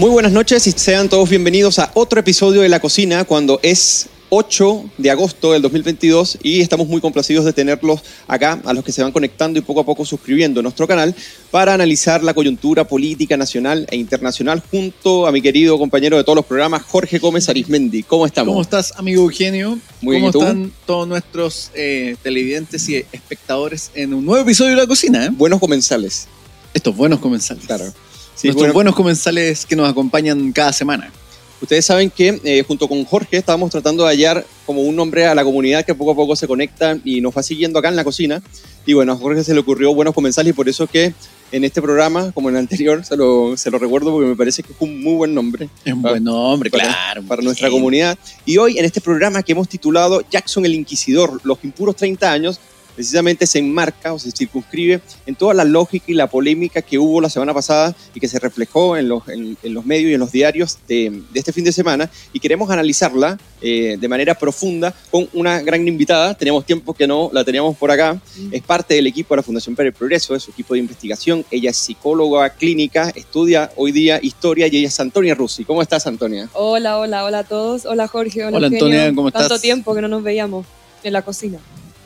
Muy 0.00 0.08
buenas 0.08 0.32
noches 0.32 0.66
y 0.66 0.72
sean 0.72 1.10
todos 1.10 1.28
bienvenidos 1.28 1.78
a 1.78 1.90
otro 1.92 2.20
episodio 2.20 2.62
de 2.62 2.70
La 2.70 2.80
Cocina 2.80 3.24
cuando 3.24 3.60
es 3.62 4.08
8 4.30 4.92
de 4.96 5.10
agosto 5.10 5.52
del 5.52 5.60
2022 5.60 6.38
y 6.42 6.62
estamos 6.62 6.88
muy 6.88 7.02
complacidos 7.02 7.44
de 7.44 7.52
tenerlos 7.52 8.00
acá, 8.26 8.62
a 8.64 8.72
los 8.72 8.82
que 8.82 8.92
se 8.92 9.02
van 9.02 9.12
conectando 9.12 9.58
y 9.58 9.62
poco 9.62 9.80
a 9.80 9.84
poco 9.84 10.06
suscribiendo 10.06 10.60
a 10.60 10.62
nuestro 10.62 10.88
canal 10.88 11.14
para 11.50 11.74
analizar 11.74 12.24
la 12.24 12.32
coyuntura 12.32 12.84
política 12.84 13.36
nacional 13.36 13.86
e 13.90 13.96
internacional 13.96 14.62
junto 14.70 15.26
a 15.26 15.32
mi 15.32 15.42
querido 15.42 15.78
compañero 15.78 16.16
de 16.16 16.24
todos 16.24 16.36
los 16.36 16.46
programas, 16.46 16.82
Jorge 16.84 17.18
Gómez 17.18 17.50
Arismendi. 17.50 18.02
¿Cómo 18.02 18.24
estamos? 18.24 18.52
¿Cómo 18.52 18.62
estás, 18.62 18.94
amigo 18.96 19.24
Eugenio? 19.24 19.78
Muy 20.00 20.16
bien, 20.16 20.32
¿Cómo 20.32 20.46
están 20.46 20.72
todos 20.86 21.08
nuestros 21.08 21.72
eh, 21.74 22.16
televidentes 22.22 22.88
y 22.88 23.04
espectadores 23.12 23.90
en 23.94 24.14
un 24.14 24.24
nuevo 24.24 24.44
episodio 24.44 24.70
de 24.70 24.76
La 24.76 24.86
Cocina? 24.86 25.26
eh? 25.26 25.30
Buenos 25.30 25.60
comensales. 25.60 26.26
Estos 26.72 26.96
buenos 26.96 27.18
comensales. 27.18 27.66
Claro. 27.66 27.92
Sí, 28.40 28.48
Nuestros 28.48 28.68
bueno, 28.68 28.74
buenos 28.74 28.94
comensales 28.94 29.66
que 29.66 29.76
nos 29.76 29.86
acompañan 29.90 30.50
cada 30.52 30.72
semana. 30.72 31.12
Ustedes 31.60 31.84
saben 31.84 32.08
que 32.08 32.40
eh, 32.42 32.64
junto 32.66 32.88
con 32.88 33.04
Jorge 33.04 33.36
estábamos 33.36 33.70
tratando 33.70 34.04
de 34.04 34.08
hallar 34.08 34.46
como 34.64 34.80
un 34.80 34.96
nombre 34.96 35.26
a 35.26 35.34
la 35.34 35.44
comunidad 35.44 35.84
que 35.84 35.94
poco 35.94 36.12
a 36.12 36.14
poco 36.14 36.34
se 36.34 36.48
conecta 36.48 36.96
y 37.04 37.20
nos 37.20 37.36
va 37.36 37.42
siguiendo 37.42 37.78
acá 37.78 37.88
en 37.88 37.96
la 37.96 38.04
cocina. 38.04 38.42
Y 38.86 38.94
bueno, 38.94 39.12
a 39.12 39.16
Jorge 39.16 39.44
se 39.44 39.52
le 39.52 39.60
ocurrió 39.60 39.92
buenos 39.94 40.14
comensales 40.14 40.50
y 40.50 40.54
por 40.54 40.70
eso 40.70 40.86
que 40.86 41.12
en 41.52 41.64
este 41.64 41.82
programa, 41.82 42.32
como 42.32 42.48
en 42.48 42.54
el 42.54 42.60
anterior, 42.60 43.04
se 43.04 43.14
lo, 43.14 43.58
se 43.58 43.70
lo 43.70 43.78
recuerdo 43.78 44.10
porque 44.10 44.28
me 44.28 44.36
parece 44.36 44.62
que 44.62 44.72
es 44.72 44.78
un 44.80 45.02
muy 45.02 45.14
buen 45.16 45.34
nombre. 45.34 45.68
Es 45.84 45.92
un 45.92 46.00
buen 46.00 46.24
nombre, 46.24 46.70
para- 46.70 46.84
claro. 46.84 47.22
para 47.24 47.42
nuestra 47.42 47.68
comunidad. 47.68 48.16
Y 48.46 48.56
hoy 48.56 48.78
en 48.78 48.86
este 48.86 49.02
programa 49.02 49.42
que 49.42 49.52
hemos 49.52 49.68
titulado 49.68 50.22
Jackson 50.30 50.64
el 50.64 50.72
Inquisidor, 50.72 51.40
los 51.44 51.58
impuros 51.62 51.94
30 51.96 52.32
años, 52.32 52.58
precisamente 53.00 53.46
se 53.46 53.58
enmarca 53.58 54.12
o 54.12 54.18
se 54.18 54.30
circunscribe 54.30 55.00
en 55.24 55.34
toda 55.34 55.54
la 55.54 55.64
lógica 55.64 56.04
y 56.08 56.12
la 56.12 56.26
polémica 56.26 56.82
que 56.82 56.98
hubo 56.98 57.22
la 57.22 57.30
semana 57.30 57.54
pasada 57.54 57.96
y 58.14 58.20
que 58.20 58.28
se 58.28 58.38
reflejó 58.38 58.94
en 58.98 59.08
los, 59.08 59.26
en, 59.26 59.56
en 59.62 59.72
los 59.72 59.86
medios 59.86 60.10
y 60.10 60.14
en 60.14 60.20
los 60.20 60.30
diarios 60.30 60.76
de, 60.86 61.22
de 61.32 61.38
este 61.38 61.50
fin 61.50 61.64
de 61.64 61.72
semana. 61.72 62.10
Y 62.34 62.40
queremos 62.40 62.68
analizarla 62.68 63.38
eh, 63.62 63.96
de 63.98 64.06
manera 64.06 64.34
profunda 64.34 64.94
con 65.10 65.26
una 65.32 65.62
gran 65.62 65.88
invitada. 65.88 66.34
Teníamos 66.34 66.66
tiempo 66.66 66.92
que 66.92 67.06
no 67.06 67.30
la 67.32 67.42
teníamos 67.42 67.74
por 67.78 67.90
acá. 67.90 68.20
Es 68.52 68.60
parte 68.60 68.92
del 68.92 69.06
equipo 69.06 69.32
de 69.32 69.38
la 69.38 69.44
Fundación 69.44 69.74
para 69.74 69.86
el 69.86 69.94
Progreso, 69.94 70.34
es 70.34 70.42
su 70.42 70.50
equipo 70.50 70.74
de 70.74 70.80
investigación. 70.80 71.42
Ella 71.50 71.70
es 71.70 71.78
psicóloga 71.78 72.50
clínica, 72.50 73.08
estudia 73.14 73.72
hoy 73.76 73.92
día 73.92 74.20
historia 74.22 74.66
y 74.66 74.76
ella 74.76 74.88
es 74.88 75.00
Antonia 75.00 75.34
Russi. 75.34 75.64
¿Cómo 75.64 75.80
estás, 75.80 76.06
Antonia? 76.06 76.50
Hola, 76.52 76.98
hola, 76.98 77.24
hola 77.24 77.38
a 77.38 77.44
todos. 77.44 77.86
Hola 77.86 78.08
Jorge, 78.08 78.44
hola, 78.44 78.58
Hola. 78.58 78.66
Antonia, 78.66 79.06
¿cómo 79.14 79.30
Tanto 79.30 79.46
estás? 79.54 79.62
tiempo 79.62 79.94
que 79.94 80.02
no 80.02 80.08
nos 80.08 80.22
veíamos 80.22 80.66
en 81.02 81.14
la 81.14 81.22
cocina. 81.22 81.58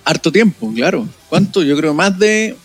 Harto 0.05 0.31
tiempo, 0.31 0.73
claro. 0.75 1.09
¿Cuánto? 1.29 1.63
Yo 1.63 1.77
creo 1.77 1.95
más 1.95 2.19
de 2.19 2.57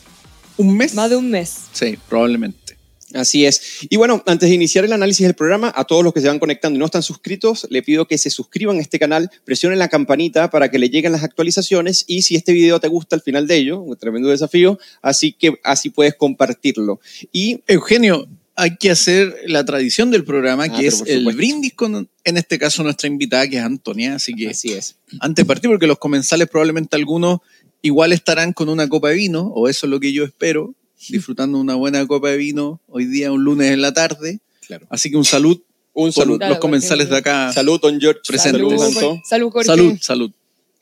un 0.57 0.75
mes. 0.75 0.93
Más 0.93 1.09
de 1.09 1.15
un 1.15 1.31
mes. 1.31 1.55
Sí, 1.71 1.97
probablemente. 2.07 2.77
Así 3.13 3.45
es. 3.45 3.87
Y 3.89 3.97
bueno, 3.97 4.21
antes 4.27 4.49
de 4.49 4.55
iniciar 4.55 4.85
el 4.85 4.93
análisis 4.93 5.25
del 5.25 5.33
programa, 5.33 5.73
a 5.75 5.85
todos 5.85 6.03
los 6.03 6.13
que 6.13 6.21
se 6.21 6.27
van 6.27 6.37
conectando 6.37 6.77
y 6.77 6.79
no 6.79 6.85
están 6.85 7.01
suscritos, 7.01 7.65
le 7.69 7.81
pido 7.81 8.07
que 8.07 8.17
se 8.17 8.29
suscriban 8.29 8.77
a 8.77 8.81
este 8.81 8.99
canal, 8.99 9.31
presionen 9.45 9.79
la 9.79 9.87
campanita 9.87 10.49
para 10.51 10.69
que 10.69 10.77
le 10.77 10.89
lleguen 10.89 11.11
las 11.11 11.23
actualizaciones 11.23 12.05
y 12.07 12.21
si 12.21 12.35
este 12.35 12.53
video 12.53 12.79
te 12.79 12.87
gusta 12.87 13.15
al 13.15 13.21
final 13.21 13.47
de 13.47 13.55
ello, 13.55 13.79
un 13.79 13.97
tremendo 13.97 14.29
desafío, 14.29 14.77
así 15.01 15.33
que 15.33 15.59
así 15.63 15.89
puedes 15.89 16.13
compartirlo. 16.15 16.99
Y 17.31 17.61
Eugenio, 17.67 18.27
hay 18.59 18.75
que 18.75 18.91
hacer 18.91 19.33
la 19.47 19.63
tradición 19.63 20.11
del 20.11 20.25
programa, 20.25 20.65
Ah, 20.65 20.69
que 20.69 20.87
es 20.87 21.01
el 21.07 21.23
brindis 21.33 21.73
con, 21.73 22.09
en 22.25 22.37
este 22.37 22.59
caso, 22.59 22.83
nuestra 22.83 23.07
invitada, 23.07 23.47
que 23.47 23.57
es 23.57 23.63
Antonia. 23.63 24.15
Así 24.15 24.33
que 24.33 24.49
así 24.49 24.73
es. 24.73 24.97
antes 25.21 25.45
de 25.45 25.47
partir, 25.47 25.69
porque 25.69 25.87
los 25.87 25.97
comensales 25.97 26.49
probablemente 26.49 26.97
algunos 26.97 27.39
igual 27.81 28.11
estarán 28.11 28.51
con 28.51 28.67
una 28.67 28.89
copa 28.89 29.09
de 29.09 29.15
vino, 29.15 29.47
o 29.55 29.69
eso 29.69 29.85
es 29.85 29.89
lo 29.89 29.99
que 30.01 30.11
yo 30.11 30.25
espero, 30.25 30.75
disfrutando 31.07 31.57
una 31.57 31.75
buena 31.75 32.05
copa 32.05 32.29
de 32.29 32.37
vino 32.37 32.81
hoy 32.87 33.05
día, 33.05 33.31
un 33.31 33.45
lunes 33.45 33.71
en 33.71 33.81
la 33.81 33.93
tarde. 33.93 34.39
Claro. 34.67 34.85
Así 34.89 35.09
que 35.09 35.15
un 35.15 35.25
salud 35.25 35.61
Un. 35.93 36.11
Claro, 36.11 36.37
los 36.37 36.59
comensales 36.59 37.09
de 37.09 37.17
acá. 37.17 37.53
Salud, 37.53 37.79
don 37.79 37.99
George. 37.99 38.21
Presente. 38.27 38.59
Salud, 38.59 38.77
Salud. 38.77 39.17
Salud, 39.23 39.51
Jorge. 39.51 39.65
Salud, 39.65 39.97
salud. 40.01 40.31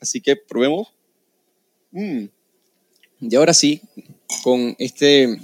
Así 0.00 0.20
que 0.20 0.34
probemos. 0.36 0.88
Mm. 1.92 2.24
Y 3.20 3.34
ahora 3.36 3.54
sí, 3.54 3.80
con 4.42 4.76
este, 4.78 5.38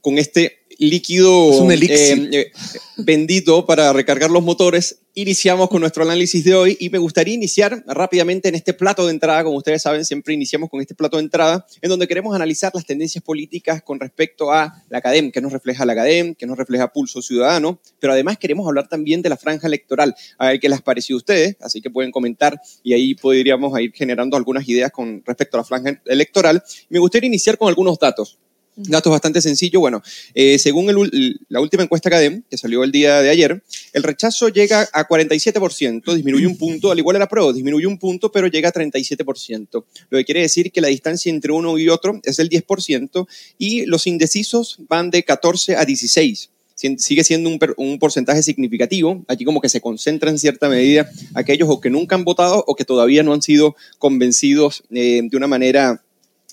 con 0.00 0.18
este 0.18 0.63
líquido 0.78 1.50
Es 1.50 1.60
un 1.60 1.72
elixir. 1.72 2.30
eh, 2.32 2.38
eh, 2.40 2.52
bendito 2.96 3.66
para 3.66 3.92
recargar 3.92 4.30
los 4.30 4.42
motores, 4.42 5.00
iniciamos 5.14 5.68
con 5.68 5.80
nuestro 5.80 6.02
análisis 6.02 6.44
de 6.44 6.54
hoy 6.54 6.76
y 6.80 6.90
me 6.90 6.98
gustaría 6.98 7.34
iniciar 7.34 7.84
rápidamente 7.86 8.48
en 8.48 8.56
este 8.56 8.74
plato 8.74 9.06
de 9.06 9.12
entrada, 9.12 9.44
como 9.44 9.56
ustedes 9.56 9.82
saben, 9.82 10.04
siempre 10.04 10.34
iniciamos 10.34 10.68
con 10.68 10.80
este 10.80 10.94
plato 10.94 11.16
de 11.16 11.22
entrada, 11.22 11.66
en 11.80 11.88
donde 11.88 12.08
queremos 12.08 12.34
analizar 12.34 12.72
las 12.74 12.84
tendencias 12.84 13.22
políticas 13.22 13.82
con 13.82 14.00
respecto 14.00 14.52
a 14.52 14.82
la 14.88 14.98
academia, 14.98 15.30
que 15.30 15.40
nos 15.40 15.52
refleja 15.52 15.84
la 15.84 15.92
academia, 15.92 16.34
que 16.34 16.46
nos 16.46 16.58
refleja 16.58 16.92
Pulso 16.92 17.22
Ciudadano, 17.22 17.80
pero 18.00 18.12
además 18.12 18.38
queremos 18.38 18.66
hablar 18.66 18.88
también 18.88 19.22
de 19.22 19.28
la 19.28 19.36
franja 19.36 19.66
electoral, 19.66 20.14
a 20.38 20.48
ver 20.48 20.60
qué 20.60 20.68
les 20.68 20.82
pareció 20.82 21.16
a 21.16 21.18
ustedes, 21.18 21.56
así 21.60 21.80
que 21.80 21.90
pueden 21.90 22.10
comentar 22.10 22.60
y 22.82 22.92
ahí 22.92 23.14
podríamos 23.14 23.78
ir 23.80 23.92
generando 23.94 24.36
algunas 24.36 24.68
ideas 24.68 24.90
con 24.90 25.22
respecto 25.24 25.56
a 25.56 25.60
la 25.60 25.64
franja 25.64 26.00
electoral. 26.06 26.62
Me 26.88 26.98
gustaría 26.98 27.28
iniciar 27.28 27.56
con 27.56 27.68
algunos 27.68 27.98
datos. 27.98 28.38
Datos 28.76 29.10
bastante 29.12 29.40
sencillos. 29.40 29.80
Bueno, 29.80 30.02
eh, 30.34 30.58
según 30.58 30.90
el 30.90 31.40
la 31.48 31.60
última 31.60 31.84
encuesta 31.84 32.08
Academ, 32.08 32.42
que 32.50 32.58
salió 32.58 32.82
el 32.82 32.90
día 32.90 33.22
de 33.22 33.30
ayer, 33.30 33.62
el 33.92 34.02
rechazo 34.02 34.48
llega 34.48 34.88
a 34.92 35.06
47%, 35.06 36.12
disminuye 36.12 36.46
un 36.46 36.56
punto, 36.58 36.90
al 36.90 36.98
igual 36.98 37.16
a 37.16 37.20
la 37.20 37.28
prueba, 37.28 37.52
disminuye 37.52 37.86
un 37.86 37.98
punto, 37.98 38.32
pero 38.32 38.48
llega 38.48 38.70
a 38.70 38.72
37%. 38.72 39.84
Lo 40.10 40.18
que 40.18 40.24
quiere 40.24 40.40
decir 40.40 40.72
que 40.72 40.80
la 40.80 40.88
distancia 40.88 41.30
entre 41.30 41.52
uno 41.52 41.78
y 41.78 41.88
otro 41.88 42.20
es 42.24 42.36
del 42.36 42.48
10% 42.50 43.26
y 43.58 43.86
los 43.86 44.06
indecisos 44.06 44.78
van 44.88 45.10
de 45.10 45.22
14 45.22 45.76
a 45.76 45.84
16 45.84 46.50
Sien- 46.76 46.98
sigue 46.98 47.22
siendo 47.22 47.48
un, 47.48 47.60
un 47.76 48.00
porcentaje 48.00 48.42
significativo. 48.42 49.24
Aquí 49.28 49.44
como 49.44 49.60
que 49.60 49.68
se 49.68 49.80
concentra 49.80 50.28
en 50.30 50.40
cierta 50.40 50.68
medida 50.68 51.08
aquellos 51.34 51.68
o 51.70 51.80
que 51.80 51.88
nunca 51.88 52.16
han 52.16 52.24
votado 52.24 52.64
o 52.66 52.74
que 52.74 52.84
todavía 52.84 53.22
no 53.22 53.32
han 53.32 53.42
sido 53.42 53.76
convencidos 54.00 54.82
eh, 54.90 55.22
de 55.22 55.36
una 55.36 55.46
manera 55.46 56.03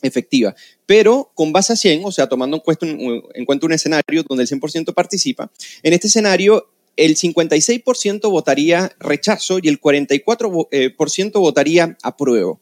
efectiva. 0.02 0.56
Pero 0.86 1.32
con 1.34 1.52
base 1.54 1.74
a 1.74 1.76
100, 1.76 2.02
o 2.06 2.12
sea, 2.12 2.28
tomando 2.28 2.58
en 2.58 2.62
cuenta 2.62 2.86
un, 2.86 3.24
en 3.34 3.46
cuenta 3.46 3.66
un 3.66 3.74
escenario 3.74 4.24
donde 4.28 4.44
el 4.44 4.50
100% 4.50 4.94
participa, 4.94 5.52
en 5.84 5.94
este 5.94 6.08
escenario 6.08 6.68
el 6.98 7.16
56% 7.16 8.30
votaría 8.30 8.92
rechazo 9.00 9.60
y 9.62 9.70
el 9.70 9.80
44% 9.80 10.24
vo- 10.50 10.68
eh, 10.72 10.94
votaría 11.34 11.98
apruebo. 12.04 12.60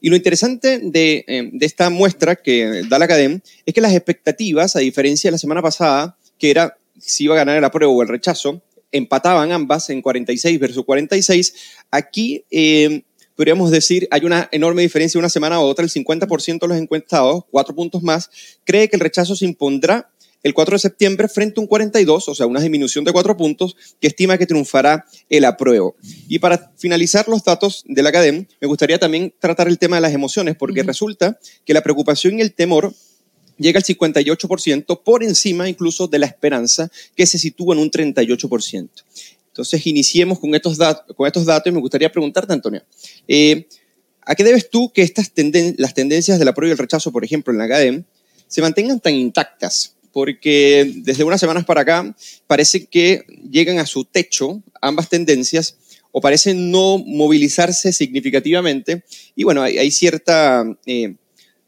Y 0.00 0.10
lo 0.10 0.16
interesante 0.16 0.78
de, 0.82 1.24
eh, 1.26 1.48
de 1.52 1.66
esta 1.66 1.88
muestra 1.88 2.36
que 2.36 2.82
da 2.88 2.98
la 2.98 3.04
Academ 3.06 3.40
es 3.64 3.72
que 3.72 3.80
las 3.80 3.94
expectativas, 3.94 4.76
a 4.76 4.80
diferencia 4.80 5.28
de 5.28 5.32
la 5.32 5.38
semana 5.38 5.62
pasada, 5.62 6.18
que 6.38 6.50
era 6.50 6.76
si 6.98 7.24
iba 7.24 7.34
a 7.34 7.38
ganar 7.38 7.56
el 7.56 7.64
apruebo 7.64 7.94
o 7.96 8.02
el 8.02 8.08
rechazo, 8.08 8.62
empataban 8.90 9.52
ambas 9.52 9.88
en 9.90 10.02
46 10.02 10.58
versus 10.60 10.84
46. 10.84 11.54
Aquí 11.90 12.44
eh, 12.50 13.02
podríamos 13.36 13.70
decir, 13.70 14.08
hay 14.10 14.24
una 14.24 14.48
enorme 14.52 14.82
diferencia 14.82 15.18
de 15.18 15.22
una 15.22 15.28
semana 15.28 15.56
a 15.56 15.60
otra. 15.60 15.84
El 15.84 15.90
50% 15.90 16.60
de 16.60 16.68
los 16.68 16.76
encuestados, 16.76 17.44
cuatro 17.50 17.74
puntos 17.74 18.02
más, 18.02 18.30
cree 18.64 18.88
que 18.88 18.96
el 18.96 19.00
rechazo 19.00 19.36
se 19.36 19.44
impondrá 19.44 20.10
el 20.42 20.54
4 20.54 20.74
de 20.74 20.78
septiembre 20.78 21.28
frente 21.28 21.60
a 21.60 21.62
un 21.62 21.66
42, 21.66 22.28
o 22.28 22.34
sea, 22.34 22.46
una 22.46 22.60
disminución 22.60 23.04
de 23.04 23.12
cuatro 23.12 23.36
puntos, 23.36 23.76
que 24.00 24.08
estima 24.08 24.38
que 24.38 24.46
triunfará 24.46 25.06
el 25.28 25.44
apruebo. 25.44 25.94
Y 26.28 26.38
para 26.40 26.72
finalizar 26.76 27.28
los 27.28 27.44
datos 27.44 27.84
de 27.86 28.02
la 28.02 28.08
Academ, 28.08 28.46
me 28.60 28.66
gustaría 28.66 28.98
también 28.98 29.32
tratar 29.38 29.68
el 29.68 29.78
tema 29.78 29.96
de 29.96 30.02
las 30.02 30.12
emociones, 30.12 30.56
porque 30.56 30.82
resulta 30.82 31.38
que 31.64 31.74
la 31.74 31.82
preocupación 31.82 32.38
y 32.38 32.42
el 32.42 32.52
temor 32.52 32.92
llega 33.58 33.78
al 33.78 33.84
58%, 33.84 35.02
por 35.02 35.22
encima 35.22 35.68
incluso 35.68 36.08
de 36.08 36.18
la 36.18 36.26
esperanza, 36.26 36.90
que 37.14 37.26
se 37.26 37.38
sitúa 37.38 37.74
en 37.74 37.80
un 37.80 37.90
38%. 37.90 38.88
Entonces, 39.52 39.86
iniciemos 39.86 40.38
con 40.38 40.54
estos, 40.54 40.78
con 41.14 41.26
estos 41.26 41.44
datos 41.44 41.70
y 41.70 41.74
me 41.74 41.80
gustaría 41.80 42.10
preguntarte, 42.10 42.54
Antonio, 42.54 42.82
eh, 43.28 43.66
¿a 44.22 44.34
qué 44.34 44.44
debes 44.44 44.70
tú 44.70 44.90
que 44.90 45.02
estas 45.02 45.34
tenden- 45.34 45.74
las 45.76 45.92
tendencias 45.92 46.38
del 46.38 46.48
apruebo 46.48 46.70
y 46.70 46.72
el 46.72 46.78
rechazo, 46.78 47.12
por 47.12 47.22
ejemplo, 47.22 47.52
en 47.52 47.58
la 47.58 47.64
academia, 47.64 48.02
se 48.48 48.62
mantengan 48.62 48.98
tan 48.98 49.14
intactas? 49.14 49.94
Porque 50.10 50.90
desde 50.96 51.24
unas 51.24 51.40
semanas 51.40 51.64
para 51.66 51.82
acá 51.82 52.16
parece 52.46 52.86
que 52.86 53.24
llegan 53.50 53.78
a 53.78 53.86
su 53.86 54.04
techo 54.04 54.62
ambas 54.80 55.08
tendencias 55.10 55.76
o 56.12 56.20
parecen 56.20 56.70
no 56.70 56.98
movilizarse 56.98 57.92
significativamente. 57.92 59.04
Y 59.34 59.44
bueno, 59.44 59.62
hay, 59.62 59.78
hay 59.78 59.90
cierta, 59.90 60.64
eh, 60.86 61.14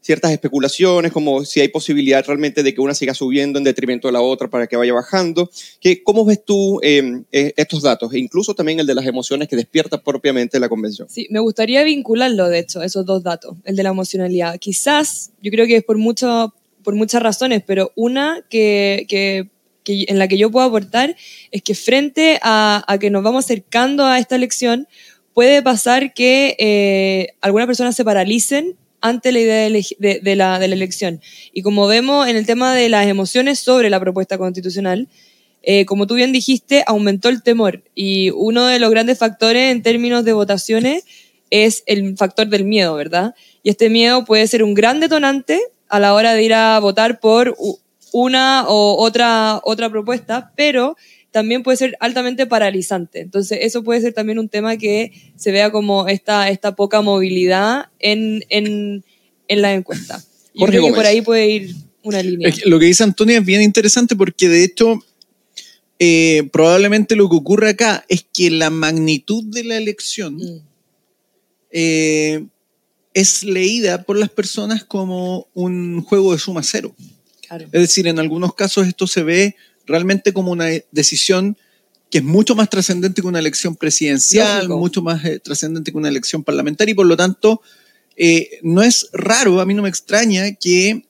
ciertas 0.05 0.31
especulaciones, 0.31 1.11
como 1.11 1.43
si 1.45 1.61
hay 1.61 1.69
posibilidad 1.69 2.23
realmente 2.23 2.61
de 2.61 2.75
que 2.75 2.79
una 2.79 2.93
siga 2.93 3.15
subiendo 3.15 3.57
en 3.57 3.63
detrimento 3.63 4.07
de 4.07 4.11
la 4.11 4.21
otra 4.21 4.47
para 4.47 4.67
que 4.67 4.75
vaya 4.75 4.93
bajando. 4.93 5.49
¿Qué, 5.81 6.03
¿Cómo 6.03 6.23
ves 6.23 6.45
tú 6.45 6.79
eh, 6.83 7.23
estos 7.31 7.81
datos? 7.81 8.13
E 8.13 8.19
incluso 8.19 8.53
también 8.53 8.79
el 8.79 8.85
de 8.85 8.93
las 8.93 9.07
emociones 9.07 9.47
que 9.47 9.55
despierta 9.55 10.03
propiamente 10.03 10.59
la 10.59 10.69
convención. 10.69 11.09
Sí, 11.09 11.25
me 11.31 11.39
gustaría 11.39 11.83
vincularlo, 11.83 12.49
de 12.49 12.59
hecho, 12.59 12.83
esos 12.83 13.03
dos 13.03 13.23
datos, 13.23 13.57
el 13.63 13.75
de 13.75 13.81
la 13.81 13.89
emocionalidad. 13.89 14.59
Quizás, 14.59 15.31
yo 15.41 15.49
creo 15.49 15.65
que 15.65 15.77
es 15.77 15.83
por, 15.83 15.97
mucho, 15.97 16.53
por 16.83 16.93
muchas 16.93 17.23
razones, 17.23 17.63
pero 17.65 17.91
una 17.95 18.45
que, 18.47 19.07
que, 19.09 19.49
que 19.83 20.05
en 20.07 20.19
la 20.19 20.27
que 20.27 20.37
yo 20.37 20.51
puedo 20.51 20.67
aportar 20.67 21.15
es 21.49 21.63
que 21.63 21.73
frente 21.73 22.37
a, 22.43 22.83
a 22.87 22.99
que 22.99 23.09
nos 23.09 23.23
vamos 23.23 23.45
acercando 23.45 24.05
a 24.05 24.19
esta 24.19 24.35
elección, 24.35 24.87
puede 25.33 25.63
pasar 25.63 26.13
que 26.13 26.55
eh, 26.59 27.29
algunas 27.41 27.65
personas 27.65 27.95
se 27.95 28.05
paralicen 28.05 28.77
ante 29.05 29.31
la 29.31 29.39
idea 29.39 29.69
de, 29.99 30.35
la 30.35 30.65
elección. 30.65 31.21
Y 31.53 31.61
como 31.61 31.85
vemos 31.85 32.27
en 32.27 32.35
el 32.35 32.45
tema 32.47 32.73
de 32.73 32.89
las 32.89 33.05
emociones 33.05 33.59
sobre 33.59 33.91
la 33.91 33.99
propuesta 33.99 34.39
constitucional, 34.39 35.07
eh, 35.61 35.85
como 35.85 36.07
tú 36.07 36.15
bien 36.15 36.31
dijiste, 36.31 36.83
aumentó 36.87 37.29
el 37.29 37.43
temor. 37.43 37.83
Y 37.93 38.31
uno 38.31 38.65
de 38.65 38.79
los 38.79 38.89
grandes 38.89 39.19
factores 39.19 39.71
en 39.71 39.83
términos 39.83 40.25
de 40.25 40.33
votaciones 40.33 41.05
es 41.51 41.83
el 41.85 42.17
factor 42.17 42.47
del 42.47 42.65
miedo, 42.65 42.95
¿verdad? 42.95 43.35
Y 43.61 43.69
este 43.69 43.91
miedo 43.91 44.25
puede 44.25 44.47
ser 44.47 44.63
un 44.63 44.73
gran 44.73 44.99
detonante 44.99 45.61
a 45.87 45.99
la 45.99 46.15
hora 46.15 46.33
de 46.33 46.43
ir 46.43 46.55
a 46.55 46.79
votar 46.79 47.19
por 47.19 47.55
una 48.11 48.65
o 48.67 48.95
otra, 48.97 49.61
otra 49.63 49.89
propuesta, 49.91 50.51
pero 50.55 50.97
también 51.35 51.63
puede 51.63 51.75
ser 51.75 51.97
altamente 51.99 52.45
paralizante. 52.45 53.19
Entonces, 53.19 53.57
eso 53.61 53.83
puede 53.83 53.99
ser 53.99 54.13
también 54.13 54.39
un 54.39 54.47
tema 54.47 54.77
que 54.77 55.11
se 55.35 55.51
vea 55.51 55.69
como 55.69 56.07
esta, 56.07 56.49
esta 56.49 56.77
poca 56.77 57.01
movilidad 57.01 57.89
en, 57.99 58.45
en, 58.47 59.03
en 59.49 59.61
la 59.61 59.73
encuesta. 59.73 60.23
Yo 60.53 60.65
creo 60.65 60.85
que 60.85 60.93
por 60.93 61.05
ahí 61.05 61.19
puede 61.19 61.49
ir 61.49 61.75
una 62.03 62.23
línea. 62.23 62.53
Lo 62.63 62.79
que 62.79 62.85
dice 62.85 63.03
Antonia 63.03 63.39
es 63.39 63.45
bien 63.45 63.61
interesante 63.61 64.15
porque 64.15 64.47
de 64.47 64.63
hecho 64.63 65.03
eh, 65.99 66.47
probablemente 66.53 67.17
lo 67.17 67.27
que 67.27 67.35
ocurre 67.35 67.71
acá 67.71 68.05
es 68.07 68.25
que 68.31 68.49
la 68.49 68.69
magnitud 68.69 69.43
de 69.43 69.65
la 69.65 69.75
elección 69.75 70.37
mm. 70.37 70.61
eh, 71.71 72.45
es 73.13 73.43
leída 73.43 74.03
por 74.03 74.17
las 74.17 74.29
personas 74.29 74.85
como 74.85 75.49
un 75.53 76.01
juego 76.01 76.31
de 76.31 76.39
suma 76.39 76.63
cero. 76.63 76.95
Es 77.51 77.81
decir, 77.81 78.07
en 78.07 78.19
algunos 78.19 78.55
casos 78.55 78.87
esto 78.87 79.05
se 79.05 79.21
ve 79.23 79.57
realmente 79.85 80.33
como 80.33 80.51
una 80.51 80.67
decisión 80.91 81.57
que 82.09 82.19
es 82.19 82.23
mucho 82.23 82.55
más 82.55 82.69
trascendente 82.69 83.21
que 83.21 83.27
una 83.27 83.39
elección 83.39 83.75
presidencial, 83.75 84.69
mucho 84.69 85.01
más 85.01 85.25
eh, 85.25 85.39
trascendente 85.39 85.91
que 85.91 85.97
una 85.97 86.09
elección 86.09 86.43
parlamentaria 86.43 86.91
y 86.91 86.95
por 86.95 87.07
lo 87.07 87.17
tanto 87.17 87.61
no 88.61 88.81
es 88.81 89.09
raro, 89.11 89.59
a 89.59 89.65
mí 89.65 89.73
no 89.73 89.81
me 89.81 89.89
extraña 89.89 90.53
que 90.53 91.03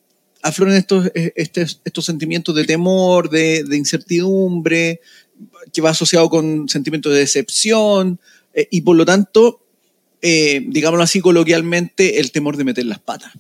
afloren 0.46 0.76
estos, 0.76 1.08
eh, 1.16 1.34
estos, 1.36 1.82
estos 1.84 2.06
sentimientos 2.06 2.56
de 2.56 2.66
temor, 2.66 3.30
de, 3.32 3.64
de, 3.64 3.78
incertidumbre, 3.78 5.02
que 5.74 5.82
va 5.82 5.90
asociado 5.90 6.30
con 6.30 6.70
sentimientos 6.70 7.12
de 7.14 7.20
decepción 7.20 8.20
eh, 8.54 8.68
y 8.70 8.82
por 8.82 8.96
lo 8.96 9.06
tanto, 9.06 9.66
eh, 10.22 10.64
digámoslo 10.68 11.04
así 11.04 11.20
coloquialmente, 11.20 12.20
el 12.20 12.32
temor 12.32 12.58
de 12.58 12.64
meter 12.64 12.86
las 12.86 13.00
patas 13.00 13.34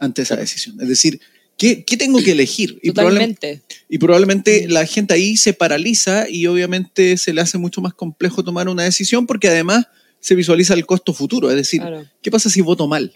ante 0.00 0.22
esa 0.22 0.34
decisión. 0.34 0.80
Es 0.80 0.88
decir, 0.88 1.20
¿qué, 1.58 1.84
qué 1.84 1.98
tengo 1.98 2.20
que 2.22 2.32
elegir? 2.32 2.78
Y 2.82 2.88
Totalmente. 2.88 3.60
y 3.88 3.98
probablemente 3.98 4.66
la 4.68 4.86
gente 4.86 5.12
ahí 5.12 5.36
se 5.36 5.52
paraliza 5.52 6.30
y 6.30 6.46
obviamente 6.46 7.18
se 7.18 7.34
le 7.34 7.42
hace 7.42 7.58
mucho 7.58 7.82
más 7.82 7.92
complejo 7.92 8.42
tomar 8.42 8.68
una 8.68 8.84
decisión 8.84 9.26
porque 9.26 9.48
además 9.48 9.86
se 10.20 10.34
visualiza 10.34 10.72
el 10.72 10.86
costo 10.86 11.12
futuro. 11.12 11.50
Es 11.50 11.56
decir, 11.56 11.82
¿qué 12.22 12.30
pasa 12.30 12.48
si 12.48 12.62
voto 12.62 12.88
mal? 12.88 13.12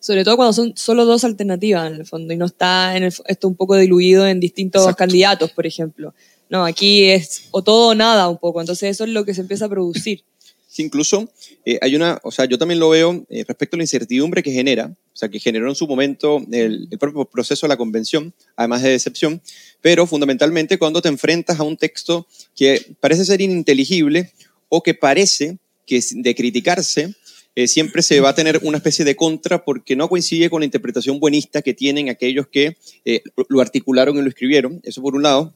sobre 0.00 0.24
todo 0.24 0.36
cuando 0.36 0.52
son 0.52 0.76
solo 0.76 1.04
dos 1.04 1.24
alternativas 1.24 1.90
en 1.90 1.98
el 1.98 2.06
fondo 2.06 2.32
y 2.32 2.36
no 2.36 2.46
está 2.46 2.96
en 2.96 3.04
esto 3.04 3.48
un 3.48 3.56
poco 3.56 3.76
diluido 3.76 4.26
en 4.26 4.40
distintos 4.40 4.94
candidatos, 4.94 5.50
por 5.50 5.66
ejemplo. 5.66 6.14
No, 6.48 6.64
aquí 6.64 7.04
es 7.04 7.44
o 7.50 7.62
todo 7.62 7.88
o 7.88 7.94
nada 7.94 8.28
un 8.28 8.38
poco, 8.38 8.60
entonces 8.60 8.90
eso 8.90 9.04
es 9.04 9.10
lo 9.10 9.24
que 9.24 9.34
se 9.34 9.40
empieza 9.40 9.66
a 9.66 9.68
producir. 9.68 10.24
Sí, 10.66 10.82
incluso 10.82 11.28
eh, 11.64 11.78
hay 11.82 11.96
una, 11.96 12.20
o 12.22 12.30
sea, 12.30 12.44
yo 12.44 12.58
también 12.58 12.78
lo 12.78 12.90
veo 12.90 13.26
eh, 13.28 13.44
respecto 13.46 13.76
a 13.76 13.78
la 13.78 13.84
incertidumbre 13.84 14.42
que 14.42 14.52
genera, 14.52 14.96
sea, 15.18 15.28
que 15.28 15.40
generó 15.40 15.68
en 15.68 15.74
su 15.74 15.86
momento 15.86 16.40
el, 16.52 16.88
el, 16.90 16.98
propio 16.98 17.24
proceso 17.24 17.66
de 17.66 17.68
la 17.68 17.76
convención, 17.76 18.32
además 18.56 18.82
de 18.82 18.90
decepción, 18.90 19.42
pero 19.80 20.06
fundamentalmente 20.06 20.78
cuando 20.78 21.02
te 21.02 21.08
enfrentas 21.08 21.58
a 21.58 21.64
un 21.64 21.76
texto 21.76 22.26
que 22.54 22.94
parece 23.00 23.24
ser 23.24 23.40
ininteligible 23.40 24.32
o 24.68 24.82
que 24.82 24.94
parece 24.94 25.58
que 25.86 26.00
de 26.12 26.34
criticarse 26.34 27.14
eh, 27.58 27.66
siempre 27.66 28.02
se 28.02 28.20
va 28.20 28.28
a 28.28 28.34
tener 28.36 28.60
una 28.62 28.76
especie 28.76 29.04
de 29.04 29.16
contra 29.16 29.64
porque 29.64 29.96
no 29.96 30.08
coincide 30.08 30.48
con 30.48 30.60
la 30.60 30.64
interpretación 30.64 31.18
buenista 31.18 31.60
que 31.60 31.74
tienen 31.74 32.08
aquellos 32.08 32.46
que 32.46 32.76
eh, 33.04 33.22
lo 33.48 33.60
articularon 33.60 34.16
y 34.16 34.22
lo 34.22 34.28
escribieron. 34.28 34.80
Eso 34.84 35.02
por 35.02 35.16
un 35.16 35.24
lado. 35.24 35.52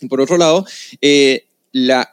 Y 0.00 0.08
por 0.08 0.20
otro 0.20 0.36
lado, 0.36 0.66
eh, 1.00 1.46
la, 1.70 2.10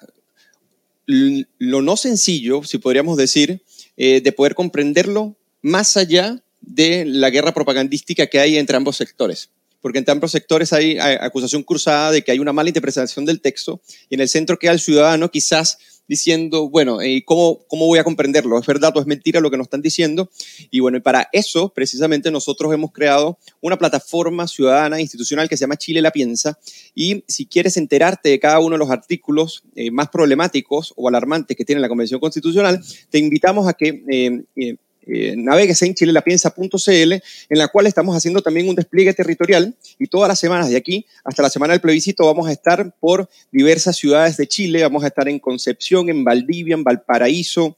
lo 1.07 1.81
no 1.81 1.97
sencillo, 1.97 2.63
si 2.63 2.77
podríamos 2.77 3.17
decir, 3.17 3.63
de 3.97 4.31
poder 4.31 4.55
comprenderlo 4.55 5.35
más 5.61 5.97
allá 5.97 6.43
de 6.61 7.05
la 7.05 7.29
guerra 7.29 7.53
propagandística 7.53 8.27
que 8.27 8.39
hay 8.39 8.57
entre 8.57 8.77
ambos 8.77 8.97
sectores 8.97 9.49
porque 9.81 9.97
entre 9.97 10.11
ambos 10.11 10.31
sectores 10.31 10.73
hay 10.73 10.97
acusación 10.99 11.63
cruzada 11.63 12.11
de 12.11 12.21
que 12.21 12.31
hay 12.31 12.39
una 12.39 12.53
mala 12.53 12.69
interpretación 12.69 13.25
del 13.25 13.41
texto 13.41 13.81
y 14.09 14.15
en 14.15 14.21
el 14.21 14.29
centro 14.29 14.59
queda 14.59 14.71
el 14.71 14.79
ciudadano 14.79 15.31
quizás 15.31 15.79
diciendo, 16.07 16.69
bueno, 16.69 16.97
¿cómo, 17.23 17.65
¿cómo 17.69 17.85
voy 17.85 17.97
a 17.97 18.03
comprenderlo? 18.03 18.59
¿Es 18.59 18.65
verdad 18.65 18.91
o 18.97 18.99
es 18.99 19.05
mentira 19.05 19.39
lo 19.39 19.49
que 19.49 19.55
nos 19.55 19.65
están 19.65 19.81
diciendo? 19.81 20.29
Y 20.69 20.81
bueno, 20.81 21.01
para 21.01 21.29
eso 21.31 21.69
precisamente 21.73 22.29
nosotros 22.31 22.73
hemos 22.73 22.91
creado 22.91 23.39
una 23.61 23.77
plataforma 23.77 24.45
ciudadana 24.45 24.99
institucional 24.99 25.47
que 25.47 25.55
se 25.55 25.61
llama 25.61 25.77
Chile 25.77 26.01
la 26.01 26.11
Piensa 26.11 26.59
y 26.93 27.23
si 27.29 27.45
quieres 27.45 27.77
enterarte 27.77 28.27
de 28.27 28.39
cada 28.41 28.59
uno 28.59 28.71
de 28.75 28.79
los 28.79 28.89
artículos 28.89 29.63
eh, 29.75 29.89
más 29.89 30.09
problemáticos 30.09 30.93
o 30.97 31.07
alarmantes 31.07 31.55
que 31.55 31.63
tiene 31.63 31.79
la 31.81 31.87
Convención 31.87 32.19
Constitucional, 32.19 32.83
te 33.09 33.17
invitamos 33.17 33.67
a 33.67 33.73
que... 33.73 34.03
Eh, 34.09 34.43
eh, 34.57 34.75
eh, 35.07 35.33
en 35.33 35.93
chilelapiensa.cl, 35.95 37.13
en 37.13 37.21
la 37.49 37.67
cual 37.67 37.87
estamos 37.87 38.15
haciendo 38.15 38.41
también 38.41 38.69
un 38.69 38.75
despliegue 38.75 39.13
territorial 39.13 39.75
y 39.97 40.07
todas 40.07 40.27
las 40.27 40.39
semanas 40.39 40.69
de 40.69 40.77
aquí 40.77 41.05
hasta 41.23 41.41
la 41.41 41.49
semana 41.49 41.73
del 41.73 41.81
plebiscito 41.81 42.25
vamos 42.25 42.47
a 42.47 42.51
estar 42.51 42.93
por 42.99 43.29
diversas 43.51 43.95
ciudades 43.95 44.37
de 44.37 44.47
Chile, 44.47 44.83
vamos 44.83 45.03
a 45.03 45.07
estar 45.07 45.27
en 45.27 45.39
Concepción, 45.39 46.09
en 46.09 46.23
Valdivia, 46.23 46.75
en 46.75 46.83
Valparaíso, 46.83 47.77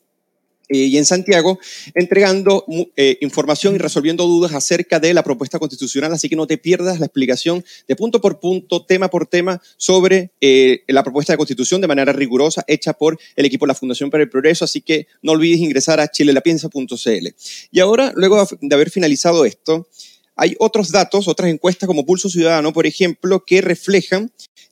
y 0.70 0.98
en 0.98 1.06
Santiago, 1.06 1.60
entregando 1.94 2.66
eh, 2.96 3.18
información 3.22 3.76
y 3.76 3.78
resolviendo 3.78 4.26
dudas 4.26 4.54
acerca 4.54 5.00
de 5.00 5.14
la 5.14 5.24
propuesta 5.24 5.60
constitucional, 5.60 6.14
así 6.14 6.30
que 6.30 6.36
no 6.36 6.48
te 6.48 6.58
pierdas 6.58 7.00
la 7.00 7.06
explicación 7.06 7.64
de 7.88 7.96
punto 7.96 8.22
por 8.22 8.40
punto, 8.40 8.86
tema 8.86 9.10
por 9.10 9.28
tema, 9.28 9.62
sobre 9.78 10.32
eh, 10.40 10.84
la 10.88 11.04
propuesta 11.04 11.34
de 11.34 11.38
constitución 11.38 11.82
de 11.82 11.88
manera 11.88 12.14
rigurosa, 12.14 12.64
hecha 12.68 12.94
por 12.94 13.20
el 13.36 13.46
equipo 13.46 13.66
de 13.66 13.70
la 13.70 13.76
Fundación 13.76 14.10
para 14.10 14.24
el 14.24 14.30
Progreso, 14.30 14.66
así 14.66 14.82
que 14.82 15.08
no 15.22 15.34
olvides 15.34 15.60
ingresar 15.60 16.00
a 16.00 16.08
chilelapiensa.cl. 16.08 17.28
Y 17.72 17.80
ahora, 17.80 18.14
luego 18.16 18.48
de 18.62 18.76
haber 18.76 18.90
finalizado 18.90 19.46
esto, 19.46 19.88
hay 20.36 20.56
otros 20.60 20.92
datos, 20.92 21.28
otras 21.28 21.50
encuestas 21.50 21.88
como 21.88 22.06
Pulso 22.06 22.30
Ciudadano, 22.30 22.74
por 22.74 22.88
ejemplo, 22.88 23.44
que 23.46 23.62
reflejan 23.62 24.32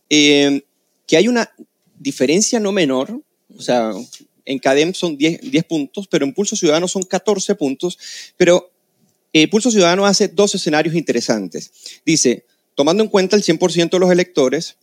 que 0.10 1.18
hay 1.18 1.28
una 1.28 1.50
diferencia 2.00 2.60
no 2.60 2.72
menor, 2.72 3.22
o 3.56 3.62
sea, 3.62 3.92
en 4.46 4.60
CADEM 4.60 4.94
son 4.94 5.18
10, 5.18 5.52
10 5.52 5.64
puntos, 5.66 6.08
pero 6.08 6.26
en 6.26 6.34
Pulso 6.34 6.56
Ciudadano 6.56 6.88
son 6.88 7.04
14 7.04 7.56
puntos. 7.56 7.98
Pero 8.38 8.72
eh, 9.34 9.48
Pulso 9.48 9.72
Ciudadano 9.72 10.06
hace 10.06 10.28
dos 10.28 10.56
escenarios 10.56 10.96
interesantes. 10.96 11.72
Dice, 12.06 12.46
tomando 12.76 13.04
en 13.04 13.10
cuenta 13.10 13.36
el 13.36 13.44
100% 13.44 13.90
de 13.90 14.00
los 14.00 14.12
electores, 14.12 14.78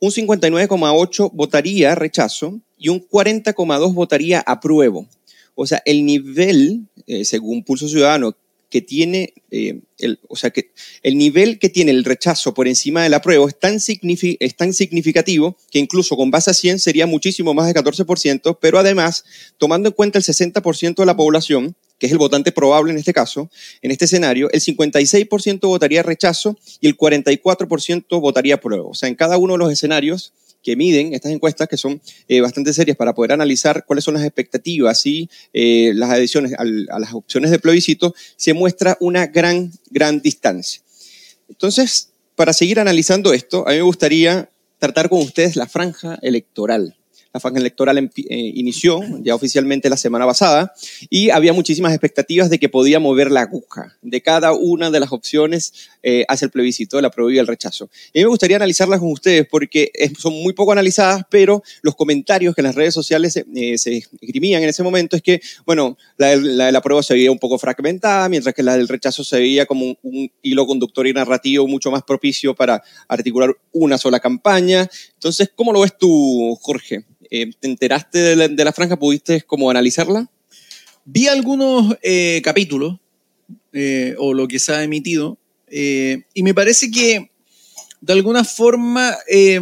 un 0.00 0.10
59,8 0.10 1.30
votaría 1.32 1.94
rechazo 1.94 2.60
y 2.76 2.88
un 2.88 3.06
40,2 3.06 3.94
votaría 3.94 4.40
apruebo. 4.40 5.06
O 5.54 5.66
sea, 5.66 5.82
el 5.84 6.04
nivel, 6.04 6.88
eh, 7.06 7.24
según 7.24 7.62
Pulso 7.62 7.88
Ciudadano, 7.88 8.36
que 8.72 8.80
tiene, 8.80 9.34
eh, 9.50 9.82
el, 9.98 10.18
o 10.28 10.34
sea, 10.34 10.48
que 10.48 10.72
el 11.02 11.18
nivel 11.18 11.58
que 11.58 11.68
tiene 11.68 11.90
el 11.90 12.04
rechazo 12.04 12.54
por 12.54 12.66
encima 12.66 13.02
del 13.02 13.12
apruebo 13.12 13.46
es 13.46 13.58
tan, 13.58 13.76
es 13.76 14.56
tan 14.56 14.72
significativo 14.72 15.58
que 15.70 15.78
incluso 15.78 16.16
con 16.16 16.30
base 16.30 16.50
a 16.50 16.54
100 16.54 16.78
sería 16.78 17.06
muchísimo 17.06 17.52
más 17.52 17.66
de 17.66 17.78
14%, 17.78 18.56
pero 18.58 18.78
además, 18.78 19.24
tomando 19.58 19.90
en 19.90 19.94
cuenta 19.94 20.16
el 20.16 20.24
60% 20.24 20.94
de 20.96 21.04
la 21.04 21.14
población, 21.14 21.76
que 21.98 22.06
es 22.06 22.12
el 22.12 22.18
votante 22.18 22.50
probable 22.50 22.92
en 22.92 22.98
este 22.98 23.12
caso, 23.12 23.50
en 23.82 23.90
este 23.90 24.06
escenario, 24.06 24.50
el 24.52 24.62
56% 24.62 25.60
votaría 25.60 26.02
rechazo 26.02 26.58
y 26.80 26.86
el 26.86 26.96
44% 26.96 28.20
votaría 28.22 28.54
apruebo. 28.54 28.88
O 28.88 28.94
sea, 28.94 29.10
en 29.10 29.16
cada 29.16 29.36
uno 29.36 29.52
de 29.52 29.58
los 29.58 29.70
escenarios 29.70 30.32
que 30.62 30.76
miden 30.76 31.12
estas 31.14 31.32
encuestas, 31.32 31.68
que 31.68 31.76
son 31.76 32.00
eh, 32.28 32.40
bastante 32.40 32.72
serias 32.72 32.96
para 32.96 33.14
poder 33.14 33.32
analizar 33.32 33.84
cuáles 33.84 34.04
son 34.04 34.14
las 34.14 34.24
expectativas 34.24 35.04
y 35.06 35.28
eh, 35.52 35.92
las 35.94 36.10
adiciones 36.10 36.52
a 36.54 36.98
las 36.98 37.12
opciones 37.12 37.50
de 37.50 37.58
plebiscito, 37.58 38.14
se 38.36 38.54
muestra 38.54 38.96
una 39.00 39.26
gran, 39.26 39.72
gran 39.90 40.20
distancia. 40.20 40.82
Entonces, 41.48 42.10
para 42.34 42.52
seguir 42.52 42.80
analizando 42.80 43.32
esto, 43.32 43.66
a 43.66 43.72
mí 43.72 43.76
me 43.76 43.82
gustaría 43.82 44.48
tratar 44.78 45.08
con 45.08 45.20
ustedes 45.20 45.56
la 45.56 45.66
franja 45.66 46.18
electoral 46.22 46.96
la 47.32 47.40
franja 47.40 47.60
electoral 47.60 47.98
eh, 47.98 48.10
inició 48.54 49.00
ya 49.22 49.34
oficialmente 49.34 49.88
la 49.88 49.96
semana 49.96 50.26
pasada 50.26 50.72
y 51.08 51.30
había 51.30 51.52
muchísimas 51.52 51.92
expectativas 51.92 52.50
de 52.50 52.58
que 52.58 52.68
podía 52.68 53.00
mover 53.00 53.30
la 53.30 53.42
aguja 53.42 53.96
de 54.02 54.20
cada 54.20 54.52
una 54.52 54.90
de 54.90 55.00
las 55.00 55.12
opciones 55.12 55.72
eh, 56.02 56.24
hacia 56.28 56.46
el 56.46 56.50
plebiscito, 56.50 57.00
la 57.00 57.08
apruebo 57.08 57.30
y 57.30 57.38
el 57.38 57.46
rechazo. 57.46 57.88
Y 58.12 58.20
me 58.20 58.26
gustaría 58.26 58.56
analizarlas 58.56 59.00
con 59.00 59.10
ustedes 59.10 59.46
porque 59.50 59.90
son 60.18 60.34
muy 60.34 60.52
poco 60.52 60.72
analizadas, 60.72 61.24
pero 61.30 61.62
los 61.82 61.94
comentarios 61.94 62.54
que 62.54 62.60
en 62.60 62.66
las 62.66 62.74
redes 62.74 62.92
sociales 62.92 63.36
eh, 63.36 63.78
se 63.78 64.04
esgrimían 64.20 64.62
en 64.62 64.68
ese 64.68 64.82
momento 64.82 65.16
es 65.16 65.22
que, 65.22 65.40
bueno, 65.64 65.96
la, 66.16 66.36
la 66.36 66.66
de 66.66 66.72
la 66.72 66.82
prueba 66.82 67.02
se 67.02 67.14
veía 67.14 67.32
un 67.32 67.38
poco 67.38 67.58
fragmentada, 67.58 68.28
mientras 68.28 68.54
que 68.54 68.62
la 68.62 68.76
del 68.76 68.88
rechazo 68.88 69.24
se 69.24 69.38
veía 69.38 69.64
como 69.64 69.86
un, 69.86 69.98
un 70.02 70.30
hilo 70.42 70.66
conductor 70.66 71.06
y 71.06 71.12
narrativo 71.12 71.66
mucho 71.66 71.90
más 71.90 72.02
propicio 72.02 72.54
para 72.54 72.82
articular 73.08 73.56
una 73.72 73.96
sola 73.96 74.20
campaña. 74.20 74.88
Entonces, 75.14 75.50
¿cómo 75.54 75.72
lo 75.72 75.80
ves 75.80 75.96
tú, 75.96 76.58
Jorge? 76.60 77.04
Eh, 77.34 77.50
¿Te 77.58 77.66
enteraste 77.66 78.36
de 78.36 78.64
la, 78.64 78.72
franja? 78.72 78.98
¿Pudiste 78.98 79.40
como 79.40 79.70
analizarla? 79.70 80.30
Vi 81.06 81.28
algunos 81.28 81.96
eh, 82.02 82.42
capítulos, 82.44 82.98
eh, 83.72 84.14
o 84.18 84.34
lo 84.34 84.46
que 84.46 84.58
se 84.58 84.72
ha 84.72 84.82
emitido, 84.82 85.38
y 85.70 86.42
me 86.42 86.52
parece 86.52 86.90
que 86.90 87.32
de 88.02 88.12
alguna 88.12 88.44
forma 88.44 89.16
eh, 89.28 89.58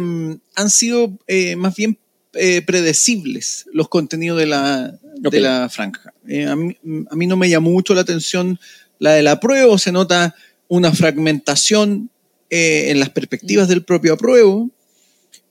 han 0.55 0.69
sido 0.69 1.17
eh, 1.27 1.55
más 1.55 1.75
bien 1.75 1.97
eh, 2.33 2.61
predecibles 2.63 3.65
los 3.71 3.87
contenidos 3.87 4.39
de 4.39 4.47
la, 4.47 4.99
de 5.15 5.39
la 5.39 5.69
franja. 5.69 6.13
Eh, 6.27 6.45
a, 6.45 6.55
mí, 6.55 6.75
a 7.09 7.15
mí 7.15 7.27
no 7.27 7.37
me 7.37 7.49
llamó 7.49 7.69
mucho 7.69 7.93
la 7.93 8.01
atención 8.01 8.59
la 8.99 9.13
de 9.13 9.21
la 9.21 9.33
apruebo, 9.33 9.77
se 9.77 9.91
nota 9.91 10.35
una 10.67 10.91
fragmentación 10.91 12.09
eh, 12.49 12.89
en 12.89 12.99
las 12.99 13.09
perspectivas 13.09 13.67
del 13.67 13.83
propio 13.83 14.13
apruebo, 14.13 14.69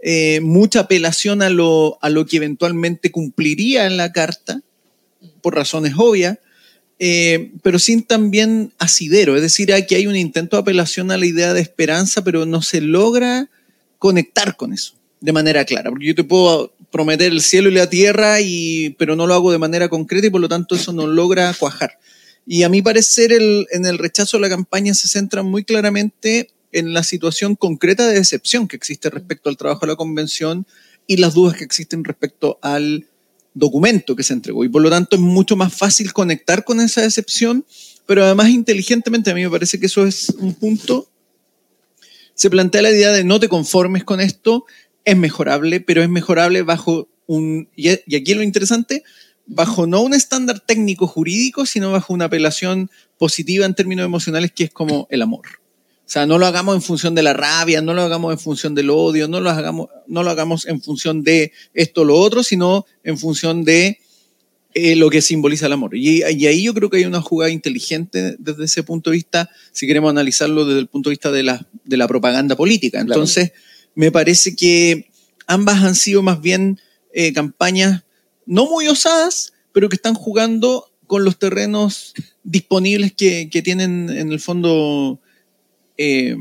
eh, 0.02 0.40
mucha 0.40 0.80
apelación 0.80 1.42
a 1.42 1.50
lo, 1.50 1.98
a 2.00 2.08
lo 2.08 2.26
que 2.26 2.38
eventualmente 2.38 3.10
cumpliría 3.10 3.86
en 3.86 3.96
la 3.96 4.12
carta, 4.12 4.62
por 5.42 5.54
razones 5.54 5.94
obvias, 5.96 6.38
eh, 6.98 7.52
pero 7.62 7.78
sin 7.78 8.02
también 8.02 8.72
asidero. 8.78 9.36
Es 9.36 9.42
decir, 9.42 9.72
aquí 9.72 9.94
hay 9.94 10.06
un 10.06 10.16
intento 10.16 10.56
de 10.56 10.62
apelación 10.62 11.10
a 11.10 11.16
la 11.16 11.26
idea 11.26 11.52
de 11.52 11.60
esperanza, 11.60 12.22
pero 12.24 12.46
no 12.46 12.62
se 12.62 12.80
logra 12.80 13.50
conectar 13.98 14.56
con 14.56 14.72
eso 14.72 14.94
de 15.20 15.32
manera 15.32 15.64
clara. 15.64 15.90
Porque 15.90 16.06
yo 16.06 16.14
te 16.14 16.24
puedo 16.24 16.74
prometer 16.90 17.32
el 17.32 17.42
cielo 17.42 17.68
y 17.70 17.74
la 17.74 17.88
tierra, 17.88 18.40
y, 18.40 18.90
pero 18.98 19.16
no 19.16 19.26
lo 19.26 19.34
hago 19.34 19.52
de 19.52 19.58
manera 19.58 19.88
concreta 19.88 20.26
y 20.26 20.30
por 20.30 20.40
lo 20.40 20.48
tanto 20.48 20.74
eso 20.74 20.92
no 20.92 21.06
logra 21.06 21.52
cuajar. 21.54 21.98
Y 22.46 22.62
a 22.62 22.68
mi 22.68 22.82
parecer 22.82 23.32
en 23.32 23.86
el 23.86 23.98
rechazo 23.98 24.38
a 24.38 24.40
la 24.40 24.48
campaña 24.48 24.94
se 24.94 25.08
centra 25.08 25.42
muy 25.42 25.62
claramente 25.62 26.48
en 26.72 26.92
la 26.92 27.02
situación 27.02 27.56
concreta 27.56 28.06
de 28.06 28.14
decepción 28.14 28.68
que 28.68 28.76
existe 28.76 29.10
respecto 29.10 29.48
al 29.48 29.56
trabajo 29.56 29.80
de 29.82 29.92
la 29.92 29.96
convención 29.96 30.66
y 31.06 31.16
las 31.16 31.34
dudas 31.34 31.56
que 31.56 31.64
existen 31.64 32.04
respecto 32.04 32.58
al 32.62 33.06
documento 33.54 34.14
que 34.14 34.22
se 34.22 34.32
entregó. 34.32 34.64
Y 34.64 34.68
por 34.68 34.82
lo 34.82 34.90
tanto 34.90 35.16
es 35.16 35.22
mucho 35.22 35.56
más 35.56 35.74
fácil 35.74 36.12
conectar 36.12 36.64
con 36.64 36.80
esa 36.80 37.02
decepción, 37.02 37.64
pero 38.06 38.24
además 38.24 38.50
inteligentemente 38.50 39.30
a 39.30 39.34
mí 39.34 39.42
me 39.42 39.50
parece 39.50 39.78
que 39.80 39.86
eso 39.86 40.06
es 40.06 40.30
un 40.38 40.54
punto. 40.54 41.10
Se 42.34 42.50
plantea 42.50 42.82
la 42.82 42.90
idea 42.90 43.12
de 43.12 43.24
no 43.24 43.40
te 43.40 43.48
conformes 43.48 44.04
con 44.04 44.20
esto, 44.20 44.64
es 45.04 45.16
mejorable, 45.16 45.80
pero 45.80 46.02
es 46.02 46.08
mejorable 46.08 46.62
bajo 46.62 47.08
un, 47.26 47.68
y 47.76 47.88
aquí 47.88 48.34
lo 48.34 48.42
interesante, 48.42 49.02
bajo 49.46 49.86
no 49.86 50.00
un 50.02 50.14
estándar 50.14 50.60
técnico 50.60 51.06
jurídico, 51.06 51.66
sino 51.66 51.90
bajo 51.90 52.14
una 52.14 52.26
apelación 52.26 52.90
positiva 53.18 53.66
en 53.66 53.74
términos 53.74 54.04
emocionales 54.04 54.52
que 54.52 54.64
es 54.64 54.70
como 54.70 55.06
el 55.10 55.22
amor. 55.22 55.42
O 56.10 56.12
sea, 56.12 56.26
no 56.26 56.38
lo 56.38 56.46
hagamos 56.46 56.74
en 56.74 56.82
función 56.82 57.14
de 57.14 57.22
la 57.22 57.34
rabia, 57.34 57.80
no 57.82 57.94
lo 57.94 58.02
hagamos 58.02 58.32
en 58.32 58.40
función 58.40 58.74
del 58.74 58.90
odio, 58.90 59.28
no 59.28 59.38
lo 59.38 59.48
hagamos, 59.48 59.90
no 60.08 60.24
lo 60.24 60.30
hagamos 60.30 60.66
en 60.66 60.82
función 60.82 61.22
de 61.22 61.52
esto 61.72 62.00
o 62.00 62.04
lo 62.04 62.18
otro, 62.18 62.42
sino 62.42 62.84
en 63.04 63.16
función 63.16 63.62
de 63.62 64.00
eh, 64.74 64.96
lo 64.96 65.08
que 65.08 65.22
simboliza 65.22 65.66
el 65.66 65.72
amor. 65.72 65.94
Y, 65.94 66.24
y 66.24 66.46
ahí 66.48 66.64
yo 66.64 66.74
creo 66.74 66.90
que 66.90 66.96
hay 66.96 67.04
una 67.04 67.20
jugada 67.22 67.52
inteligente 67.52 68.34
desde 68.40 68.64
ese 68.64 68.82
punto 68.82 69.10
de 69.10 69.18
vista, 69.18 69.50
si 69.70 69.86
queremos 69.86 70.10
analizarlo 70.10 70.64
desde 70.64 70.80
el 70.80 70.88
punto 70.88 71.10
de 71.10 71.12
vista 71.12 71.30
de 71.30 71.44
la, 71.44 71.64
de 71.84 71.96
la 71.96 72.08
propaganda 72.08 72.56
política. 72.56 72.98
Claro. 73.04 73.12
Entonces, 73.12 73.52
me 73.94 74.10
parece 74.10 74.56
que 74.56 75.12
ambas 75.46 75.84
han 75.84 75.94
sido 75.94 76.24
más 76.24 76.40
bien 76.40 76.80
eh, 77.12 77.32
campañas 77.32 78.02
no 78.46 78.68
muy 78.68 78.88
osadas, 78.88 79.52
pero 79.70 79.88
que 79.88 79.94
están 79.94 80.14
jugando 80.14 80.90
con 81.06 81.22
los 81.22 81.38
terrenos 81.38 82.14
disponibles 82.42 83.12
que, 83.12 83.48
que 83.48 83.62
tienen 83.62 84.10
en 84.10 84.32
el 84.32 84.40
fondo 84.40 85.20
eh, 86.02 86.34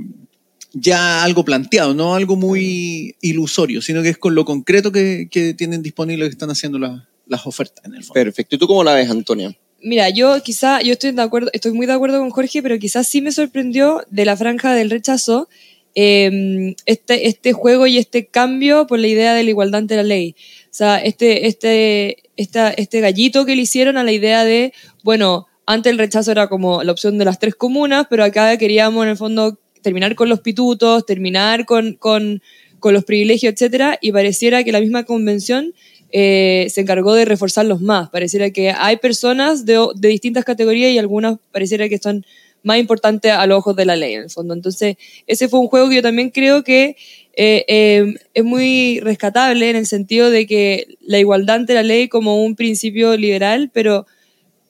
ya 0.73 1.23
algo 1.23 1.43
planteado, 1.43 1.93
no 1.93 2.15
algo 2.15 2.35
muy 2.35 3.15
ilusorio, 3.21 3.81
sino 3.81 4.01
que 4.03 4.09
es 4.09 4.17
con 4.17 4.35
lo 4.35 4.45
concreto 4.45 4.91
que, 4.91 5.27
que 5.29 5.53
tienen 5.53 5.81
disponible 5.81 6.25
que 6.25 6.31
están 6.31 6.49
haciendo 6.51 6.79
las- 6.79 7.01
las 7.27 7.45
ofertas 7.45 7.83
en 7.85 7.93
el 7.95 8.03
fondo. 8.03 8.13
Perfecto. 8.13 8.55
¿Y 8.55 8.59
tú 8.59 8.67
cómo 8.67 8.83
la 8.83 8.93
ves, 8.93 9.09
Antonia? 9.09 9.55
Mira, 9.81 10.09
yo 10.09 10.41
quizá, 10.43 10.81
yo 10.81 10.93
estoy 10.93 11.11
de 11.11 11.21
acuerdo, 11.21 11.49
estoy 11.53 11.71
muy 11.73 11.85
de 11.85 11.93
acuerdo 11.93 12.19
con 12.19 12.29
Jorge, 12.31 12.61
pero 12.61 12.77
quizás 12.79 13.07
sí 13.07 13.21
me 13.21 13.31
sorprendió 13.31 14.03
de 14.09 14.25
la 14.25 14.35
franja 14.37 14.73
del 14.73 14.89
rechazo 14.89 15.47
eh, 15.95 16.75
este, 16.85 17.27
este 17.27 17.51
juego 17.53 17.85
y 17.87 17.97
este 17.97 18.27
cambio 18.27 18.87
por 18.87 18.99
la 18.99 19.07
idea 19.07 19.33
de 19.33 19.43
la 19.43 19.49
igualdad 19.49 19.79
ante 19.79 19.95
la 19.95 20.03
ley. 20.03 20.35
O 20.65 20.73
sea, 20.73 20.97
este, 20.97 21.47
este, 21.47 22.17
esta, 22.37 22.69
este 22.71 22.99
gallito 23.01 23.45
que 23.45 23.55
le 23.55 23.63
hicieron 23.63 23.97
a 23.97 24.03
la 24.03 24.11
idea 24.11 24.43
de, 24.45 24.71
bueno, 25.03 25.47
antes 25.69 25.91
el 25.91 25.99
rechazo 25.99 26.31
era 26.31 26.47
como 26.47 26.81
la 26.81 26.91
opción 26.91 27.19
de 27.19 27.25
las 27.25 27.37
tres 27.37 27.53
comunas, 27.53 28.07
pero 28.09 28.23
acá 28.23 28.57
queríamos 28.57 29.03
en 29.03 29.11
el 29.11 29.17
fondo 29.17 29.59
terminar 29.83 30.15
con 30.15 30.27
los 30.27 30.39
pitutos, 30.39 31.05
terminar 31.05 31.65
con, 31.65 31.93
con, 31.93 32.41
con 32.79 32.95
los 32.95 33.05
privilegios, 33.05 33.53
etcétera, 33.53 33.99
y 34.01 34.11
pareciera 34.11 34.63
que 34.63 34.71
la 34.71 34.79
misma 34.81 35.03
convención 35.03 35.75
eh, 36.11 36.65
se 36.71 36.81
encargó 36.81 37.13
de 37.13 37.25
reforzarlos 37.25 37.81
más. 37.81 38.09
Pareciera 38.09 38.49
que 38.49 38.71
hay 38.71 38.97
personas 38.97 39.63
de, 39.63 39.77
de 39.93 40.07
distintas 40.07 40.43
categorías 40.43 40.91
y 40.91 40.97
algunas 40.97 41.37
pareciera 41.51 41.87
que 41.87 41.99
son 41.99 42.25
más 42.63 42.79
importantes 42.79 43.31
a 43.31 43.45
los 43.45 43.59
ojos 43.59 43.75
de 43.75 43.85
la 43.85 43.95
ley, 43.95 44.15
en 44.15 44.23
el 44.23 44.31
fondo. 44.31 44.55
Entonces, 44.55 44.97
ese 45.27 45.49
fue 45.49 45.59
un 45.59 45.67
juego 45.67 45.87
que 45.87 45.97
yo 45.97 46.01
también 46.01 46.31
creo 46.31 46.63
que 46.63 46.97
eh, 47.33 47.63
eh, 47.67 48.15
es 48.33 48.43
muy 48.43 49.01
rescatable 49.01 49.69
en 49.69 49.75
el 49.75 49.85
sentido 49.85 50.31
de 50.31 50.47
que 50.47 50.87
la 50.99 51.19
igualdad 51.19 51.57
ante 51.57 51.75
la 51.75 51.83
ley 51.83 52.07
como 52.07 52.43
un 52.43 52.55
principio 52.55 53.15
liberal, 53.15 53.69
pero, 53.71 54.07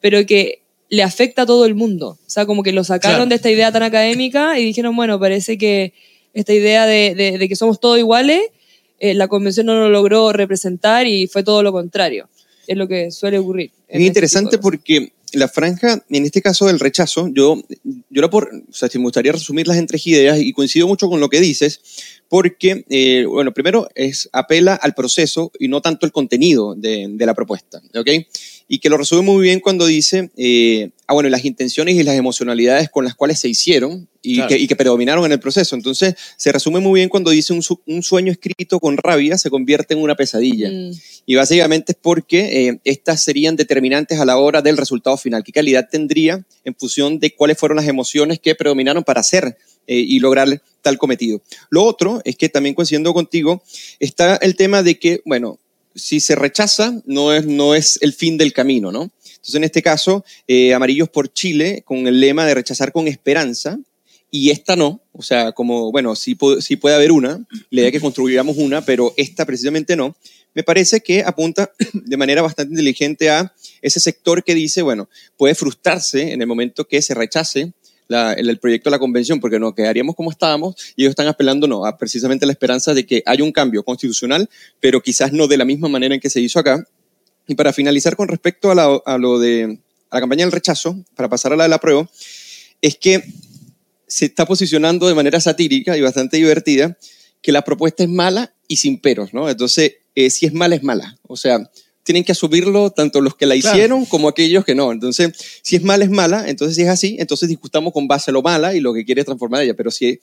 pero 0.02 0.26
que 0.26 0.60
le 0.90 1.04
afecta 1.04 1.44
a 1.44 1.46
todo 1.46 1.66
el 1.66 1.76
mundo. 1.76 2.18
O 2.26 2.30
sea, 2.30 2.46
como 2.46 2.64
que 2.64 2.72
lo 2.72 2.84
sacaron 2.84 3.18
Claro. 3.18 3.30
de 3.30 3.36
esta 3.36 3.52
idea 3.52 3.72
tan 3.72 3.84
académica 3.84 4.58
y 4.60 4.66
dijeron, 4.66 4.96
bueno, 4.96 5.20
parece 5.20 5.58
que 5.58 5.94
esta 6.34 6.54
idea 6.54 6.86
de, 6.86 7.16
de- 7.16 7.38
de 7.38 7.50
que 7.50 7.56
somos 7.56 7.80
todos 7.80 7.98
iguales, 8.00 8.42
eh, 9.00 9.14
la 9.14 9.28
convención 9.28 9.66
no 9.68 9.76
lo 9.76 9.90
logró 9.90 10.32
representar 10.34 11.08
y 11.08 11.28
fue 11.28 11.44
todo 11.44 11.64
lo 11.64 11.72
contrario. 11.72 12.28
Es 12.68 12.78
lo 12.78 12.88
que 12.88 13.12
suele 13.12 13.40
ocurrir. 13.40 13.72
Es 13.88 13.96
este 13.96 14.04
interesante 14.04 14.58
porque 14.58 15.12
la 15.34 15.48
franja, 15.48 16.04
en 16.10 16.26
este 16.26 16.42
caso 16.42 16.66
del 16.68 16.80
rechazo, 16.80 17.28
yo, 17.32 17.62
yo 18.10 18.22
la 18.22 18.30
por, 18.32 18.50
o 18.70 18.74
sea, 18.74 18.90
si 18.90 18.98
me 18.98 19.04
gustaría 19.06 19.32
resumirlas 19.32 19.78
en 19.78 19.86
tres 19.88 20.06
ideas 20.08 20.40
y 20.40 20.54
coincido 20.54 20.88
mucho 20.88 21.08
con 21.08 21.20
lo 21.20 21.30
que 21.30 21.40
dices, 21.40 21.82
porque, 22.28 22.84
eh, 22.90 23.26
bueno, 23.28 23.54
primero 23.54 23.88
es 23.96 24.28
apela 24.34 24.74
al 24.76 24.94
proceso 24.96 25.52
y 25.60 25.68
no 25.68 25.82
tanto 25.82 26.06
el 26.08 26.12
contenido 26.12 26.74
de, 26.76 27.08
de 27.10 27.26
la 27.26 27.34
propuesta, 27.36 27.80
¿ok? 27.96 28.10
Y 28.72 28.78
que 28.80 28.90
lo 28.90 28.98
resume 28.98 29.24
muy 29.24 29.42
bien 29.44 29.60
cuando 29.62 29.88
dice, 29.88 30.30
eh, 30.38 30.92
ah, 31.08 31.16
bueno, 31.16 31.28
las 31.30 31.44
intenciones 31.44 31.96
y 31.96 32.04
las 32.04 32.16
emocionalidades 32.16 32.88
con 32.90 33.04
las 33.04 33.16
cuales 33.16 33.40
se 33.40 33.50
hicieron 33.50 34.08
y, 34.22 34.36
Claro. 34.36 34.50
que, 34.50 34.58
y 34.60 34.68
que 34.68 34.76
predominaron 34.76 35.26
en 35.26 35.32
el 35.32 35.40
proceso. 35.40 35.76
Entonces, 35.76 36.14
se 36.38 36.52
resume 36.52 36.80
muy 36.80 37.00
bien 37.00 37.10
cuando 37.10 37.32
dice 37.32 37.52
un, 37.52 37.64
su- 37.64 37.82
un 37.88 38.04
sueño 38.04 38.32
escrito 38.32 38.80
con 38.80 38.96
rabia 38.96 39.40
se 39.40 39.50
convierte 39.50 39.96
en 39.96 40.02
una 40.02 40.14
pesadilla. 40.16 40.70
Mm, 40.70 40.92
Y 41.26 41.34
básicamente 41.36 41.94
es 41.94 41.98
porque 42.00 42.68
eh, 42.70 42.80
estas 42.84 43.24
serían 43.24 43.56
determinantes 43.56 44.20
a 44.20 44.26
la 44.26 44.38
hora 44.38 44.62
del 44.62 44.78
resultado 44.78 45.18
final. 45.18 45.44
¿Qué 45.44 45.52
calidad 45.52 45.88
tendría 45.92 46.46
en 46.64 46.76
función 46.76 47.20
de 47.20 47.34
cuáles 47.34 47.58
fueron 47.58 47.76
las 47.78 47.88
emociones 47.88 48.40
que 48.40 48.54
predominaron 48.54 49.04
para 49.04 49.22
hacer 49.22 49.58
eh, 49.88 49.96
y 49.98 50.20
lograr 50.20 50.62
tal 50.84 51.00
cometido? 51.00 51.42
Lo 51.72 51.84
otro 51.86 52.22
es 52.24 52.36
que 52.36 52.50
también 52.50 52.76
coincidiendo 52.76 53.16
contigo, 53.16 53.64
está 54.00 54.36
el 54.36 54.56
tema 54.56 54.84
de 54.84 55.00
que, 55.00 55.22
bueno, 55.26 55.58
si 55.96 56.20
se 56.20 56.36
rechaza, 56.36 57.02
no 57.06 57.34
es, 57.34 57.46
no 57.46 57.76
es 57.76 58.00
el 58.02 58.14
fin 58.14 58.38
del 58.38 58.54
camino, 58.54 58.92
¿no? 58.92 59.12
Entonces, 59.40 59.56
en 59.56 59.64
este 59.64 59.82
caso, 59.82 60.26
eh, 60.48 60.74
Amarillos 60.74 61.10
por 61.10 61.32
Chile, 61.32 61.84
con 61.86 62.08
el 62.08 62.20
lema 62.20 62.46
de 62.46 62.56
rechazar 62.56 62.92
con 62.92 63.08
esperanza, 63.08 63.80
y 64.32 64.52
esta 64.52 64.76
no, 64.76 65.02
o 65.12 65.24
sea, 65.24 65.54
como, 65.54 65.92
bueno, 65.92 66.16
sí, 66.16 66.38
sí 66.60 66.76
puede 66.76 66.96
haber 66.96 67.12
una, 67.12 67.46
la 67.72 67.82
idea 67.82 67.92
que 67.92 68.00
construyamos 68.00 68.58
una, 68.58 68.86
pero 68.86 69.14
esta 69.18 69.46
precisamente 69.46 69.96
no, 69.96 70.16
me 70.54 70.64
parece 70.64 71.02
que 71.02 71.24
apunta 71.24 71.72
de 71.94 72.18
manera 72.18 72.42
bastante 72.42 72.74
inteligente 72.74 73.30
a 73.30 73.54
ese 73.82 74.00
sector 74.00 74.44
que 74.44 74.56
dice, 74.56 74.82
bueno, 74.82 75.10
puede 75.38 75.56
frustrarse 75.56 76.32
en 76.32 76.42
el 76.42 76.48
momento 76.48 76.88
que 76.88 77.02
se 77.02 77.14
rechace 77.14 77.74
la- 78.10 78.34
el, 78.34 78.50
el 78.50 78.60
proyecto 78.60 78.90
de 78.90 78.96
la 78.96 79.00
convención, 79.00 79.40
porque 79.40 79.58
nos 79.60 79.74
quedaríamos 79.74 80.16
como 80.16 80.30
estábamos, 80.32 80.76
y 80.98 81.04
ellos 81.04 81.12
están 81.12 81.28
apelando, 81.28 81.66
no, 81.68 81.86
a 81.86 81.98
precisamente 81.98 82.46
la 82.46 82.52
esperanza 82.52 82.94
de 82.94 83.06
que 83.06 83.24
haya 83.26 83.44
un 83.46 83.54
cambio 83.54 83.84
constitucional, 83.84 84.50
pero 84.82 85.02
quizás 85.02 85.32
no 85.32 85.48
de 85.48 85.56
la 85.56 85.64
misma 85.64 85.88
manera 85.88 86.14
en 86.16 86.20
que 86.20 86.30
se 86.30 86.42
hizo 86.42 86.60
acá. 86.60 86.86
Y 87.48 87.56
para 87.56 87.72
finalizar 87.72 88.16
con 88.18 88.28
respecto 88.28 88.70
a, 88.72 88.76
la- 88.76 89.00
a 89.06 89.18
lo 89.18 89.40
de 89.40 89.80
a 90.12 90.16
la 90.18 90.20
campaña 90.22 90.44
del 90.44 90.52
rechazo, 90.52 90.98
para 91.16 91.30
pasar 91.30 91.54
a 91.54 91.56
la 91.56 91.64
de 91.64 91.70
la 91.70 91.78
prueba, 91.80 92.10
es 92.82 92.98
que 92.98 93.24
se 94.08 94.26
está 94.26 94.46
posicionando 94.48 95.08
de 95.08 95.14
manera 95.14 95.40
satírica 95.40 95.96
y 95.96 96.02
bastante 96.02 96.38
divertida 96.38 96.98
que 97.44 97.52
la 97.52 97.62
propuesta 97.64 98.04
es 98.04 98.10
mala 98.10 98.52
y 98.68 98.78
sin 98.78 99.00
peros, 99.00 99.34
¿no? 99.36 99.48
Entonces, 99.48 99.98
eh, 100.16 100.32
si 100.32 100.48
es 100.48 100.54
mala, 100.54 100.76
es 100.76 100.82
mala. 100.84 101.16
O 101.28 101.38
sea, 101.38 101.70
tienen 102.04 102.24
que 102.24 102.32
asumirlo 102.32 102.90
tanto 102.92 103.22
los 103.22 103.36
que 103.36 103.46
la 103.46 103.56
Claro. 103.56 103.76
hicieron 103.78 104.06
como 104.06 104.28
aquellos 104.30 104.66
que 104.66 104.74
no. 104.76 104.92
Entonces, 104.92 105.32
si 105.62 105.76
es 105.76 105.84
mala, 105.84 106.06
es 106.06 106.10
mala. 106.12 106.50
Entonces, 106.50 106.76
si 106.76 106.82
es 106.84 106.90
así, 106.90 107.18
entonces 107.20 107.48
discutamos 107.50 107.94
con 107.94 108.08
base 108.08 108.32
a 108.32 108.34
lo 108.34 108.42
mala 108.42 108.74
y 108.76 108.80
lo 108.80 108.94
que 108.94 109.06
quiere 109.06 109.24
transformar 109.24 109.62
ella. 109.64 109.76
Pero 109.76 109.92
si, 109.92 110.20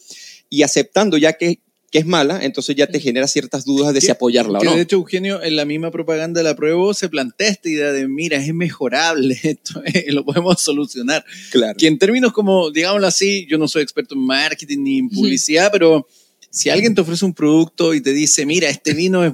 y 0.51 0.63
aceptando 0.63 1.17
ya 1.17 1.35
que, 1.35 1.61
que 1.93 1.99
es 2.01 2.07
mala, 2.07 2.41
entonces 2.45 2.75
ya 2.75 2.89
te 2.89 2.99
genera 2.99 3.29
ciertas 3.29 3.65
dudas 3.65 3.95
de 3.95 4.01
si 4.01 4.07
Que- 4.09 4.13
apoyarla 4.13 4.59
o 4.59 4.65
no. 4.65 4.75
De 4.75 4.81
hecho, 4.83 4.97
Eugenio, 4.97 5.41
en 5.43 5.55
la 5.55 5.65
misma 5.65 5.93
propaganda 5.93 6.41
de 6.41 6.45
la 6.45 6.57
prueba 6.57 6.93
se 6.93 7.09
plantea 7.09 7.49
esta 7.49 7.69
idea 7.69 7.93
de, 7.93 8.09
mira, 8.09 8.37
es 8.39 8.53
mejorable 8.53 9.39
esto, 9.45 9.81
eh, 9.85 10.07
lo 10.09 10.25
podemos 10.25 10.61
solucionar. 10.61 11.25
Claro. 11.53 11.77
Que 11.79 11.87
en 11.87 11.99
términos 11.99 12.33
como, 12.33 12.73
digámoslo 12.73 13.07
así, 13.07 13.47
yo 13.49 13.59
no 13.59 13.69
soy 13.69 13.83
experto 13.85 14.17
en 14.17 14.23
marketing 14.23 14.79
ni 14.83 14.99
en 14.99 15.09
publicidad, 15.11 15.71
pero 15.71 16.09
si 16.51 16.69
alguien 16.71 16.95
te 16.97 17.03
ofrece 17.03 17.25
un 17.25 17.35
producto 17.35 17.95
y 17.95 18.01
te 18.01 18.13
dice, 18.13 18.45
mira, 18.45 18.69
este 18.69 18.93
vino 18.93 19.25
es- 19.25 19.33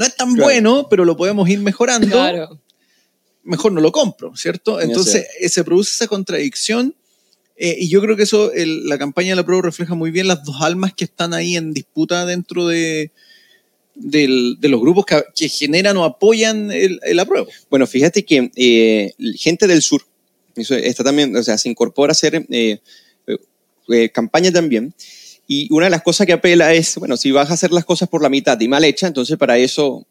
no 0.00 0.06
es 0.06 0.16
tan 0.16 0.30
Claro. 0.34 0.44
bueno, 0.44 0.86
pero 0.90 1.04
lo 1.04 1.16
podemos 1.16 1.48
ir 1.48 1.60
mejorando, 1.60 2.08
Claro. 2.08 2.60
mejor 3.44 3.70
no 3.72 3.80
lo 3.80 3.92
compro, 3.92 4.34
¿cierto? 4.36 4.80
Entonces, 4.80 5.26
eh, 5.38 5.48
se 5.48 5.62
produce 5.62 5.92
esa 5.94 6.08
contradicción 6.08 6.94
Eh, 7.62 7.76
y 7.78 7.90
yo 7.90 8.00
creo 8.00 8.16
que 8.16 8.22
eso, 8.22 8.50
el- 8.54 8.86
la 8.88 8.96
campaña 8.96 9.32
de 9.32 9.36
la 9.36 9.44
prueba 9.44 9.60
refleja 9.60 9.94
muy 9.94 10.10
bien 10.10 10.26
las 10.26 10.42
dos 10.44 10.62
almas 10.62 10.94
que 10.94 11.04
están 11.04 11.34
ahí 11.34 11.56
en 11.56 11.74
disputa 11.74 12.24
dentro 12.24 12.66
de, 12.66 13.10
del- 13.94 14.56
de 14.58 14.68
los 14.70 14.80
grupos 14.80 15.04
que, 15.04 15.22
que 15.36 15.46
generan 15.50 15.94
o 15.98 16.04
apoyan 16.04 16.70
el, 16.72 16.98
el 17.02 17.18
apruebo. 17.20 17.48
Bueno, 17.68 17.86
fíjate 17.86 18.24
que 18.24 18.50
eh, 18.56 19.12
gente 19.36 19.66
del 19.66 19.82
sur, 19.82 20.00
eso 20.56 20.74
está 20.74 21.04
también, 21.04 21.36
o 21.36 21.42
sea, 21.42 21.58
se 21.58 21.68
incorpora 21.68 22.12
a 22.12 22.16
hacer 22.16 22.46
eh, 22.48 22.78
campaña 24.14 24.50
también. 24.50 24.94
Y 25.52 25.66
una 25.72 25.86
de 25.86 25.90
las 25.90 26.02
cosas 26.02 26.28
que 26.28 26.32
apela 26.32 26.72
es, 26.72 26.94
bueno, 26.94 27.16
si 27.16 27.32
vas 27.32 27.50
a 27.50 27.54
hacer 27.54 27.72
las 27.72 27.84
cosas 27.84 28.08
por 28.08 28.22
la 28.22 28.28
mitad 28.28 28.60
y 28.60 28.68
mal 28.68 28.84
hecha, 28.84 29.08
entonces 29.08 29.36
para 29.36 29.58
eso 29.58 30.06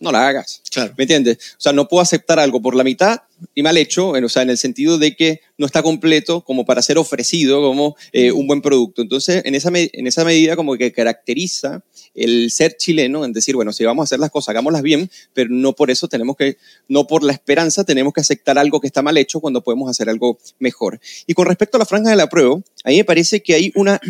no 0.00 0.10
la 0.10 0.26
hagas. 0.26 0.60
Claro. 0.72 0.92
¿Me 0.98 1.04
entiendes? 1.04 1.36
O 1.52 1.60
sea, 1.60 1.72
no 1.72 1.86
puedo 1.86 2.00
aceptar 2.00 2.40
algo 2.40 2.60
por 2.60 2.74
la 2.74 2.82
mitad 2.82 3.20
y 3.54 3.62
mal 3.62 3.76
hecho, 3.76 4.08
o 4.08 4.28
sea, 4.28 4.42
en 4.42 4.50
el 4.50 4.58
sentido 4.58 4.98
de 4.98 5.14
que 5.14 5.40
no 5.56 5.66
está 5.66 5.84
completo 5.84 6.40
como 6.40 6.64
para 6.64 6.82
ser 6.82 6.98
ofrecido 6.98 7.62
como 7.62 7.94
eh, 8.12 8.32
un 8.32 8.48
buen 8.48 8.60
producto. 8.60 9.02
Entonces, 9.02 9.42
en 9.44 9.54
esa, 9.54 9.70
en 9.72 10.06
esa 10.08 10.24
medida 10.24 10.56
como 10.56 10.76
que 10.76 10.90
caracteriza 10.90 11.84
el 12.16 12.50
ser 12.50 12.76
chileno 12.76 13.24
en 13.24 13.32
decir, 13.32 13.54
bueno, 13.54 13.72
si 13.72 13.84
vamos 13.84 14.02
a 14.02 14.06
hacer 14.06 14.18
las 14.18 14.32
cosas, 14.32 14.48
hagámoslas 14.48 14.82
bien, 14.82 15.08
pero 15.32 15.48
no 15.48 15.74
por 15.74 15.92
eso 15.92 16.08
tenemos 16.08 16.36
que, 16.36 16.56
no 16.88 17.06
por 17.06 17.22
la 17.22 17.34
esperanza 17.34 17.84
tenemos 17.84 18.12
que 18.12 18.20
aceptar 18.20 18.58
algo 18.58 18.80
que 18.80 18.88
está 18.88 19.00
mal 19.00 19.16
hecho 19.16 19.38
cuando 19.38 19.62
podemos 19.62 19.88
hacer 19.88 20.08
algo 20.08 20.40
mejor. 20.58 20.98
Y 21.28 21.34
con 21.34 21.46
respecto 21.46 21.76
a 21.76 21.78
la 21.78 21.86
franja 21.86 22.10
de 22.10 22.16
la 22.16 22.28
prueba, 22.28 22.60
a 22.82 22.90
mí 22.90 22.96
me 22.96 23.04
parece 23.04 23.44
que 23.44 23.54
hay 23.54 23.72
una, 23.76 24.00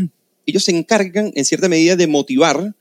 ellos 0.47 0.65
se 0.65 0.77
encargan 0.77 1.33
en 1.35 1.45
cierta 1.45 1.69
medida 1.69 1.97
de 1.97 2.07
motivar 2.07 2.75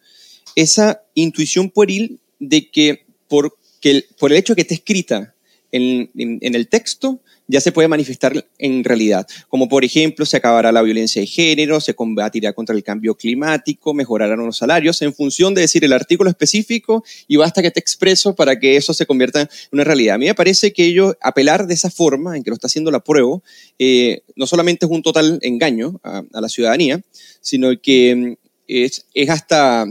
esa 0.56 1.04
intuición 1.14 1.70
pueril 1.70 2.20
de 2.40 2.70
que 2.70 3.06
por, 3.28 3.58
que 3.80 3.92
el, 3.92 4.06
por 4.18 4.32
el 4.32 4.38
hecho 4.38 4.54
de 4.54 4.56
que 4.56 4.62
esté 4.62 4.74
escrita 4.76 5.31
en, 5.72 6.40
el 6.42 6.68
texto, 6.68 7.22
ya 7.48 7.62
se 7.62 7.72
puede 7.72 7.88
manifestar 7.88 8.46
en 8.58 8.84
realidad. 8.84 9.28
Como 9.50 9.68
por 9.68 9.84
ejemplo, 9.84 10.26
se 10.26 10.38
acabará 10.38 10.72
la 10.72 10.82
violencia 10.82 11.22
de 11.22 11.28
género, 11.28 11.80
se 11.80 11.94
combatirá 11.94 12.54
contra 12.54 12.76
el 12.76 12.84
cambio 12.84 13.16
climático, 13.16 13.94
mejorarán 13.94 14.40
los 14.40 14.58
salarios, 14.58 15.02
en 15.02 15.14
función 15.14 15.54
de 15.54 15.62
decir 15.62 15.84
el 15.84 15.94
artículo 15.94 16.30
específico 16.30 17.04
y 17.28 17.38
basta 17.38 17.62
que 17.62 17.68
esté 17.68 17.80
expreso 17.80 18.36
para 18.36 18.60
que 18.60 18.76
eso 18.78 18.94
se 18.94 19.06
convierta 19.06 19.42
en 19.42 19.50
una 19.72 19.84
realidad. 19.84 20.16
A 20.16 20.18
mí 20.18 20.26
me 20.26 20.36
parece 20.36 20.74
que 20.74 20.86
ellos 20.86 21.16
apelar 21.22 21.68
de 21.68 21.74
esa 21.74 21.90
forma 21.90 22.36
en 22.36 22.44
que 22.44 22.50
lo 22.50 22.56
está 22.56 22.68
haciendo 22.68 22.92
la 22.92 23.00
prueba, 23.00 23.40
eh, 23.80 24.22
no 24.36 24.48
solamente 24.48 24.86
es 24.86 24.92
un 24.92 25.04
total 25.04 25.40
engaño 25.42 26.00
a, 26.04 26.24
la 26.32 26.50
ciudadanía, 26.50 27.02
sino 27.40 27.70
que 27.80 28.16
mm, 28.16 28.34
es 28.68 29.30
hasta, 29.30 29.86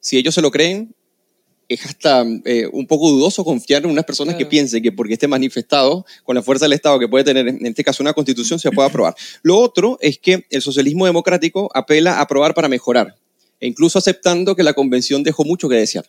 si 0.00 0.16
ellos 0.16 0.34
se 0.34 0.42
lo 0.42 0.50
creen, 0.50 0.94
es 1.68 1.84
hasta 1.84 2.24
eh, 2.44 2.66
un 2.72 2.86
poco 2.86 3.10
dudoso 3.10 3.44
confiar 3.44 3.84
en 3.84 3.90
unas 3.90 4.04
personas 4.04 4.36
que 4.36 4.46
piensen 4.46 4.82
que 4.82 4.90
porque 4.90 5.12
esté 5.12 5.28
manifestado 5.28 6.06
con 6.24 6.34
la 6.34 6.42
fuerza 6.42 6.64
del 6.64 6.72
Estado 6.72 6.98
que 6.98 7.08
puede 7.08 7.24
tener, 7.24 7.46
en 7.46 7.66
este 7.66 7.84
caso, 7.84 8.02
una 8.02 8.14
constitución, 8.14 8.58
se 8.58 8.70
puede 8.70 8.88
aprobar. 8.88 9.14
Lo 9.42 9.58
otro 9.58 9.98
es 10.00 10.18
que 10.18 10.46
el 10.50 10.62
socialismo 10.62 11.04
democrático 11.04 11.70
apela 11.74 12.14
a 12.14 12.22
aprobar 12.22 12.54
para 12.54 12.68
mejorar, 12.68 13.16
e 13.60 13.66
incluso 13.66 13.98
aceptando 13.98 14.56
que 14.56 14.62
la 14.62 14.72
convención 14.72 15.22
dejó 15.22 15.44
mucho 15.44 15.68
que 15.68 15.76
desear. 15.76 16.06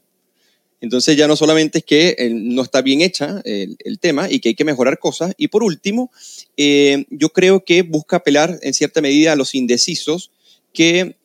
Entonces 0.81 1.17
ya 1.17 1.27
no 1.27 1.35
solamente 1.35 1.79
es 1.79 1.83
que 1.83 2.15
eh, 2.17 2.29
no 2.31 2.61
está 2.61 2.81
bien 2.81 3.01
hecha 3.01 3.41
el, 3.43 3.75
el 3.83 3.99
tema 3.99 4.31
y 4.31 4.39
que 4.39 4.49
hay 4.49 4.55
que 4.55 4.63
mejorar 4.63 4.97
cosas. 4.97 5.33
Y 5.37 5.49
por 5.49 5.61
último, 5.61 6.09
eh, 6.55 7.05
yo 7.09 7.29
creo 7.29 7.65
que 7.65 7.81
busca 7.81 8.17
apelar 8.17 8.57
en 8.61 8.73
cierta 8.73 9.01
medida 9.01 9.33
a 9.33 9.35
los 9.35 9.55
indecisos 9.55 10.31
que, 10.73 11.17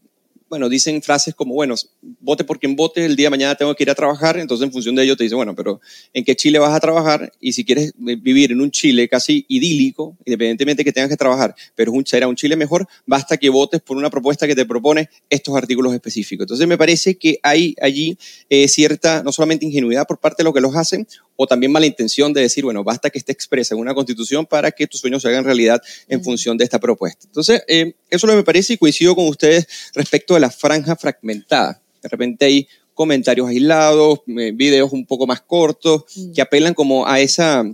bueno, 0.54 0.68
dicen 0.68 1.02
frases 1.02 1.34
como, 1.34 1.54
bueno, 1.54 1.74
vote 2.20 2.44
por 2.44 2.60
quien 2.60 2.76
vote, 2.76 3.04
el 3.04 3.16
día 3.16 3.26
de 3.26 3.30
mañana 3.30 3.56
tengo 3.56 3.74
que 3.74 3.82
ir 3.82 3.90
a 3.90 3.94
trabajar, 3.96 4.38
entonces 4.38 4.64
en 4.64 4.72
función 4.72 4.94
de 4.94 5.02
ello 5.02 5.16
te 5.16 5.24
dice, 5.24 5.34
bueno, 5.34 5.52
pero 5.56 5.80
¿en 6.12 6.22
qué 6.22 6.36
Chile 6.36 6.60
vas 6.60 6.72
a 6.72 6.78
trabajar? 6.78 7.32
Y 7.40 7.54
si 7.54 7.64
quieres 7.64 7.88
eh, 8.06 8.14
vivir 8.14 8.52
en 8.52 8.60
un 8.60 8.70
Chile 8.70 9.08
casi 9.08 9.44
idílico, 9.48 10.16
independientemente 10.24 10.82
de 10.82 10.84
que 10.84 10.92
tengas 10.92 11.10
que 11.10 11.16
trabajar, 11.16 11.56
pero 11.74 11.92
será 12.04 12.28
un 12.28 12.36
Chile 12.36 12.54
mejor, 12.54 12.86
basta 13.04 13.36
que 13.36 13.48
votes 13.48 13.80
por 13.80 13.96
una 13.96 14.10
propuesta 14.10 14.46
que 14.46 14.54
te 14.54 14.64
propone 14.64 15.08
estos 15.28 15.56
artículos 15.56 15.92
específicos. 15.92 16.44
Entonces 16.44 16.68
me 16.68 16.78
parece 16.78 17.16
que 17.16 17.40
hay 17.42 17.74
allí 17.82 18.16
eh, 18.48 18.68
cierta, 18.68 19.24
no 19.24 19.32
solamente 19.32 19.66
ingenuidad 19.66 20.06
por 20.06 20.20
parte 20.20 20.44
de 20.44 20.44
los 20.44 20.54
que 20.54 20.60
los 20.60 20.76
hacen, 20.76 21.04
o 21.34 21.48
también 21.48 21.72
mala 21.72 21.86
intención 21.86 22.32
de 22.32 22.42
decir, 22.42 22.62
bueno, 22.62 22.84
basta 22.84 23.10
que 23.10 23.18
esté 23.18 23.32
expresa 23.32 23.74
en 23.74 23.80
una 23.80 23.92
constitución 23.92 24.46
para 24.46 24.70
que 24.70 24.86
tus 24.86 25.00
sueños 25.00 25.20
se 25.20 25.28
hagan 25.28 25.44
realidad 25.44 25.82
en 26.06 26.22
función 26.22 26.56
de 26.56 26.62
esta 26.62 26.78
propuesta. 26.78 27.26
Entonces, 27.26 27.64
eh, 27.66 27.94
eso 28.14 28.26
es 28.26 28.28
lo 28.28 28.32
que 28.34 28.36
me 28.42 28.44
parece 28.44 28.74
y 28.74 28.78
coincido 28.78 29.14
con 29.14 29.26
ustedes 29.28 29.66
respecto 29.94 30.34
de 30.34 30.40
la 30.40 30.50
franja 30.50 30.96
fragmentada. 30.96 31.80
De 32.02 32.08
repente 32.08 32.44
hay 32.44 32.68
comentarios 32.94 33.48
aislados, 33.48 34.20
eh, 34.26 34.52
videos 34.54 34.92
un 34.92 35.04
poco 35.04 35.26
más 35.26 35.40
cortos, 35.40 36.04
Mm. 36.16 36.32
que 36.32 36.42
apelan 36.42 36.74
como 36.74 37.06
a 37.06 37.18
esa, 37.20 37.64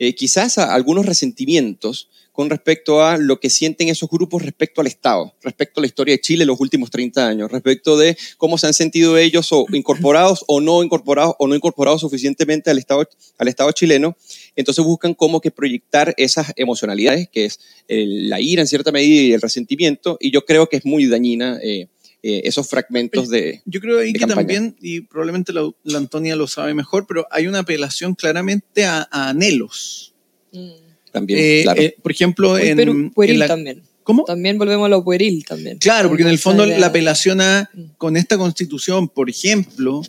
eh, 0.00 0.14
quizás 0.16 0.58
a 0.58 0.74
algunos 0.74 1.06
resentimientos 1.06 2.08
con 2.32 2.48
respecto 2.48 3.02
a 3.04 3.18
lo 3.18 3.38
que 3.38 3.50
sienten 3.50 3.88
esos 3.88 4.08
grupos 4.08 4.42
respecto 4.42 4.80
al 4.80 4.86
Estado, 4.86 5.34
respecto 5.42 5.78
a 5.78 5.82
la 5.82 5.88
historia 5.88 6.14
de 6.14 6.20
Chile 6.20 6.44
en 6.44 6.48
los 6.48 6.58
últimos 6.60 6.90
30 6.90 7.26
años, 7.28 7.50
respecto 7.52 7.98
de 7.98 8.16
cómo 8.38 8.56
se 8.56 8.66
han 8.66 8.72
sentido 8.72 9.18
ellos 9.18 9.48
o 9.52 9.66
incorporados 9.74 10.42
o 10.46 10.60
no 10.60 10.82
incorporados 10.82 11.34
o 11.38 11.46
no 11.46 11.54
incorporados 11.54 12.00
suficientemente 12.00 12.70
al 12.70 12.78
Estado, 12.78 13.06
al 13.36 13.48
Estado 13.48 13.70
chileno. 13.72 14.16
Entonces 14.56 14.82
buscan 14.84 15.12
como 15.14 15.40
que 15.40 15.50
proyectar 15.50 16.14
esas 16.16 16.52
emocionalidades, 16.56 17.28
que 17.30 17.44
es 17.46 17.60
el- 17.88 18.28
la 18.30 18.40
ira 18.40 18.62
en 18.62 18.68
cierta 18.68 18.92
medida 18.92 19.20
y 19.22 19.32
el 19.32 19.40
resentimiento, 19.42 20.16
y 20.20 20.30
yo 20.30 20.44
creo 20.46 20.68
que 20.68 20.78
es 20.78 20.84
muy 20.86 21.06
dañina 21.06 21.58
eh, 21.62 21.88
eh, 22.22 22.42
esos 22.44 22.68
fragmentos 22.68 23.28
de... 23.30 23.62
Yo 23.64 23.80
creo 23.80 23.98
ahí 24.00 24.12
que 24.12 24.20
campaña. 24.20 24.38
también, 24.40 24.76
y 24.80 25.00
probablemente 25.02 25.52
la, 25.52 25.70
la 25.84 25.98
Antonia 25.98 26.36
lo 26.36 26.46
sabe 26.46 26.74
mejor, 26.74 27.06
pero 27.06 27.26
hay 27.30 27.46
una 27.46 27.60
apelación 27.60 28.14
claramente 28.14 28.84
a, 28.84 29.08
a 29.10 29.30
anhelos. 29.30 30.12
Mm. 30.52 30.68
También, 31.12 31.38
Eh, 31.42 31.60
claro. 31.64 31.80
eh, 31.82 31.96
por 32.02 32.12
ejemplo, 32.12 32.58
en, 32.58 32.78
peru- 32.78 33.12
pueril 33.14 33.34
en 33.34 33.38
la- 33.40 33.46
también. 33.48 33.82
¿Cómo? 34.02 34.24
También 34.24 34.58
volvemos 34.58 34.86
a 34.86 34.88
lo 34.88 35.04
pueril 35.04 35.44
también. 35.44 35.78
Claro, 35.78 36.08
porque 36.08 36.22
en 36.22 36.28
el 36.30 36.38
fondo 36.38 36.66
la 36.66 36.86
apelación 36.86 37.40
a, 37.40 37.68
Mm. 37.72 37.82
con 37.96 38.16
esta 38.16 38.36
constitución, 38.38 39.08
por 39.08 39.28
ejemplo, 39.30 40.02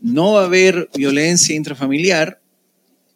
no 0.00 0.32
va 0.34 0.42
a 0.42 0.44
haber 0.46 0.88
violencia 0.94 1.54
intrafamiliar, 1.54 2.40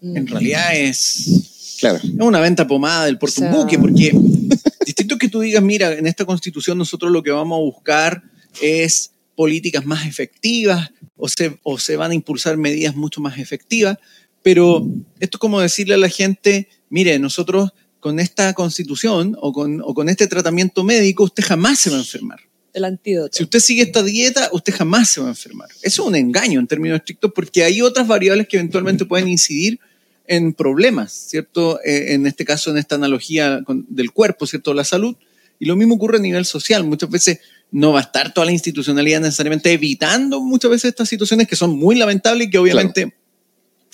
Mm. 0.00 0.16
en 0.18 0.26
realidad 0.26 0.76
es, 0.76 1.76
claro. 1.80 1.96
es 1.96 2.10
una 2.18 2.40
venta 2.40 2.66
pomada 2.66 3.06
del 3.06 3.18
O 3.20 3.26
sea- 3.26 3.48
portumbuque, 3.50 3.78
porque 3.78 4.12
distinto 4.86 5.16
que 5.18 5.28
tú 5.28 5.40
digas, 5.40 5.62
mira, 5.62 5.92
en 5.94 6.06
esta 6.06 6.24
constitución 6.24 6.76
nosotros 6.78 7.10
lo 7.10 7.22
que 7.22 7.30
vamos 7.30 7.56
a 7.56 7.60
buscar 7.60 8.22
es 8.60 9.12
políticas 9.36 9.84
más 9.84 10.06
efectivas 10.06 10.90
o 11.16 11.28
se, 11.28 11.58
o 11.62 11.78
se 11.78 11.96
van 11.96 12.12
a 12.12 12.14
impulsar 12.14 12.56
medidas 12.56 12.94
mucho 12.94 13.20
más 13.20 13.38
efectivas, 13.38 13.98
pero 14.42 14.86
esto 15.20 15.36
es 15.36 15.40
como 15.40 15.60
decirle 15.60 15.94
a 15.94 15.98
la 15.98 16.08
gente, 16.08 16.68
mire, 16.90 17.18
nosotros 17.18 17.70
con 18.00 18.20
esta 18.20 18.52
constitución 18.52 19.36
o 19.40 19.52
con, 19.52 19.80
o 19.82 19.94
con 19.94 20.08
este 20.08 20.26
tratamiento 20.26 20.84
médico 20.84 21.24
usted 21.24 21.42
jamás 21.42 21.78
se 21.80 21.90
va 21.90 21.96
a 21.96 22.00
enfermar. 22.00 22.40
El 22.74 22.84
antídoto. 22.84 23.36
Si 23.36 23.44
usted 23.44 23.60
sigue 23.60 23.82
esta 23.82 24.02
dieta, 24.02 24.50
usted 24.52 24.74
jamás 24.74 25.08
se 25.10 25.20
va 25.20 25.28
a 25.28 25.30
enfermar. 25.30 25.68
Eso 25.82 26.02
es 26.02 26.08
un 26.08 26.16
engaño 26.16 26.58
en 26.60 26.66
términos 26.66 26.98
estrictos 26.98 27.30
porque 27.34 27.62
hay 27.64 27.80
otras 27.80 28.06
variables 28.06 28.48
que 28.48 28.56
eventualmente 28.56 29.04
pueden 29.04 29.28
incidir 29.28 29.78
en 30.26 30.52
problemas, 30.52 31.12
¿cierto? 31.12 31.80
Eh, 31.84 32.14
en 32.14 32.26
este 32.26 32.44
caso, 32.44 32.70
en 32.70 32.78
esta 32.78 32.96
analogía 32.96 33.62
con- 33.64 33.86
del 33.88 34.10
cuerpo, 34.10 34.46
¿cierto? 34.46 34.74
La 34.74 34.84
salud. 34.84 35.16
Y 35.60 35.66
lo 35.66 35.76
mismo 35.76 35.94
ocurre 35.94 36.18
a 36.18 36.20
nivel 36.20 36.44
social. 36.44 36.82
Muchas 36.84 37.08
veces 37.10 37.38
no 37.74 37.92
va 37.92 37.98
a 37.98 38.02
estar 38.02 38.32
toda 38.32 38.44
la 38.44 38.52
institucionalidad 38.52 39.20
necesariamente 39.20 39.72
evitando 39.72 40.40
muchas 40.40 40.70
veces 40.70 40.90
estas 40.90 41.08
situaciones 41.08 41.48
que 41.48 41.56
son 41.56 41.76
muy 41.76 41.96
lamentables 41.96 42.46
y 42.46 42.50
que 42.50 42.58
obviamente 42.58 43.12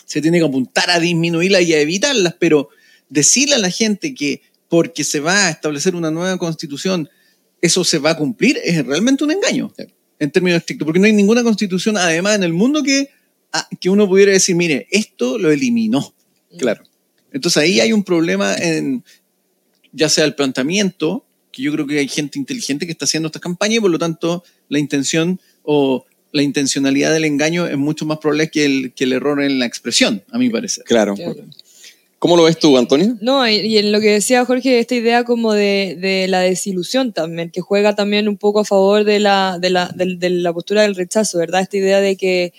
se 0.04 0.20
tiene 0.20 0.38
que 0.38 0.44
apuntar 0.44 0.90
a 0.90 1.00
disminuirlas 1.00 1.62
y 1.62 1.72
a 1.72 1.80
evitarlas, 1.80 2.34
pero 2.38 2.68
decirle 3.08 3.54
a 3.54 3.58
la 3.58 3.70
gente 3.70 4.14
que 4.14 4.42
porque 4.68 5.02
se 5.02 5.20
va 5.20 5.46
a 5.46 5.50
establecer 5.50 5.96
una 5.96 6.10
nueva 6.10 6.36
constitución, 6.36 7.08
eso 7.62 7.82
se 7.82 7.98
va 7.98 8.10
a 8.10 8.16
cumplir, 8.18 8.58
es 8.62 8.84
realmente 8.84 9.24
un 9.24 9.30
engaño, 9.30 9.72
en 10.18 10.30
términos 10.30 10.58
estrictos, 10.58 10.84
porque 10.84 11.00
no 11.00 11.06
hay 11.06 11.14
ninguna 11.14 11.42
constitución, 11.42 11.96
además, 11.96 12.34
en 12.34 12.42
el 12.42 12.52
mundo 12.52 12.82
que, 12.82 13.08
ah, 13.54 13.66
que 13.80 13.88
uno 13.88 14.06
pudiera 14.06 14.32
decir, 14.32 14.56
mire, 14.56 14.88
esto 14.90 15.38
lo 15.38 15.50
eliminó. 15.50 16.14
Claro. 16.58 16.82
Entonces 17.32 17.62
ahí 17.62 17.80
hay 17.80 17.94
un 17.94 18.04
problema 18.04 18.54
en, 18.56 19.04
ya 19.90 20.10
sea 20.10 20.26
el 20.26 20.34
planteamiento, 20.34 21.24
que 21.60 21.64
yo 21.66 21.72
creo 21.72 21.86
que 21.86 21.98
hay 21.98 22.08
gente 22.08 22.38
inteligente 22.38 22.86
que 22.86 22.92
está 22.92 23.04
haciendo 23.04 23.26
esta 23.26 23.40
campaña 23.40 23.76
y 23.76 23.80
por 23.80 23.90
lo 23.90 23.98
tanto 23.98 24.42
la 24.68 24.78
intención 24.78 25.40
o 25.62 26.06
la 26.32 26.42
intencionalidad 26.42 27.12
del 27.12 27.24
engaño 27.24 27.66
es 27.66 27.76
mucho 27.76 28.06
más 28.06 28.18
probable 28.18 28.50
que 28.50 28.64
el, 28.64 28.92
que 28.94 29.04
el 29.04 29.12
error 29.12 29.42
en 29.42 29.58
la 29.58 29.66
expresión, 29.66 30.22
a 30.30 30.38
mi 30.38 30.48
parecer. 30.48 30.84
Claro. 30.84 31.14
Claro. 31.14 31.44
¿Cómo 32.18 32.36
lo 32.36 32.44
ves 32.44 32.58
tú, 32.58 32.76
Antonio? 32.76 33.16
No, 33.22 33.48
y, 33.48 33.78
en 33.78 33.92
lo 33.92 34.00
que 34.00 34.12
decía 34.12 34.44
Jorge, 34.44 34.78
esta 34.78 34.94
idea 34.94 35.24
como 35.24 35.54
de, 35.54 35.96
de 35.98 36.28
la 36.28 36.40
desilusión 36.40 37.12
también, 37.12 37.50
que 37.50 37.62
juega 37.62 37.94
también 37.94 38.28
un 38.28 38.36
poco 38.36 38.60
a 38.60 38.64
favor 38.64 39.04
de 39.04 39.20
la, 39.20 39.58
de 39.58 39.70
la, 39.70 39.88
de 39.88 40.30
la 40.30 40.52
postura 40.52 40.82
del 40.82 40.94
rechazo, 40.94 41.38
¿verdad? 41.38 41.62
Esta 41.62 41.78
idea 41.78 42.00
de 42.00 42.16
que 42.16 42.52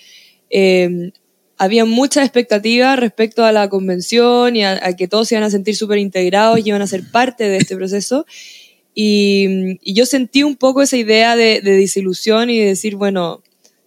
eh, 0.50 1.12
había 1.58 1.84
mucha 1.84 2.22
expectativa 2.22 2.96
respecto 2.96 3.44
a 3.44 3.52
la 3.52 3.68
convención 3.68 4.56
y 4.56 4.64
a, 4.64 4.84
a 4.84 4.96
que 4.96 5.06
todos 5.06 5.28
se 5.28 5.36
iban 5.36 5.44
a 5.44 5.50
sentir 5.50 5.76
súper 5.76 5.98
integrados 5.98 6.58
y 6.58 6.68
iban 6.68 6.82
a 6.82 6.88
ser 6.88 7.08
parte 7.12 7.48
de 7.48 7.58
este 7.58 7.76
proceso. 7.76 8.26
Y, 8.94 9.78
yo 9.92 10.06
sentí 10.06 10.42
un 10.42 10.56
poco 10.56 10.82
esa 10.82 10.96
idea 10.96 11.36
de, 11.36 11.60
de 11.60 11.72
desilusión 11.76 12.50
y 12.50 12.58
de 12.58 12.66
decir, 12.66 12.96
bueno, 12.96 13.42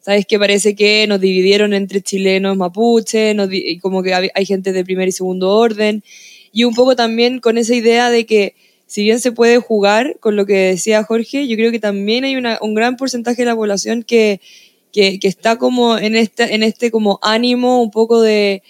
¿sabes 0.06 0.28
qué? 0.28 0.38
Parece 0.38 0.76
que 0.76 1.08
nos 1.08 1.20
dividieron 1.20 1.74
entre 1.74 2.00
chilenos 2.00 2.56
mapuche, 2.56 3.36
y 3.52 3.80
como 3.80 4.04
que 4.04 4.14
hay, 4.14 4.46
gente 4.46 4.72
de 4.72 4.86
primer 4.86 5.08
y 5.08 5.12
segundo 5.12 5.50
orden, 5.50 6.04
y 6.52 6.64
un 6.64 6.76
poco 6.76 6.96
también 6.96 7.40
con 7.40 7.58
esa 7.58 7.74
idea 7.74 8.12
de 8.12 8.28
que 8.28 8.54
si 8.86 9.02
bien 9.02 9.20
se 9.20 9.32
puede 9.32 9.58
jugar 9.58 10.18
con 10.20 10.36
lo 10.36 10.46
que 10.46 10.54
decía 10.54 11.04
Jorge, 11.04 11.48
yo 11.48 11.56
creo 11.56 11.72
que 11.72 11.80
también 11.80 12.24
hay 12.24 12.36
una, 12.36 12.60
un 12.62 12.76
gran 12.76 12.98
porcentaje 12.98 13.42
de 13.42 13.48
la 13.48 13.56
población 13.56 14.04
que, 14.04 14.42
que, 14.94 15.18
que 15.18 15.28
está 15.28 15.58
como 15.58 15.98
en 15.98 16.16
este, 16.16 16.54
en 16.54 16.62
este 16.62 16.92
como 16.92 17.18
ánimo 17.24 17.82
un 17.82 17.90
poco 17.90 18.22
de 18.22 18.62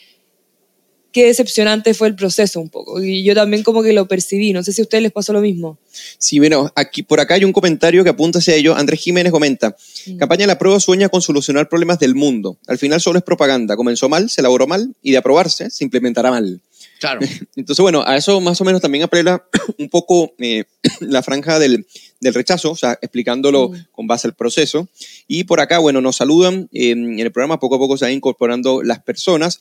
qué 1.15 1.27
decepcionante 1.27 1.93
fue 1.93 2.09
el 2.09 2.15
proceso 2.15 2.59
un 2.59 2.67
poco. 2.67 3.01
Y 3.01 3.23
yo 3.23 3.33
también 3.33 3.63
como 3.63 3.81
que 3.81 3.93
lo 3.93 4.05
percibí. 4.05 4.51
No 4.51 4.61
sé 4.63 4.73
si 4.73 4.81
a 4.81 4.83
ustedes 4.83 5.01
les 5.01 5.13
pasó 5.13 5.31
lo 5.31 5.39
mismo. 5.39 5.77
Sí, 6.17 6.39
bueno, 6.39 6.69
aquí, 6.75 7.03
por 7.03 7.21
acá 7.21 7.35
hay 7.35 7.45
un 7.45 7.53
comentario 7.53 8.03
que 8.03 8.09
apunta 8.09 8.39
hacia 8.39 8.53
ello. 8.53 8.75
Andrés 8.75 8.99
Jiménez 8.99 9.31
comenta, 9.31 9.77
Mm. 10.07 10.17
campaña 10.17 10.41
de 10.41 10.47
la 10.47 10.59
prueba 10.59 10.77
sueña 10.81 11.07
con 11.07 11.21
solucionar 11.21 11.69
problemas 11.69 11.99
del 11.99 12.15
mundo. 12.15 12.57
Al 12.67 12.77
final 12.77 12.99
solo 12.99 13.17
es 13.17 13.23
propaganda. 13.23 13.77
Comenzó 13.77 14.09
mal, 14.09 14.29
se 14.29 14.41
elaboró 14.41 14.67
mal 14.67 14.93
y 15.01 15.11
de 15.11 15.17
aprobarse 15.17 15.69
se 15.69 15.85
implementará 15.85 16.31
mal. 16.31 16.59
Claro. 16.99 17.21
Entonces, 17.55 17.81
bueno, 17.81 18.03
a 18.05 18.17
eso 18.17 18.41
más 18.41 18.59
o 18.59 18.65
menos 18.65 18.81
también 18.81 19.05
apela 19.05 19.41
un 19.79 19.87
poco 19.89 20.33
eh, 20.39 20.65
la 20.99 21.23
franja 21.23 21.59
del, 21.59 21.87
del 22.25 22.33
rechazo, 22.33 22.71
o 22.71 22.75
sea, 22.75 22.97
explicándolo 23.01 23.69
Mm. 23.69 23.75
con 23.91 24.07
base 24.07 24.27
al 24.27 24.33
proceso. 24.33 24.87
Y 25.27 25.43
por 25.45 25.59
acá, 25.61 25.77
bueno, 25.79 26.01
nos 26.01 26.15
saludan 26.17 26.67
eh, 26.73 26.89
en 26.91 27.19
el 27.19 27.31
programa, 27.31 27.59
poco 27.59 27.75
a 27.75 27.77
poco 27.77 27.97
se 27.97 28.05
van 28.05 28.13
incorporando 28.13 28.81
las 28.83 28.99
personas. 29.03 29.59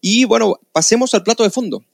Y 0.00 0.24
bueno, 0.24 0.58
pasemos 0.72 1.12
al 1.14 1.22
plato 1.22 1.42
de 1.42 1.50
fondo. 1.50 1.84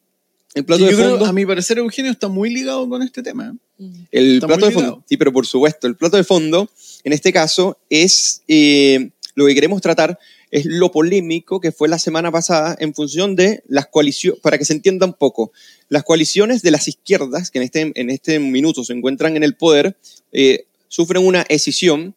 El 0.55 0.65
plato 0.65 0.81
Sí, 0.81 0.85
de 0.85 0.91
yo 0.93 0.97
creo, 0.99 1.11
fondo. 1.13 1.25
a 1.27 1.33
mi 1.33 1.45
parecer, 1.47 1.79
Eugenio 1.79 2.11
está 2.13 2.29
muy 2.29 2.51
ligado 2.51 2.89
con 2.89 3.03
este 3.03 3.23
tema. 3.23 3.53
¿eh? 3.55 3.83
Mm. 3.83 3.93
El 4.13 4.35
Está 4.35 4.47
plato 4.47 4.67
de 4.67 4.73
fondo. 4.73 4.89
ligado. 4.91 5.05
Sí, 5.09 5.17
pero 5.17 5.33
por 5.33 5.47
supuesto, 5.47 5.87
el 5.87 5.97
plato 5.97 6.17
de 6.17 6.25
fondo, 6.25 6.69
en 7.05 7.13
este 7.13 7.33
caso, 7.33 7.79
es 7.91 8.43
eh, 8.49 9.11
lo 9.35 9.47
que 9.47 9.55
queremos 9.55 9.81
tratar, 9.83 10.19
es 10.53 10.67
lo 10.67 10.93
polémico 10.93 11.61
que 11.61 11.73
fue 11.73 11.89
la 11.89 11.99
semana 11.99 12.31
pasada 12.31 12.77
en 12.79 12.95
función 12.95 13.35
de 13.35 13.65
las 13.67 13.87
coaliciones, 13.87 14.39
para 14.41 14.59
que 14.59 14.65
se 14.65 14.75
entienda 14.75 15.07
un 15.07 15.15
poco, 15.15 15.51
las 15.89 16.05
coaliciones 16.05 16.63
de 16.63 16.71
las 16.71 16.87
izquierdas, 16.87 17.51
que 17.51 17.59
en 17.59 17.65
este, 17.65 17.93
en 17.95 18.11
este 18.11 18.39
minuto 18.39 18.85
se 18.85 18.93
encuentran 18.93 19.37
en 19.37 19.43
el 19.43 19.57
poder, 19.57 19.97
eh, 20.31 20.67
sufren 20.89 21.27
una 21.27 21.43
escisión 21.49 22.15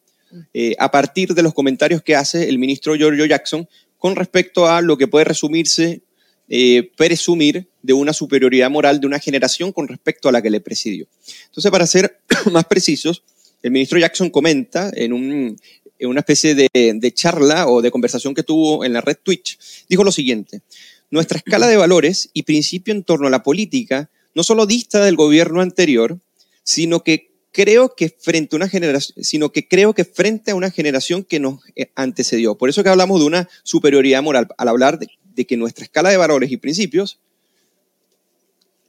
eh, 0.52 0.74
a 0.78 0.90
partir 0.90 1.34
de 1.34 1.42
los 1.42 1.54
comentarios 1.54 2.02
que 2.02 2.14
hace 2.14 2.48
el 2.48 2.58
ministro 2.58 2.94
Giorgio 2.94 3.24
Jackson 3.24 3.66
con 3.98 4.14
respecto 4.16 4.66
a 4.68 4.82
lo 4.82 4.98
que 4.98 5.08
puede 5.08 5.24
resumirse, 5.24 6.02
eh, 6.48 6.90
presumir 6.94 7.66
de 7.82 7.94
una 7.94 8.12
superioridad 8.12 8.70
moral 8.70 9.00
de 9.00 9.06
una 9.06 9.18
generación 9.18 9.72
con 9.72 9.88
respecto 9.88 10.28
a 10.28 10.32
la 10.32 10.42
que 10.42 10.50
le 10.50 10.60
presidió. 10.60 11.06
Entonces, 11.46 11.70
para 11.70 11.86
ser 11.86 12.20
más 12.52 12.66
precisos, 12.66 13.22
el 13.62 13.70
ministro 13.70 13.98
Jackson 13.98 14.28
comenta 14.28 14.90
en, 14.94 15.14
un- 15.14 15.56
una 16.00 16.20
especie 16.20 16.54
de, 16.54 17.12
charla 17.14 17.68
o 17.68 17.82
de 17.82 17.90
conversación 17.90 18.34
que 18.34 18.42
tuvo 18.42 18.84
en 18.84 18.92
la 18.92 19.00
red 19.00 19.16
Twitch, 19.22 19.58
dijo 19.88 20.04
lo 20.04 20.12
siguiente, 20.12 20.62
nuestra 21.10 21.38
escala 21.38 21.66
de 21.66 21.76
valores 21.76 22.30
y 22.32 22.42
principio 22.42 22.92
en 22.92 23.04
torno 23.04 23.28
a 23.28 23.30
la 23.30 23.42
política 23.42 24.10
no 24.34 24.42
solo 24.42 24.66
dista 24.66 25.02
del 25.04 25.16
gobierno 25.16 25.62
anterior, 25.62 26.18
sino 26.62 27.02
que 27.02 27.30
creo 27.52 27.94
que 27.94 28.10
frente 28.10 28.54
a 28.54 28.58
una 28.58 28.68
generación, 28.68 29.24
sino 29.24 29.50
que 29.50 29.66
creo 29.66 29.94
que 29.94 30.04
frente 30.04 30.50
a 30.50 30.54
una 30.54 30.70
generación 30.70 31.24
que 31.24 31.40
nos 31.40 31.60
eh, 31.74 31.90
antecedió. 31.94 32.56
Por 32.56 32.68
eso 32.68 32.82
que 32.82 32.90
hablamos 32.90 33.20
de 33.20 33.26
una 33.26 33.48
superioridad 33.62 34.22
moral, 34.22 34.48
al 34.58 34.68
hablar 34.68 34.98
de 34.98 35.46
que 35.46 35.56
nuestra 35.56 35.84
escala 35.84 36.10
de 36.10 36.18
valores 36.18 36.50
y 36.50 36.58
principios 36.58 37.18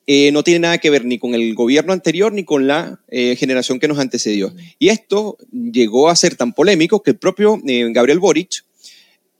eh, 0.09 0.31
no 0.31 0.41
tiene 0.41 0.59
nada 0.59 0.77
que 0.77 0.89
ver 0.89 1.03
ni 1.03 1.19
con 1.19 1.35
el 1.35 1.53
gobierno 1.53 1.91
anterior 1.91 2.31
ni 2.31 2.45
con 2.45 2.65
la 2.65 3.01
eh, 3.09 3.35
generación 3.35 3.77
que 3.77 3.89
nos 3.89 3.99
antecedió. 3.99 4.55
Y 4.79 4.87
esto 4.87 5.37
llegó 5.51 6.09
a 6.09 6.15
ser 6.15 6.37
tan 6.37 6.53
polémico 6.53 7.03
que 7.03 7.11
el 7.11 7.17
propio 7.17 7.61
eh, 7.67 7.85
Gabriel 7.91 8.19
Boric, 8.19 8.63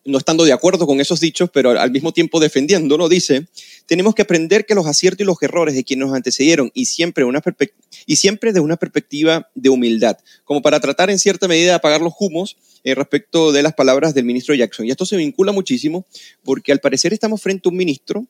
no 0.04 0.18
estando 0.18 0.44
de 0.44 0.52
acuerdo 0.52 0.86
con 0.86 1.00
esos 1.00 1.22
dichos, 1.22 1.50
pero 1.54 1.72
al 1.72 1.92
mismo 1.92 2.12
tiempo 2.12 2.42
defendiéndolo, 2.42 3.08
dice, 3.08 3.48
tenemos 3.86 4.14
que 4.14 4.24
aprender 4.24 4.66
que 4.66 4.76
los 4.76 4.88
aciertos 4.88 5.22
y 5.22 5.26
los 5.26 5.42
errores 5.42 5.74
de 5.74 5.86
quienes 5.86 6.08
nos 6.08 6.16
antecedieron 6.16 6.70
y 6.74 6.86
siempre, 6.86 7.24
una 7.24 7.42
de 7.42 8.60
una 8.60 8.76
perspectiva 8.76 9.50
de 9.56 9.70
humildad, 9.70 10.18
como 10.44 10.62
para 10.62 10.82
tratar 10.82 11.10
en 11.10 11.20
cierta 11.20 11.48
medida 11.48 11.72
de 11.72 11.76
apagar 11.76 12.02
los 12.02 12.14
humos 12.20 12.58
eh, 12.84 12.94
respecto 12.94 13.54
de 13.54 13.64
las 13.64 13.74
palabras 13.74 14.14
del 14.14 14.26
ministro 14.26 14.54
Jackson. 14.54 14.86
Y 14.86 14.92
esto 14.92 15.06
se 15.06 15.16
vincula 15.16 15.54
muchísimo 15.54 16.06
porque 16.44 16.74
al 16.74 16.80
parecer 16.80 17.14
estamos 17.14 17.42
frente 17.42 17.70
a 17.70 17.72
un 17.72 17.78
ministro 17.78 18.26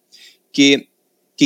que 0.51 0.89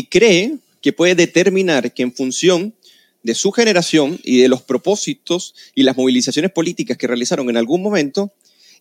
cree 0.10 0.60
que 0.82 0.94
puede 0.94 1.16
determinar 1.16 1.94
que 1.94 2.04
en 2.04 2.14
función 2.14 2.76
de 3.24 3.36
su 3.36 3.52
generación 3.52 4.20
y 4.24 4.42
de 4.42 4.48
los 4.48 4.64
propósitos 4.64 5.54
y 5.76 5.84
las 5.84 5.96
movilizaciones 5.96 6.52
políticas 6.52 6.98
que 6.98 7.08
realizaron 7.08 7.50
en 7.50 7.58
algún 7.58 7.82
momento, 7.82 8.34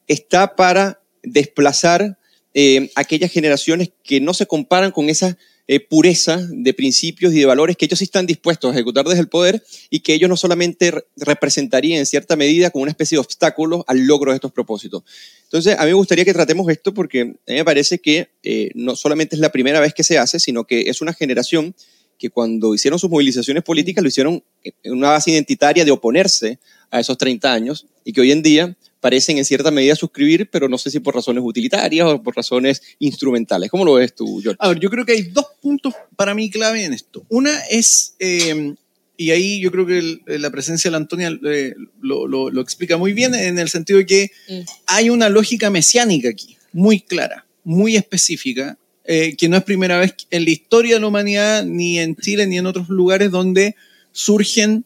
está 0.08 0.56
para 0.56 1.02
desplazar 1.22 2.18
eh, 2.54 2.90
aquellas 2.94 3.30
generaciones 3.30 3.90
que 4.02 4.20
no 4.20 4.32
se 4.32 4.46
comparan 4.46 4.92
con 4.92 5.10
esa 5.10 5.36
eh, 5.68 5.78
pureza 5.78 6.44
de 6.50 6.74
principios 6.74 7.32
y 7.32 7.38
de 7.38 7.46
valores 7.46 7.76
que 7.76 7.84
ellos 7.84 8.02
están 8.02 8.26
dispuestos 8.26 8.70
a 8.70 8.74
ejecutar 8.74 9.04
desde 9.04 9.20
el 9.20 9.28
poder 9.28 9.62
y 9.88 10.00
que 10.00 10.14
ellos 10.14 10.28
no 10.28 10.36
solamente 10.36 10.90
re- 10.90 11.04
representarían 11.16 12.00
en 12.00 12.06
cierta 12.06 12.34
medida 12.34 12.70
como 12.70 12.82
una 12.82 12.90
especie 12.90 13.16
de 13.16 13.20
obstáculo 13.20 13.84
al 13.86 14.00
logro 14.04 14.32
de 14.32 14.36
estos 14.36 14.50
propósitos. 14.50 15.04
Entonces, 15.44 15.76
a 15.78 15.82
mí 15.82 15.88
me 15.88 15.94
gustaría 15.94 16.24
que 16.24 16.32
tratemos 16.32 16.68
esto 16.70 16.92
porque 16.92 17.20
a 17.20 17.24
mí 17.24 17.34
me 17.46 17.64
parece 17.64 17.98
que 18.00 18.30
eh, 18.42 18.70
no 18.74 18.96
solamente 18.96 19.36
es 19.36 19.40
la 19.40 19.52
primera 19.52 19.78
vez 19.78 19.94
que 19.94 20.02
se 20.02 20.18
hace, 20.18 20.40
sino 20.40 20.64
que 20.64 20.88
es 20.88 21.02
una 21.02 21.12
generación 21.12 21.76
que 22.20 22.30
cuando 22.30 22.74
hicieron 22.74 22.98
sus 23.00 23.10
movilizaciones 23.10 23.64
políticas 23.64 24.02
lo 24.04 24.08
hicieron 24.08 24.44
en 24.62 24.92
una 24.92 25.10
base 25.10 25.30
identitaria 25.32 25.84
de 25.84 25.90
oponerse 25.90 26.58
a 26.90 27.00
esos 27.00 27.16
30 27.18 27.52
años 27.52 27.86
y 28.04 28.12
que 28.12 28.20
hoy 28.20 28.30
en 28.30 28.42
día 28.42 28.76
parecen 29.00 29.38
en 29.38 29.44
cierta 29.46 29.70
medida 29.70 29.96
suscribir, 29.96 30.50
pero 30.50 30.68
no 30.68 30.76
sé 30.76 30.90
si 30.90 31.00
por 31.00 31.14
razones 31.14 31.42
utilitarias 31.44 32.06
o 32.06 32.22
por 32.22 32.36
razones 32.36 32.82
instrumentales. 32.98 33.70
¿Cómo 33.70 33.84
lo 33.86 33.94
ves 33.94 34.14
tú, 34.14 34.40
George? 34.42 34.58
A 34.60 34.68
ver, 34.68 34.78
yo 34.78 34.90
creo 34.90 35.06
que 35.06 35.12
hay 35.12 35.22
dos 35.22 35.46
puntos 35.62 35.94
para 36.16 36.34
mí 36.34 36.50
clave 36.50 36.84
en 36.84 36.92
esto. 36.92 37.24
Una 37.30 37.58
es, 37.70 38.14
eh, 38.18 38.74
y 39.16 39.30
ahí 39.30 39.60
yo 39.62 39.70
creo 39.70 39.86
que 39.86 39.98
el- 39.98 40.20
la 40.26 40.50
presencia 40.50 40.88
de 40.88 40.92
la 40.92 40.98
Antonia 40.98 41.30
eh, 41.46 41.74
lo, 42.02 42.26
lo- 42.28 42.50
lo 42.50 42.60
explica 42.60 42.98
muy 42.98 43.14
bien, 43.14 43.34
en 43.34 43.58
el 43.58 43.70
sentido 43.70 43.98
de 43.98 44.04
que 44.06 44.30
Mm. 44.48 44.60
hay 44.86 45.08
una 45.08 45.30
lógica 45.30 45.70
mesiánica 45.70 46.28
aquí, 46.28 46.58
muy 46.72 47.00
clara, 47.00 47.46
muy 47.64 47.96
específica, 47.96 48.76
eh, 49.04 49.36
que 49.36 49.48
no 49.48 49.56
es 49.56 49.64
primera 49.64 49.98
vez 49.98 50.14
en 50.30 50.44
la 50.44 50.50
historia 50.50 50.94
de 50.94 51.00
la 51.00 51.06
humanidad, 51.06 51.64
ni 51.64 51.98
en 51.98 52.16
Chile, 52.16 52.46
ni 52.46 52.58
en 52.58 52.66
otros 52.66 52.88
lugares 52.88 53.30
donde 53.30 53.74
surgen 54.12 54.84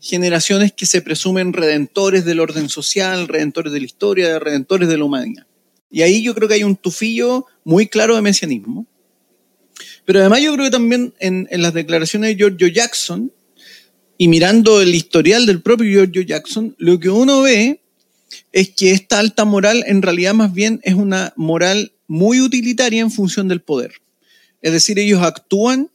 generaciones 0.00 0.72
que 0.72 0.86
se 0.86 1.00
presumen 1.00 1.52
redentores 1.52 2.24
del 2.24 2.40
orden 2.40 2.68
social, 2.68 3.26
redentores 3.26 3.72
de 3.72 3.80
la 3.80 3.86
historia, 3.86 4.38
redentores 4.38 4.88
de 4.88 4.98
la 4.98 5.04
humanidad. 5.04 5.46
Y 5.90 6.02
ahí 6.02 6.22
yo 6.22 6.34
creo 6.34 6.48
que 6.48 6.54
hay 6.54 6.64
un 6.64 6.76
tufillo 6.76 7.46
muy 7.64 7.86
claro 7.86 8.14
de 8.14 8.22
mesianismo. 8.22 8.86
Pero 10.04 10.20
además 10.20 10.42
yo 10.42 10.52
creo 10.52 10.66
que 10.66 10.70
también 10.70 11.14
en, 11.18 11.48
en 11.50 11.62
las 11.62 11.72
declaraciones 11.72 12.30
de 12.30 12.36
Giorgio 12.36 12.68
Jackson, 12.68 13.32
y 14.18 14.28
mirando 14.28 14.80
el 14.80 14.94
historial 14.94 15.46
del 15.46 15.62
propio 15.62 15.90
Giorgio 15.90 16.22
Jackson, 16.22 16.74
lo 16.78 17.00
que 17.00 17.08
uno 17.08 17.42
ve 17.42 17.80
es 18.52 18.70
que 18.70 18.92
esta 18.92 19.18
alta 19.18 19.44
moral 19.44 19.84
en 19.86 20.02
realidad 20.02 20.34
más 20.34 20.52
bien 20.52 20.80
es 20.84 20.94
una 20.94 21.32
moral 21.36 21.92
muy 22.06 22.40
utilitaria 22.40 23.00
en 23.00 23.10
función 23.10 23.48
del 23.48 23.60
poder. 23.60 23.92
Es 24.62 24.72
decir, 24.72 24.98
ellos 24.98 25.22
actúan 25.22 25.90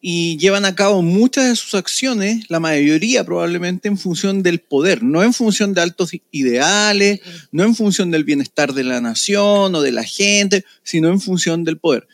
y 0.00 0.36
llevan 0.36 0.64
a 0.64 0.74
cabo 0.74 1.02
muchas 1.02 1.48
de 1.48 1.56
sus 1.56 1.74
acciones, 1.74 2.44
la 2.48 2.60
mayoría 2.60 3.24
probablemente 3.24 3.88
en 3.88 3.98
función 3.98 4.42
del 4.42 4.60
poder, 4.60 5.02
no 5.02 5.22
en 5.22 5.32
función 5.32 5.74
de 5.74 5.80
altos 5.80 6.12
ideales, 6.30 7.20
no 7.50 7.64
en 7.64 7.74
función 7.74 8.10
del 8.10 8.24
bienestar 8.24 8.72
de 8.72 8.84
la 8.84 9.00
nación 9.00 9.74
o 9.74 9.82
de 9.82 9.92
la 9.92 10.04
gente, 10.04 10.64
sino 10.82 11.08
en 11.08 11.20
función 11.20 11.64
del 11.64 11.78
poder. 11.78 12.06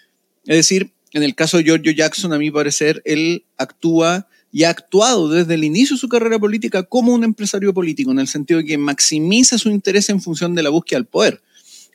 Es 0.46 0.56
decir, 0.56 0.92
en 1.12 1.22
el 1.22 1.34
caso 1.34 1.58
de 1.58 1.64
Giorgio 1.64 1.92
Jackson, 1.92 2.32
a 2.32 2.38
mi 2.38 2.50
parecer, 2.50 3.02
él 3.04 3.44
actúa 3.58 4.26
y 4.50 4.64
ha 4.64 4.70
actuado 4.70 5.28
desde 5.28 5.54
el 5.54 5.64
inicio 5.64 5.96
de 5.96 6.00
su 6.00 6.08
carrera 6.08 6.38
política 6.38 6.82
como 6.84 7.12
un 7.12 7.24
empresario 7.24 7.74
político, 7.74 8.10
en 8.10 8.18
el 8.18 8.28
sentido 8.28 8.58
de 8.60 8.66
que 8.66 8.78
maximiza 8.78 9.58
su 9.58 9.70
interés 9.70 10.08
en 10.08 10.20
función 10.20 10.54
de 10.54 10.62
la 10.62 10.70
búsqueda 10.70 10.98
del 10.98 11.06
poder. 11.06 11.42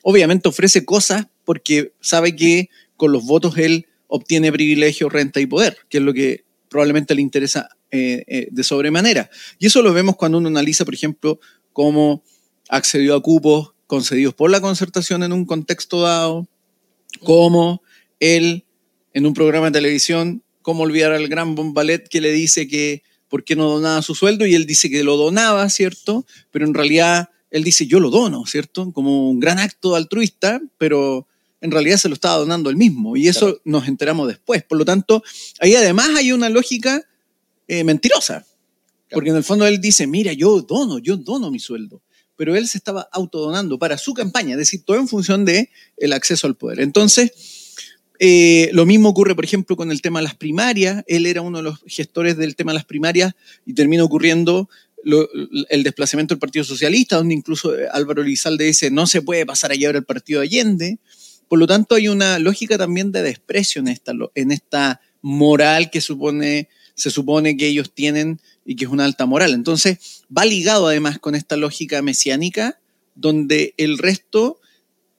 Obviamente 0.02 0.48
ofrece 0.48 0.84
cosas 0.84 1.26
porque 1.48 1.94
sabe 2.02 2.36
que 2.36 2.68
con 2.98 3.10
los 3.10 3.24
votos 3.24 3.56
él 3.56 3.86
obtiene 4.06 4.52
privilegio, 4.52 5.08
renta 5.08 5.40
y 5.40 5.46
poder, 5.46 5.78
que 5.88 5.96
es 5.96 6.04
lo 6.04 6.12
que 6.12 6.44
probablemente 6.68 7.14
le 7.14 7.22
interesa 7.22 7.70
eh, 7.90 8.22
eh, 8.26 8.48
de 8.50 8.62
sobremanera. 8.62 9.30
Y 9.58 9.68
eso 9.68 9.80
lo 9.80 9.94
vemos 9.94 10.16
cuando 10.16 10.36
uno 10.36 10.48
analiza, 10.48 10.84
por 10.84 10.92
ejemplo, 10.92 11.40
cómo 11.72 12.22
accedió 12.68 13.14
a 13.14 13.22
cupos 13.22 13.72
concedidos 13.86 14.34
por 14.34 14.50
la 14.50 14.60
concertación 14.60 15.22
en 15.22 15.32
un 15.32 15.46
contexto 15.46 16.02
dado, 16.02 16.46
cómo 17.24 17.80
él 18.20 18.66
en 19.14 19.24
un 19.24 19.32
programa 19.32 19.68
de 19.68 19.72
televisión, 19.72 20.42
cómo 20.60 20.82
olvidar 20.82 21.12
al 21.12 21.28
gran 21.28 21.54
Bombalet 21.54 22.10
que 22.10 22.20
le 22.20 22.30
dice 22.30 22.68
que 22.68 23.02
por 23.30 23.42
qué 23.42 23.56
no 23.56 23.70
donaba 23.70 24.02
su 24.02 24.14
sueldo 24.14 24.44
y 24.44 24.54
él 24.54 24.66
dice 24.66 24.90
que 24.90 25.02
lo 25.02 25.16
donaba, 25.16 25.66
¿cierto? 25.70 26.26
Pero 26.50 26.66
en 26.66 26.74
realidad 26.74 27.30
él 27.50 27.64
dice 27.64 27.86
yo 27.86 28.00
lo 28.00 28.10
dono, 28.10 28.44
¿cierto? 28.44 28.92
Como 28.92 29.30
un 29.30 29.40
gran 29.40 29.58
acto 29.58 29.96
altruista, 29.96 30.60
pero 30.76 31.26
en 31.60 31.70
realidad 31.70 31.96
se 31.96 32.08
lo 32.08 32.14
estaba 32.14 32.36
donando 32.38 32.70
él 32.70 32.76
mismo 32.76 33.16
y 33.16 33.28
eso 33.28 33.46
Claro. 33.46 33.60
nos 33.64 33.88
enteramos 33.88 34.28
después. 34.28 34.62
Por 34.62 34.78
lo 34.78 34.84
tanto, 34.84 35.22
ahí 35.60 35.74
además 35.74 36.10
hay 36.16 36.32
una 36.32 36.48
lógica 36.48 37.02
eh, 37.66 37.84
mentirosa, 37.84 38.46
porque 39.10 39.30
en 39.30 39.36
el 39.36 39.44
fondo 39.44 39.66
él 39.66 39.80
dice, 39.80 40.06
mira, 40.06 40.32
yo 40.32 40.62
dono, 40.62 40.98
yo 40.98 41.16
dono 41.16 41.50
mi 41.50 41.58
sueldo, 41.58 42.00
pero 42.36 42.56
él 42.56 42.66
se 42.68 42.78
estaba 42.78 43.08
autodonando 43.12 43.78
para 43.78 43.98
su 43.98 44.14
campaña, 44.14 44.52
es 44.52 44.58
decir, 44.58 44.82
todo 44.84 44.96
en 44.96 45.08
función 45.08 45.44
de 45.44 45.70
el 45.96 46.12
acceso 46.12 46.46
al 46.46 46.56
poder. 46.56 46.80
Entonces, 46.80 47.32
Eh, 48.20 48.70
lo 48.72 48.84
mismo 48.84 49.10
ocurre, 49.10 49.36
por 49.36 49.44
ejemplo, 49.44 49.76
con 49.76 49.92
el 49.92 50.02
tema 50.02 50.18
de 50.18 50.24
las 50.24 50.34
primarias. 50.34 51.04
Él 51.06 51.24
era 51.24 51.40
uno 51.40 51.58
de 51.58 51.62
los 51.62 51.78
gestores 51.86 52.36
del 52.36 52.56
tema 52.56 52.72
de 52.72 52.78
las 52.78 52.84
primarias 52.84 53.32
y 53.64 53.74
termina 53.74 54.02
ocurriendo 54.02 54.68
lo- 55.04 55.28
el 55.68 55.84
desplazamiento 55.84 56.34
del 56.34 56.40
Partido 56.40 56.64
Socialista, 56.64 57.14
donde 57.14 57.34
incluso 57.34 57.72
Álvaro 57.92 58.22
Elizalde 58.22 58.64
dice 58.64 58.90
no 58.90 59.06
se 59.06 59.22
puede 59.22 59.46
pasar 59.46 59.70
a 59.70 59.76
llevar 59.76 59.94
el 59.94 60.04
Partido 60.04 60.40
de 60.40 60.46
Allende. 60.46 60.98
Por 61.48 61.58
lo 61.58 61.66
tanto, 61.66 61.94
hay 61.94 62.08
una 62.08 62.38
lógica 62.38 62.76
también 62.78 63.10
de 63.12 63.22
desprecio 63.22 63.80
en 63.80 63.88
esta, 63.88 64.12
en 64.34 64.50
esta 64.52 65.00
moral 65.22 65.90
que 65.90 66.00
supone, 66.00 66.68
se 66.94 67.10
supone 67.10 67.56
que 67.56 67.66
ellos 67.66 67.92
tienen 67.92 68.40
y 68.64 68.76
que 68.76 68.84
es 68.84 68.90
una 68.90 69.04
alta 69.04 69.24
moral. 69.26 69.54
Entonces, 69.54 70.22
va 70.36 70.44
ligado 70.44 70.86
además 70.86 71.18
con 71.18 71.34
esta 71.34 71.56
lógica 71.56 72.02
mesiánica, 72.02 72.78
donde 73.14 73.74
el 73.78 73.98
resto 73.98 74.60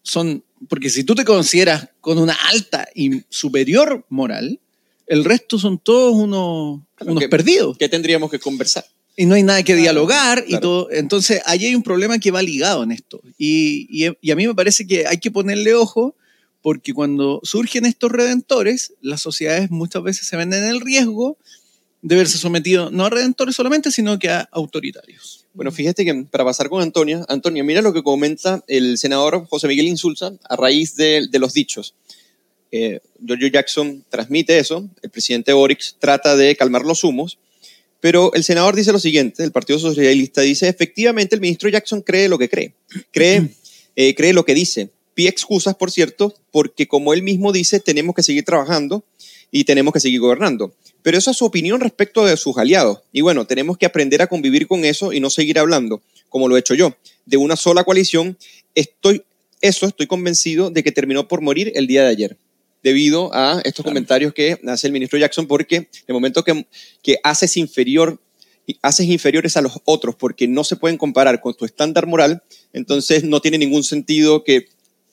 son, 0.03 0.43
porque 0.67 0.89
si 0.89 1.03
tú 1.03 1.15
te 1.15 1.25
consideras 1.25 1.89
con 2.01 2.17
una 2.17 2.33
alta 2.51 2.87
y 2.95 3.23
superior 3.29 4.05
moral, 4.09 4.59
el 5.07 5.25
resto 5.25 5.57
son 5.57 5.79
todos 5.79 6.13
unos, 6.15 6.81
Claro, 6.95 7.11
unos 7.13 7.21
que- 7.21 7.29
perdidos 7.29 7.77
¿Qué 7.77 7.89
tendríamos 7.89 8.29
que 8.29 8.39
conversar? 8.39 8.85
y 9.17 9.25
no 9.25 9.35
hay 9.35 9.43
nada 9.43 9.59
que 9.63 9.73
Claro, 9.73 9.81
dialogar 9.81 10.45
y 10.47 10.57
todo. 10.59 10.89
Entonces, 10.91 11.41
ahí 11.45 11.65
hay 11.65 11.75
un 11.75 11.83
problema 11.83 12.19
que 12.19 12.31
va 12.31 12.41
ligado 12.41 12.83
en 12.83 12.91
esto. 12.93 13.21
Y, 13.37 13.87
y- 13.89 14.15
y 14.21 14.31
a 14.31 14.35
mí 14.37 14.47
me 14.47 14.55
parece 14.55 14.87
que 14.87 15.05
hay 15.07 15.17
que 15.17 15.29
ponerle 15.31 15.73
ojo 15.73 16.15
porque 16.61 16.93
cuando 16.93 17.39
surgen 17.43 17.85
estos 17.85 18.11
redentores, 18.11 18.93
las 19.01 19.21
sociedades 19.21 19.71
muchas 19.71 20.03
veces 20.03 20.27
se 20.27 20.37
ven 20.37 20.53
en 20.53 20.63
el 20.65 20.81
riesgo 20.81 21.37
de 22.01 22.15
verse 22.15 22.37
sometidos 22.37 22.91
no 22.91 23.05
a 23.05 23.09
redentores 23.09 23.55
solamente, 23.55 23.91
sino 23.91 24.17
que 24.19 24.29
a 24.29 24.47
autoritarios. 24.51 25.45
Bueno, 25.53 25.71
fíjate 25.71 26.05
que 26.05 26.13
para 26.31 26.45
pasar 26.45 26.69
con 26.69 26.81
Antonia, 26.81 27.25
Antonia, 27.27 27.63
mira 27.63 27.81
lo 27.81 27.93
que 27.93 28.03
comenta 28.03 28.63
el 28.67 28.97
senador 28.97 29.45
José 29.47 29.67
Miguel 29.67 29.87
Insulza 29.87 30.31
a 30.47 30.55
raíz 30.55 30.95
de, 30.95 31.27
de 31.29 31.39
los 31.39 31.53
dichos. 31.53 31.95
Eh, 32.71 32.99
Giorgio 33.25 33.47
Jackson 33.47 34.05
transmite 34.09 34.59
eso, 34.59 34.87
el 35.01 35.09
presidente 35.09 35.53
Boric 35.53 35.95
trata 35.97 36.35
de 36.35 36.55
calmar 36.55 36.83
los 36.83 37.03
humos, 37.03 37.39
pero 37.99 38.31
el 38.33 38.43
senador 38.43 38.75
dice 38.75 38.91
lo 38.91 38.99
siguiente, 38.99 39.43
el 39.43 39.51
Partido 39.51 39.79
Socialista 39.79 40.41
dice, 40.41 40.67
efectivamente 40.67 41.35
el 41.35 41.41
ministro 41.41 41.67
Jackson 41.67 42.01
cree 42.01 42.29
lo 42.29 42.37
que 42.37 42.47
cree, 42.47 42.75
cree, 43.11 43.49
eh, 43.95 44.13
cree 44.13 44.33
lo 44.33 44.45
que 44.45 44.53
dice, 44.53 44.91
pide 45.19 45.27
excusas, 45.27 45.75
por 45.75 45.91
cierto, 45.91 46.33
porque 46.49 46.87
como 46.87 47.11
él 47.13 47.23
mismo 47.23 47.51
dice, 47.51 47.81
tenemos 47.81 48.15
que 48.15 48.23
seguir 48.23 48.45
trabajando 48.45 49.03
y 49.51 49.65
tenemos 49.65 49.93
que 49.93 49.99
seguir 49.99 50.21
gobernando. 50.21 50.73
Pero 51.01 51.17
esa 51.17 51.31
es 51.31 51.37
su 51.37 51.43
opinión 51.43 51.81
respecto 51.81 52.25
de 52.25 52.37
sus 52.37 52.57
aliados. 52.57 52.99
Y 53.11 53.19
bueno, 53.19 53.45
tenemos 53.45 53.77
que 53.77 53.85
aprender 53.85 54.21
a 54.21 54.27
convivir 54.27 54.65
con 54.65 54.85
eso 54.85 55.11
y 55.11 55.19
no 55.19 55.29
seguir 55.29 55.59
hablando, 55.59 56.01
como 56.29 56.47
lo 56.47 56.55
he 56.55 56.61
hecho 56.61 56.73
yo, 56.73 56.95
de 57.25 57.35
una 57.35 57.57
sola 57.57 57.83
coalición. 57.83 58.37
Estoy, 58.75 59.23
eso 59.59 59.87
estoy 59.87 60.07
convencido 60.07 60.69
de 60.69 60.83
que 60.83 60.93
terminó 60.93 61.27
por 61.27 61.41
morir 61.41 61.73
el 61.75 61.85
día 61.85 62.03
de 62.03 62.11
ayer, 62.11 62.37
debido 62.81 63.29
a 63.33 63.59
estos 63.65 63.83
comentarios 63.83 64.33
que 64.33 64.57
hace 64.69 64.87
el 64.87 64.93
ministro 64.93 65.19
Jackson, 65.19 65.47
porque 65.47 65.89
el 66.07 66.13
momento 66.13 66.45
que, 66.45 66.65
que 67.03 67.19
haces 67.23 67.57
inferior 67.57 68.21
haces 68.83 69.07
inferiores 69.07 69.57
a 69.57 69.61
los 69.61 69.79
otros 69.83 70.15
porque 70.15 70.47
no 70.47 70.63
se 70.63 70.75
pueden 70.75 70.99
comparar 70.99 71.41
con 71.41 71.55
tu 71.55 71.65
estándar 71.65 72.05
moral, 72.05 72.43
entonces 72.71 73.23
no 73.23 73.41
tiene 73.41 73.57
ningún 73.57 73.83
sentido 73.83 74.43
que 74.43 74.67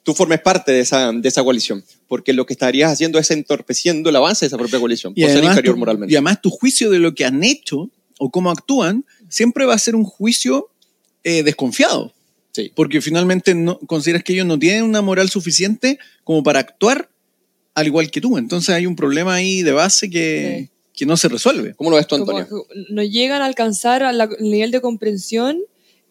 tú 0.06 0.14
formes 0.14 0.40
parte 0.40 0.70
de 0.70 0.78
esa, 0.80 1.10
de 1.10 1.28
esa 1.28 1.42
coalición, 1.42 1.82
porque 2.06 2.32
lo 2.32 2.46
que 2.46 2.52
estarías 2.52 2.92
haciendo 2.92 3.18
es 3.18 3.28
entorpeciendo 3.32 4.08
el 4.10 4.14
avance 4.14 4.44
de 4.44 4.48
esa 4.48 4.56
propia 4.56 4.78
coalición, 4.78 5.12
por 5.12 5.28
ser 5.28 5.42
inferior 5.42 5.74
tu, 5.74 5.78
moralmente. 5.80 6.12
y 6.12 6.16
además 6.16 6.40
tu 6.40 6.48
juicio 6.50 6.90
de 6.92 7.00
lo 7.00 7.12
que 7.12 7.24
han 7.24 7.42
hecho 7.42 7.90
o 8.20 8.30
cómo 8.30 8.52
actúan 8.52 9.04
siempre 9.28 9.66
va 9.66 9.74
a 9.74 9.78
ser 9.78 9.96
un 9.96 10.04
juicio 10.04 10.68
eh, 11.24 11.42
desconfiado. 11.42 12.12
Sí. 12.52 12.70
Porque 12.76 13.00
finalmente 13.00 13.52
no, 13.56 13.80
consideras 13.80 14.22
que 14.22 14.32
ellos 14.32 14.46
no 14.46 14.58
tienen 14.60 14.84
una 14.84 15.02
moral 15.02 15.28
suficiente 15.28 15.98
como 16.22 16.44
para 16.44 16.60
actuar 16.60 17.10
al 17.74 17.86
igual 17.88 18.08
que 18.08 18.20
tú. 18.20 18.38
Entonces 18.38 18.70
hay 18.76 18.86
un 18.86 18.94
problema 18.94 19.34
ahí 19.34 19.62
de 19.62 19.72
base 19.72 20.08
que, 20.08 20.56
Sí. 20.60 20.70
que 20.94 21.04
no 21.06 21.16
se 21.16 21.28
resuelve. 21.28 21.74
¿Cómo 21.74 21.90
lo 21.90 21.96
ves 21.96 22.06
tú, 22.06 22.14
Antonio? 22.14 22.46
no 22.90 23.02
llegan 23.02 23.42
a 23.42 23.46
alcanzar 23.46 24.04
a 24.04 24.12
la- 24.12 24.30
el 24.38 24.50
nivel 24.50 24.70
de 24.70 24.80
comprensión 24.80 25.58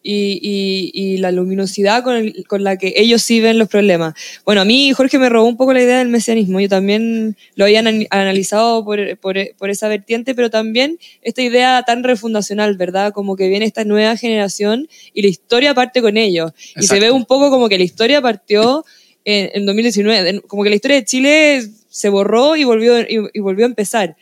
y, 0.08 0.38
y- 0.40 0.90
y 0.94 1.16
la 1.16 1.32
luminosidad 1.32 2.04
con, 2.04 2.14
el- 2.14 2.44
con 2.46 2.62
la 2.62 2.76
que 2.78 2.94
ellos 2.96 3.22
sí 3.22 3.40
ven 3.40 3.58
los 3.58 3.68
problemas. 3.68 4.14
Bueno, 4.44 4.60
a 4.60 4.64
mí 4.64 4.92
Jorge 4.92 5.18
me 5.18 5.28
robó 5.28 5.48
un 5.48 5.56
poco 5.56 5.72
la 5.72 5.82
idea 5.82 5.98
del 5.98 6.08
mesianismo. 6.08 6.60
Yo 6.60 6.68
también 6.68 7.36
lo 7.56 7.64
había 7.64 7.80
anal- 7.80 8.06
analizado 8.10 8.84
por, 8.84 9.18
por- 9.18 9.36
por 9.58 9.70
esa 9.70 9.88
vertiente, 9.88 10.34
pero 10.36 10.48
también 10.48 10.98
esta 11.22 11.42
idea 11.42 11.82
tan 11.84 12.04
refundacional, 12.04 12.76
¿verdad? 12.76 13.12
Como 13.12 13.34
que 13.34 13.48
viene 13.48 13.64
esta 13.64 13.84
nueva 13.84 14.16
generación 14.16 14.88
y 15.12 15.22
la 15.22 15.28
historia 15.28 15.74
parte 15.74 16.00
con 16.00 16.16
ellos. 16.16 16.52
Y 16.56 16.72
se 16.72 16.80
Exacto. 16.80 17.04
ve 17.04 17.10
un 17.10 17.24
poco 17.24 17.50
como 17.50 17.68
que 17.68 17.76
la 17.78 17.84
historia 17.84 18.22
partió 18.22 18.84
en, 19.24 19.50
en 19.54 19.66
2019, 19.66 20.28
en- 20.30 20.40
como 20.40 20.62
que 20.62 20.70
la 20.70 20.76
historia 20.76 20.98
de 20.98 21.04
Chile 21.04 21.66
se 21.88 22.08
borró 22.10 22.54
y 22.54 22.62
volvió, 22.62 23.00
y- 23.00 23.28
y 23.34 23.40
volvió 23.40 23.64
a 23.64 23.68
empezar. 23.68 24.16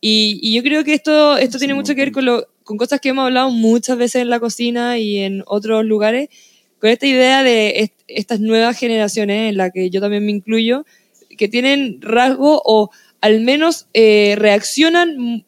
Y, 0.00 0.40
y 0.42 0.52
yo 0.54 0.62
creo 0.62 0.84
que 0.84 0.92
esto, 0.94 1.38
esto 1.38 1.58
tiene 1.58 1.72
Sí, 1.72 1.76
mucho 1.76 1.92
muy 1.92 1.96
que 1.96 2.02
ver 2.02 2.12
con, 2.12 2.24
lo- 2.26 2.46
con 2.64 2.76
cosas 2.76 3.00
que 3.00 3.10
hemos 3.10 3.24
hablado 3.26 3.50
muchas 3.50 3.96
veces 3.98 4.22
en 4.22 4.30
la 4.30 4.40
cocina 4.40 4.98
y 4.98 5.18
en 5.18 5.42
otros 5.46 5.84
lugares, 5.84 6.28
con 6.80 6.90
esta 6.90 7.06
idea 7.06 7.42
de 7.42 7.80
est- 7.80 8.00
estas 8.08 8.40
nuevas 8.40 8.78
generaciones, 8.78 9.50
en 9.50 9.56
la 9.56 9.70
que 9.70 9.90
yo 9.90 10.00
también 10.00 10.24
me 10.26 10.32
incluyo, 10.32 10.84
que 11.38 11.48
tienen 11.48 12.00
rasgo 12.02 12.60
o 12.64 12.90
al 13.20 13.40
menos 13.40 13.86
eh, 13.94 14.34
reaccionan 14.36 15.44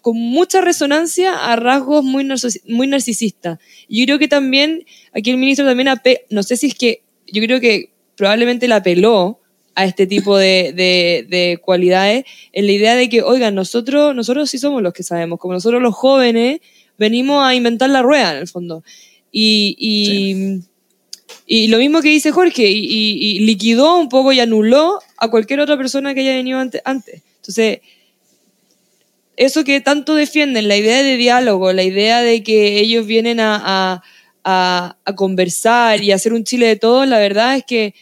con 0.00 0.16
mucha 0.16 0.60
resonancia 0.60 1.32
a 1.52 1.54
rasgos 1.54 2.02
muy, 2.02 2.24
narcis- 2.24 2.62
muy 2.66 2.88
narcisistas. 2.88 3.58
Yo 3.88 4.04
creo 4.04 4.18
que 4.18 4.26
también, 4.28 4.84
aquí 5.12 5.30
el 5.30 5.36
ministro 5.38 5.64
también, 5.64 5.88
no 6.30 6.42
sé 6.42 6.56
si 6.56 6.66
es 6.66 6.74
que, 6.74 7.02
yo 7.32 7.40
creo 7.42 7.60
que 7.60 7.90
probablemente 8.16 8.66
la 8.66 8.76
apeló 8.76 9.38
a 9.74 9.84
este 9.86 10.06
tipo 10.06 10.36
de, 10.36 10.72
de- 10.74 11.26
de 11.28 11.58
cualidades 11.62 12.24
en 12.52 12.66
la 12.66 12.72
idea 12.72 12.94
de 12.94 13.08
que, 13.08 13.22
oigan, 13.22 13.54
nosotros, 13.54 14.14
nosotros 14.14 14.50
sí 14.50 14.58
somos 14.58 14.82
los 14.82 14.92
que 14.92 15.02
sabemos, 15.02 15.38
como 15.38 15.54
nosotros 15.54 15.80
los 15.80 15.94
jóvenes 15.94 16.60
venimos 16.98 17.44
a 17.44 17.54
inventar 17.54 17.88
la 17.90 18.02
rueda 18.02 18.32
en 18.32 18.38
el 18.38 18.48
fondo. 18.48 18.84
Y, 19.30 19.76
y, 21.46 21.68
lo 21.68 21.78
mismo 21.78 22.02
que 22.02 22.08
dice 22.10 22.30
Jorge, 22.32 22.68
y, 22.68 23.38
liquidó 23.40 23.98
un 23.98 24.08
poco 24.08 24.32
y 24.32 24.40
anuló 24.40 24.98
a 25.16 25.28
cualquier 25.28 25.60
otra 25.60 25.76
persona 25.78 26.14
que 26.14 26.20
haya 26.20 26.34
venido 26.36 26.58
ante- 26.58 26.82
antes. 26.84 27.22
Entonces, 27.36 27.80
eso 29.36 29.64
que 29.64 29.80
tanto 29.80 30.14
defienden, 30.14 30.68
la 30.68 30.76
idea 30.76 31.02
de 31.02 31.16
diálogo, 31.16 31.72
la 31.72 31.82
idea 31.82 32.20
de 32.20 32.42
que 32.42 32.78
ellos 32.80 33.06
vienen 33.06 33.40
a, 33.40 33.56
a- 33.64 34.02
a- 34.44 34.96
a 35.04 35.14
conversar 35.14 36.02
y 36.02 36.12
hacer 36.12 36.32
un 36.32 36.44
Chile 36.44 36.66
de 36.66 36.76
todos, 36.76 37.08
la 37.08 37.18
verdad 37.18 37.56
es 37.56 37.64
que 37.64 37.94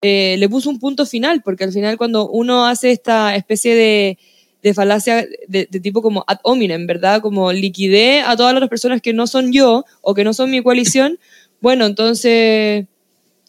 eh, 0.00 0.36
le 0.38 0.48
puso 0.48 0.70
un 0.70 0.78
punto 0.78 1.06
final, 1.06 1.42
porque 1.42 1.64
al 1.64 1.72
final 1.72 1.96
cuando 1.98 2.28
uno 2.28 2.66
hace 2.66 2.92
esta 2.92 3.34
especie 3.34 3.74
de, 3.74 4.18
de 4.62 4.74
falacia 4.74 5.26
de, 5.48 5.66
de 5.70 5.80
tipo 5.80 6.02
como 6.02 6.24
ad 6.26 6.38
hominem, 6.44 6.86
¿verdad? 6.86 7.20
Como 7.20 7.52
liquidé 7.52 8.20
a 8.20 8.36
todas 8.36 8.54
las 8.58 8.68
personas 8.68 9.02
que 9.02 9.12
no 9.12 9.26
son 9.26 9.52
yo 9.52 9.84
o 10.00 10.14
que 10.14 10.24
no 10.24 10.34
son 10.34 10.50
mi 10.50 10.62
coalición, 10.62 11.18
bueno, 11.60 11.86
entonces 11.86 12.86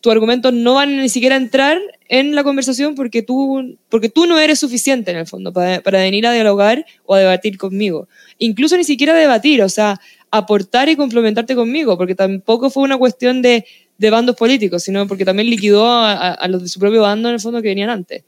tus 0.02 0.12
argumentos 0.12 0.52
no 0.52 0.74
van 0.74 0.98
ni 0.98 1.08
siquiera 1.08 1.36
a 1.36 1.38
entrar 1.38 1.80
en 2.10 2.36
la 2.36 2.44
conversación 2.44 2.94
porque 2.94 3.22
tú, 3.22 3.78
porque 3.88 4.10
tú 4.10 4.26
no 4.26 4.38
eres 4.38 4.60
suficiente 4.60 5.12
en 5.12 5.18
el 5.18 5.28
fondo 5.28 5.54
para, 5.54 5.80
para 5.80 6.00
venir 6.00 6.28
a 6.28 6.34
dialogar 6.34 6.86
o 7.06 7.16
a 7.16 7.20
debatir 7.20 7.58
conmigo. 7.58 8.10
Incluso 8.38 8.76
ni 8.76 8.84
siquiera 8.84 9.14
debatir, 9.14 9.64
o 9.64 9.70
sea, 9.70 10.02
aportar 10.30 10.90
y 10.90 10.96
complementarte 10.96 11.56
conmigo, 11.56 11.98
porque 11.98 12.16
tampoco 12.16 12.70
fue 12.70 12.84
una 12.84 12.98
cuestión 12.98 13.42
de, 13.42 13.66
de 13.98 14.10
bandos 14.10 14.36
políticos, 14.36 14.84
sino 14.84 15.08
porque 15.08 15.26
también 15.26 15.50
liquidó 15.50 15.88
a, 15.88 16.48
los 16.48 16.64
de 16.64 16.70
su 16.70 16.80
propio 16.80 17.02
bando 17.02 17.30
en 17.30 17.36
el 17.36 17.42
fondo 17.42 17.62
que 17.62 17.70
venían 17.70 17.90
antes. 17.90 18.24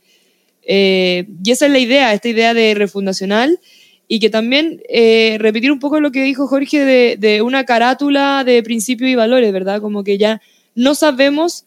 Eh, 0.62 1.28
y 1.44 1.52
esa 1.52 1.66
es 1.66 1.72
la 1.72 1.80
idea, 1.80 2.14
esta 2.14 2.30
idea 2.30 2.54
de 2.54 2.74
refundacional 2.74 3.60
y 4.08 4.20
que 4.20 4.30
también 4.30 4.82
eh, 4.90 5.38
repetir 5.40 5.72
un 5.72 5.80
poco 5.80 6.00
lo 6.00 6.12
que 6.12 6.24
dijo 6.24 6.48
Jorge 6.48 7.18
de, 7.18 7.42
una 7.42 7.66
carátula 7.66 8.44
de 8.44 8.62
principios 8.64 9.10
y 9.10 9.16
valores, 9.16 9.52
¿verdad? 9.52 9.82
Como 9.82 10.04
que 10.04 10.18
ya 10.18 10.42
no 10.76 10.96
sabemos 10.96 11.66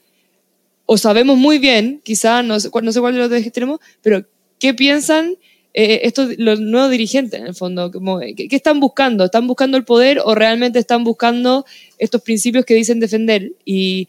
o 0.86 0.96
sabemos 0.96 1.36
muy 1.36 1.58
bien, 1.58 2.00
quizá 2.02 2.42
no 2.42 2.58
sé, 2.60 2.68
no 2.68 2.72
cuál 2.72 3.14
de 3.14 3.20
los 3.20 3.30
dos 3.30 3.40
extremos, 3.40 3.80
pero 4.02 4.24
qué 4.58 4.74
piensan 4.74 5.36
eh, 5.74 6.00
estos 6.04 6.36
los 6.38 6.60
nuevos 6.60 6.90
dirigentes 6.90 7.40
en 7.40 7.46
el 7.46 7.54
fondo, 7.54 7.90
como, 7.90 8.20
eh, 8.20 8.34
¿qué, 8.34 8.48
qué 8.48 8.56
están 8.56 8.80
buscando? 8.80 9.24
¿Están 9.24 9.46
buscando 9.46 9.76
el 9.76 9.84
poder 9.84 10.20
o 10.24 10.34
realmente 10.34 10.78
están 10.78 11.04
buscando 11.04 11.64
estos 11.98 12.22
principios 12.22 12.64
que 12.64 12.74
dicen 12.74 13.00
defender? 13.00 13.52
Y, 13.64 14.08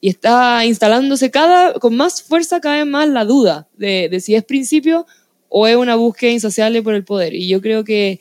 y 0.00 0.10
está 0.10 0.64
instalándose 0.66 1.30
cada, 1.30 1.74
con 1.74 1.96
más 1.96 2.22
fuerza 2.22 2.60
cada 2.60 2.76
vez 2.76 2.86
más 2.86 3.08
la 3.08 3.24
duda 3.24 3.68
de, 3.76 4.08
de 4.10 4.20
si 4.20 4.34
es 4.34 4.44
principio 4.44 5.06
o 5.48 5.68
es 5.68 5.76
una 5.76 5.94
búsqueda 5.94 6.32
insaciable 6.32 6.82
por 6.82 6.94
el 6.94 7.04
poder. 7.04 7.32
Y 7.32 7.46
yo 7.46 7.60
creo 7.60 7.84
que, 7.84 8.18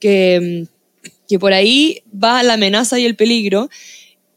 que, 0.00 0.66
mm, 0.66 1.08
que 1.28 1.38
por 1.38 1.52
ahí 1.52 2.02
va 2.12 2.42
la 2.42 2.54
amenaza 2.54 2.98
y 2.98 3.04
el 3.04 3.14
peligro. 3.14 3.68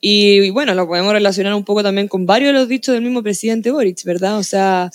Y, 0.02 0.50
bueno, 0.50 0.76
lo 0.76 0.86
podemos 0.86 1.13
relacionar 1.13 1.54
un 1.54 1.63
poco 1.63 1.82
también 1.82 2.08
con 2.08 2.26
varios 2.26 2.54
de 2.54 2.60
los 2.60 2.67
dichos 2.67 2.93
del 2.93 3.04
mismo 3.04 3.24
presidente 3.24 3.71
Boric, 3.71 4.04
¿verdad? 4.04 4.38
O 4.38 4.43
sea, 4.43 4.91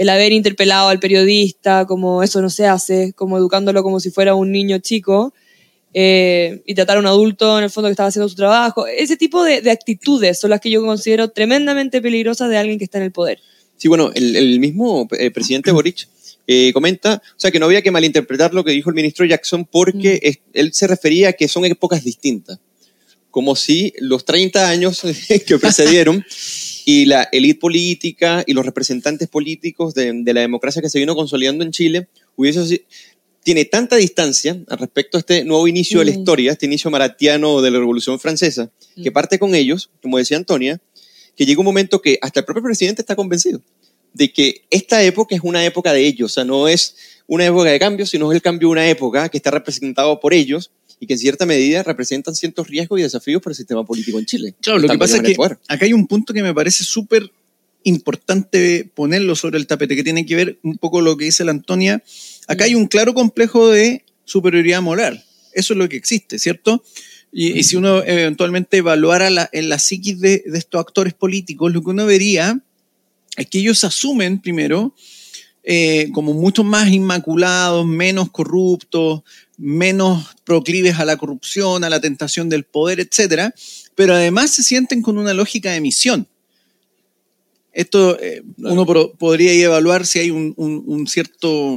el 0.00 0.08
haber 0.08 0.32
interpelado 0.32 0.88
al 0.88 0.98
periodista, 0.98 1.84
como 1.86 2.22
eso 2.22 2.40
no 2.40 2.48
se 2.48 2.66
hace, 2.66 3.12
como 3.12 3.36
educándolo 3.36 3.82
como 3.82 4.00
si 4.00 4.10
fuera 4.10 4.34
un 4.34 4.50
niño 4.50 4.78
chico, 4.78 5.34
eh, 5.92 6.62
y 6.64 6.74
tratar 6.74 6.96
a 6.96 7.00
un 7.00 7.06
adulto 7.06 7.58
en 7.58 7.64
el 7.64 7.70
fondo 7.70 7.88
que 7.88 7.92
estaba 7.92 8.08
haciendo 8.08 8.26
su 8.28 8.34
trabajo. 8.34 8.86
Ese 8.86 9.18
tipo 9.18 9.44
de, 9.44 9.60
de 9.60 9.70
actitudes 9.70 10.40
son 10.40 10.50
las 10.50 10.60
que 10.60 10.70
yo 10.70 10.80
considero 10.80 11.28
tremendamente 11.28 12.00
peligrosas 12.00 12.48
de 12.48 12.56
alguien 12.56 12.78
que 12.78 12.84
está 12.84 12.96
en 12.96 13.04
el 13.04 13.12
poder. 13.12 13.40
Sí, 13.76 13.88
bueno, 13.88 14.10
el, 14.14 14.36
el 14.36 14.58
mismo 14.58 15.06
eh, 15.18 15.30
presidente 15.30 15.70
Boric 15.70 16.08
eh, 16.46 16.72
comenta, 16.72 17.20
o 17.36 17.38
sea, 17.38 17.50
que 17.50 17.58
no 17.58 17.66
había 17.66 17.82
que 17.82 17.90
malinterpretar 17.90 18.54
lo 18.54 18.64
que 18.64 18.72
dijo 18.72 18.88
el 18.88 18.96
ministro 18.96 19.26
Jackson 19.26 19.66
porque 19.70 20.18
es- 20.22 20.38
él 20.54 20.72
se 20.72 20.86
refería 20.86 21.28
a 21.28 21.32
que 21.34 21.46
son 21.46 21.66
épocas 21.66 22.02
distintas, 22.04 22.58
como 23.30 23.54
si 23.54 23.92
los 23.98 24.24
30 24.24 24.66
años 24.70 25.02
que 25.46 25.58
precedieron 25.58 26.24
y 26.84 27.04
la 27.06 27.28
élite 27.32 27.58
política 27.60 28.42
y 28.46 28.52
los 28.52 28.64
representantes 28.64 29.28
políticos 29.28 29.94
de, 29.94 30.12
de 30.12 30.34
la 30.34 30.40
democracia 30.40 30.82
que 30.82 30.88
se 30.90 30.98
vino 30.98 31.14
consolidando 31.14 31.64
en 31.64 31.70
Chile 31.72 32.08
hubiese 32.36 32.84
tiene 33.42 33.64
tanta 33.64 33.96
distancia 33.96 34.58
al 34.68 34.78
respecto 34.78 35.16
a 35.16 35.20
este 35.20 35.44
nuevo 35.44 35.66
inicio 35.66 36.00
de 36.00 36.04
la 36.06 36.12
Mm. 36.12 36.18
historia, 36.18 36.52
este 36.52 36.66
inicio 36.66 36.90
maratiano 36.90 37.62
de 37.62 37.70
la 37.70 37.78
Revolución 37.78 38.20
Francesa, 38.20 38.70
que 39.02 39.10
Mm. 39.10 39.14
parte 39.14 39.38
con 39.38 39.54
ellos, 39.54 39.90
como 40.02 40.18
decía 40.18 40.36
Antonia, 40.36 40.80
que 41.36 41.46
llega 41.46 41.60
un 41.60 41.64
momento 41.64 42.02
que 42.02 42.18
hasta 42.20 42.40
el 42.40 42.46
propio 42.46 42.62
presidente 42.62 43.00
está 43.00 43.16
convencido 43.16 43.62
de 44.12 44.30
que 44.32 44.62
esta 44.70 45.02
época 45.02 45.34
es 45.34 45.40
una 45.42 45.64
época 45.64 45.92
de 45.92 46.04
ellos, 46.06 46.32
o 46.32 46.34
sea, 46.34 46.44
no 46.44 46.68
es 46.68 46.96
una 47.26 47.46
época 47.46 47.70
de 47.70 47.78
cambio, 47.78 48.04
sino 48.04 48.30
es 48.30 48.36
el 48.36 48.42
cambio 48.42 48.68
de 48.68 48.72
una 48.72 48.88
época 48.90 49.28
que 49.30 49.38
está 49.38 49.50
representado 49.50 50.20
por 50.20 50.34
ellos 50.34 50.70
y 51.00 51.06
que 51.06 51.14
en 51.14 51.18
cierta 51.18 51.46
medida 51.46 51.82
representan 51.82 52.34
ciertos 52.34 52.68
riesgos 52.68 53.00
y 53.00 53.02
desafíos 53.02 53.42
para 53.42 53.52
el 53.52 53.56
sistema 53.56 53.84
político 53.84 54.18
en 54.18 54.26
Chile. 54.26 54.54
Claro, 54.60 54.78
lo 54.78 54.88
que 54.88 54.98
pasa 54.98 55.16
es 55.16 55.22
que 55.22 55.34
acá 55.66 55.86
hay 55.86 55.94
un 55.94 56.06
punto 56.06 56.34
que 56.34 56.42
me 56.42 56.54
parece 56.54 56.84
súper 56.84 57.32
importante 57.84 58.88
ponerlo 58.94 59.34
sobre 59.34 59.58
el 59.58 59.66
tapete, 59.66 59.96
que 59.96 60.04
tiene 60.04 60.26
que 60.26 60.36
ver 60.36 60.58
un 60.62 60.76
poco 60.76 61.00
lo 61.00 61.16
que 61.16 61.24
dice 61.24 61.42
la 61.44 61.52
Antonia. 61.52 62.02
Acá 62.46 62.64
hay 62.64 62.74
un 62.74 62.86
claro 62.86 63.14
complejo 63.14 63.68
de 63.68 64.04
superioridad 64.26 64.82
moral. 64.82 65.24
Eso 65.54 65.72
es 65.72 65.78
lo 65.78 65.88
que 65.88 65.96
existe, 65.96 66.38
¿cierto? 66.38 66.84
Y, 67.32 67.58
y 67.58 67.62
si 67.62 67.76
uno 67.76 68.04
eventualmente 68.04 68.76
evaluara 68.76 69.30
la, 69.30 69.48
en 69.52 69.70
la 69.70 69.78
psiquis 69.78 70.20
de, 70.20 70.42
de 70.44 70.58
estos 70.58 70.80
actores 70.80 71.14
políticos, 71.14 71.72
lo 71.72 71.82
que 71.82 71.90
uno 71.90 72.04
vería 72.04 72.60
es 73.36 73.46
que 73.46 73.60
ellos 73.60 73.82
asumen 73.84 74.40
primero 74.40 74.94
eh, 75.62 76.08
como 76.12 76.32
mucho 76.32 76.64
más 76.64 76.90
inmaculados, 76.90 77.86
menos 77.86 78.30
corruptos, 78.30 79.22
menos 79.60 80.26
proclives 80.44 80.98
a 80.98 81.04
la 81.04 81.16
corrupción, 81.16 81.84
a 81.84 81.90
la 81.90 82.00
tentación 82.00 82.48
del 82.48 82.64
poder, 82.64 82.98
etcétera, 83.00 83.54
pero 83.94 84.14
además 84.14 84.50
se 84.50 84.62
sienten 84.62 85.02
con 85.02 85.18
una 85.18 85.34
lógica 85.34 85.70
de 85.72 85.80
misión. 85.80 86.26
Esto 87.72 88.18
eh, 88.20 88.42
uno 88.58 88.84
pro- 88.86 89.12
podría 89.12 89.52
evaluar 89.52 90.06
si 90.06 90.18
hay 90.18 90.30
un, 90.30 90.54
un- 90.56 90.82
un 90.86 91.06
cierto 91.06 91.76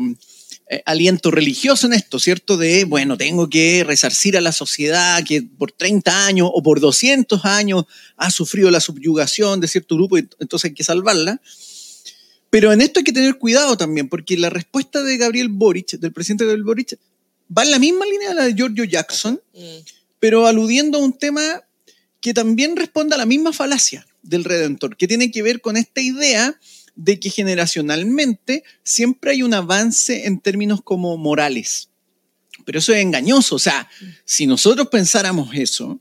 eh, 0.70 0.82
aliento 0.86 1.30
religioso 1.30 1.86
en 1.86 1.94
esto, 1.94 2.18
¿cierto? 2.20 2.58
De, 2.58 2.86
bueno, 2.86 3.16
tengo 3.18 3.48
que 3.50 3.84
resarcir 3.86 4.36
a 4.38 4.42
la 4.42 4.52
sociedad 4.54 5.24
que 5.24 5.44
por 5.44 5.72
30 5.72 6.26
años 6.26 6.50
o 6.52 6.64
por 6.64 6.80
200 6.80 7.46
años 7.46 7.84
ha 8.18 8.32
sufrido 8.32 8.72
la 8.72 8.80
subyugación 8.80 9.60
de 9.60 9.68
cierto 9.68 9.96
grupo 9.96 10.18
y 10.18 10.28
entonces 10.40 10.70
hay 10.70 10.74
que 10.74 10.84
salvarla. 10.84 11.40
Pero 12.50 12.72
en 12.72 12.82
esto 12.82 13.00
hay 13.00 13.04
que 13.04 13.14
tener 13.14 13.38
cuidado 13.38 13.78
también, 13.78 14.08
porque 14.10 14.38
la 14.38 14.50
respuesta 14.50 15.04
de 15.04 15.18
Gabriel 15.18 15.50
Boric, 15.50 15.92
del 16.00 16.12
presidente 16.14 16.46
Gabriel 16.46 16.64
Boric, 16.64 16.98
va 17.56 17.64
en 17.64 17.72
la 17.72 17.80
misma 17.80 18.06
línea 18.06 18.30
de 18.30 18.36
la 18.36 18.46
de 18.46 18.54
Giorgio 18.54 18.84
Jackson, 18.84 19.42
Mm. 19.54 19.60
pero 20.20 20.48
aludiendo 20.48 20.98
a 20.98 21.02
un 21.02 21.14
tema 21.14 21.64
que 22.22 22.34
también 22.34 22.76
responde 22.76 23.16
a 23.16 23.18
la 23.18 23.26
misma 23.26 23.52
falacia 23.54 24.06
del 24.22 24.44
Redentor, 24.46 24.96
que 24.96 25.08
tiene 25.08 25.30
que 25.32 25.42
ver 25.44 25.60
con 25.62 25.76
esta 25.76 26.00
idea 26.02 26.58
de 26.96 27.20
que 27.20 27.30
generacionalmente 27.30 28.64
siempre 28.84 29.32
hay 29.32 29.44
un 29.44 29.54
avance 29.54 30.26
en 30.26 30.40
términos 30.40 30.82
como 30.84 31.18
morales. 31.18 31.90
Pero 32.66 32.80
eso 32.80 32.94
es 32.94 33.02
engañoso. 33.02 33.56
O 33.56 33.60
sea, 33.60 33.90
si 34.24 34.46
nosotros 34.48 34.88
pensáramos 34.88 35.50
eso, 35.54 36.00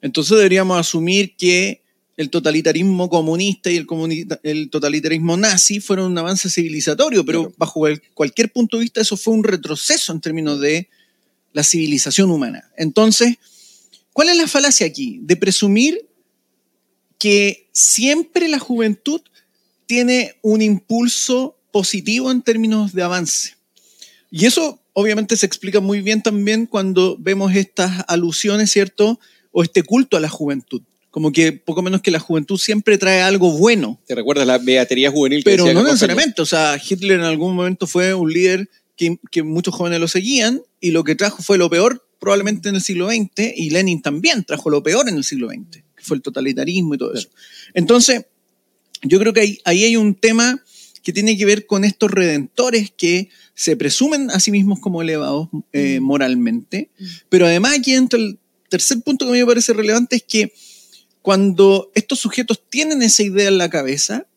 entonces 0.00 0.36
deberíamos 0.36 0.78
asumir 0.80 1.36
que 1.36 1.82
el 2.16 2.30
totalitarismo 2.30 3.08
comunista 3.10 3.70
y 3.70 3.76
el, 3.76 3.86
comunita- 3.86 4.40
el 4.42 4.70
totalitarismo 4.70 5.36
nazi 5.36 5.80
fueron 5.80 6.12
un 6.12 6.18
avance 6.18 6.48
civilizatorio, 6.48 7.24
pero 7.24 7.42
Claro. 7.44 7.54
bajo 7.58 7.86
el- 7.88 8.00
cualquier 8.14 8.50
punto 8.52 8.76
de 8.78 8.84
vista 8.84 9.00
eso 9.00 9.16
fue 9.16 9.34
un 9.34 9.44
retroceso 9.44 10.12
en 10.12 10.20
términos 10.20 10.60
de 10.60 10.88
la 11.52 11.62
civilización 11.62 12.30
humana. 12.30 12.70
Entonces, 12.76 13.36
¿cuál 14.12 14.28
es 14.30 14.36
la 14.36 14.46
falacia 14.46 14.86
aquí? 14.86 15.18
De 15.22 15.36
presumir 15.36 16.06
que 17.18 17.68
siempre 17.72 18.48
la 18.48 18.58
juventud 18.58 19.20
tiene 19.86 20.34
un 20.42 20.62
impulso 20.62 21.56
positivo 21.72 22.30
en 22.30 22.42
términos 22.42 22.92
de 22.92 23.02
avance. 23.02 23.56
Y 24.30 24.46
eso 24.46 24.80
obviamente 24.92 25.36
se 25.36 25.46
explica 25.46 25.80
muy 25.80 26.00
bien 26.00 26.22
también 26.22 26.66
cuando 26.66 27.16
vemos 27.18 27.54
estas 27.54 28.04
alusiones, 28.08 28.70
¿cierto? 28.70 29.18
O 29.52 29.62
este 29.62 29.82
culto 29.82 30.16
a 30.16 30.20
la 30.20 30.28
juventud. 30.28 30.82
Como 31.16 31.32
que 31.32 31.50
poco 31.52 31.80
menos 31.80 32.02
que 32.02 32.10
la 32.10 32.20
juventud 32.20 32.58
siempre 32.58 32.98
trae 32.98 33.22
algo 33.22 33.50
bueno. 33.56 33.98
¿Te 34.06 34.14
recuerdas 34.14 34.46
la 34.46 34.58
beatería 34.58 35.10
juvenil 35.10 35.42
que 35.42 35.48
Pero 35.50 35.64
decía 35.64 35.72
no 35.80 35.82
necesariamente. 35.82 36.42
O 36.42 36.44
sea, 36.44 36.78
Hitler 36.78 37.18
en 37.20 37.24
algún 37.24 37.56
momento 37.56 37.86
fue 37.86 38.12
un 38.12 38.30
líder 38.30 38.68
que, 38.98 39.18
que 39.30 39.42
muchos 39.42 39.74
jóvenes 39.74 39.98
lo 39.98 40.08
seguían 40.08 40.60
y 40.78 40.90
lo 40.90 41.04
que 41.04 41.14
trajo 41.14 41.42
fue 41.42 41.56
lo 41.56 41.70
peor 41.70 42.06
probablemente 42.20 42.68
en 42.68 42.74
el 42.74 42.82
siglo 42.82 43.08
XX 43.08 43.54
y 43.56 43.70
Lenin 43.70 44.02
también 44.02 44.44
trajo 44.44 44.68
lo 44.68 44.82
peor 44.82 45.08
en 45.08 45.16
el 45.16 45.24
siglo 45.24 45.48
XX, 45.48 45.78
que 45.96 46.02
fue 46.02 46.18
el 46.18 46.22
totalitarismo 46.22 46.94
y 46.94 46.98
todo 46.98 47.14
eso. 47.14 47.30
Entonces, 47.72 48.26
yo 49.00 49.18
creo 49.18 49.32
que 49.32 49.40
ahí, 49.40 49.58
ahí 49.64 49.84
hay 49.84 49.96
un 49.96 50.14
tema 50.16 50.62
que 51.02 51.14
tiene 51.14 51.38
que 51.38 51.46
ver 51.46 51.64
con 51.64 51.84
estos 51.84 52.10
redentores 52.10 52.92
que 52.94 53.30
se 53.54 53.74
presumen 53.74 54.30
a 54.32 54.38
sí 54.38 54.50
mismos 54.50 54.80
como 54.80 55.00
elevados 55.00 55.48
eh, 55.72 55.98
Mm. 55.98 56.04
moralmente, 56.04 56.90
Mm. 56.98 57.04
pero 57.30 57.46
además 57.46 57.78
aquí 57.78 57.94
entra 57.94 58.18
el 58.18 58.38
tercer 58.68 59.00
punto 59.00 59.24
que 59.24 59.30
a 59.30 59.32
mí 59.32 59.38
me 59.38 59.46
parece 59.46 59.72
relevante 59.72 60.16
es 60.16 60.22
que 60.22 60.52
cuando 61.26 61.90
estos 61.96 62.20
sujetos 62.20 62.62
tienen 62.70 63.02
esa 63.02 63.24
idea 63.24 63.48
en 63.48 63.58
la 63.58 63.68
cabeza, 63.68 64.28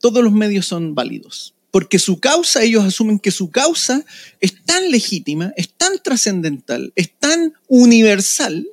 todos 0.00 0.24
los 0.24 0.32
medios 0.32 0.64
son 0.64 0.94
válidos. 0.94 1.52
Porque 1.70 1.98
su 1.98 2.20
causa, 2.20 2.62
ellos 2.62 2.86
asumen 2.86 3.18
que 3.18 3.30
su 3.30 3.50
causa 3.50 4.02
es 4.40 4.64
tan 4.64 4.90
legítima, 4.90 5.52
es 5.58 5.68
tan 5.68 6.02
trascendental, 6.02 6.90
es 6.96 7.10
tan 7.18 7.52
universal, 7.66 8.66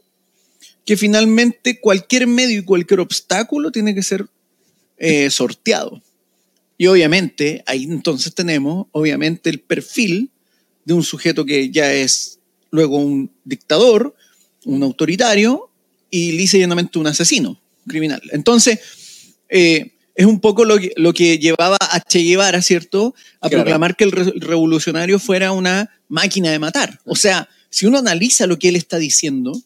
que 0.86 0.96
finalmente 0.96 1.82
cualquier 1.82 2.28
medio 2.28 2.60
y 2.60 2.64
cualquier 2.64 3.02
obstáculo 3.02 3.74
tiene 3.74 3.94
que 3.94 4.04
ser 4.04 4.26
eh, 4.98 5.30
sorteado. 5.30 6.02
Y 6.78 6.88
obviamente, 6.88 7.62
ahí 7.68 7.84
entonces 7.84 8.34
tenemos, 8.34 8.88
obviamente, 8.94 9.50
el 9.50 9.60
perfil 9.60 10.30
de 10.86 10.94
un 10.94 11.04
sujeto 11.04 11.44
que 11.44 11.72
ya 11.72 11.92
es 11.92 12.40
luego 12.72 13.00
un 13.00 13.32
dictador, 13.44 14.16
un 14.64 14.82
autoritario 14.82 15.70
y 16.10 16.32
lisa 16.32 16.56
y 16.56 16.62
llanamente 16.62 17.00
un 17.00 17.08
asesino 17.08 17.60
criminal. 17.88 18.22
Entonces, 18.32 18.80
eh, 19.50 19.92
es 20.16 20.26
un 20.26 20.40
poco 20.40 20.64
lo 20.66 20.78
que, 20.78 20.94
lo 20.96 21.14
que 21.14 21.38
llevaba 21.40 21.78
a 21.80 22.00
Che 22.00 22.20
Guevara, 22.20 22.62
¿cierto? 22.62 23.14
A 23.42 23.50
Claro. 23.50 23.64
proclamar 23.64 23.96
que 23.96 24.06
el 24.06 24.12
re- 24.12 24.34
revolucionario 24.38 25.20
fuera 25.20 25.52
una 25.52 25.90
máquina 26.08 26.52
de 26.52 26.60
matar. 26.60 27.00
O 27.06 27.16
sea, 27.16 27.50
si 27.70 27.86
uno 27.86 27.98
analiza 27.98 28.48
lo 28.48 28.58
que 28.58 28.70
él 28.70 28.76
está 28.78 28.98
diciendo, 28.98 29.62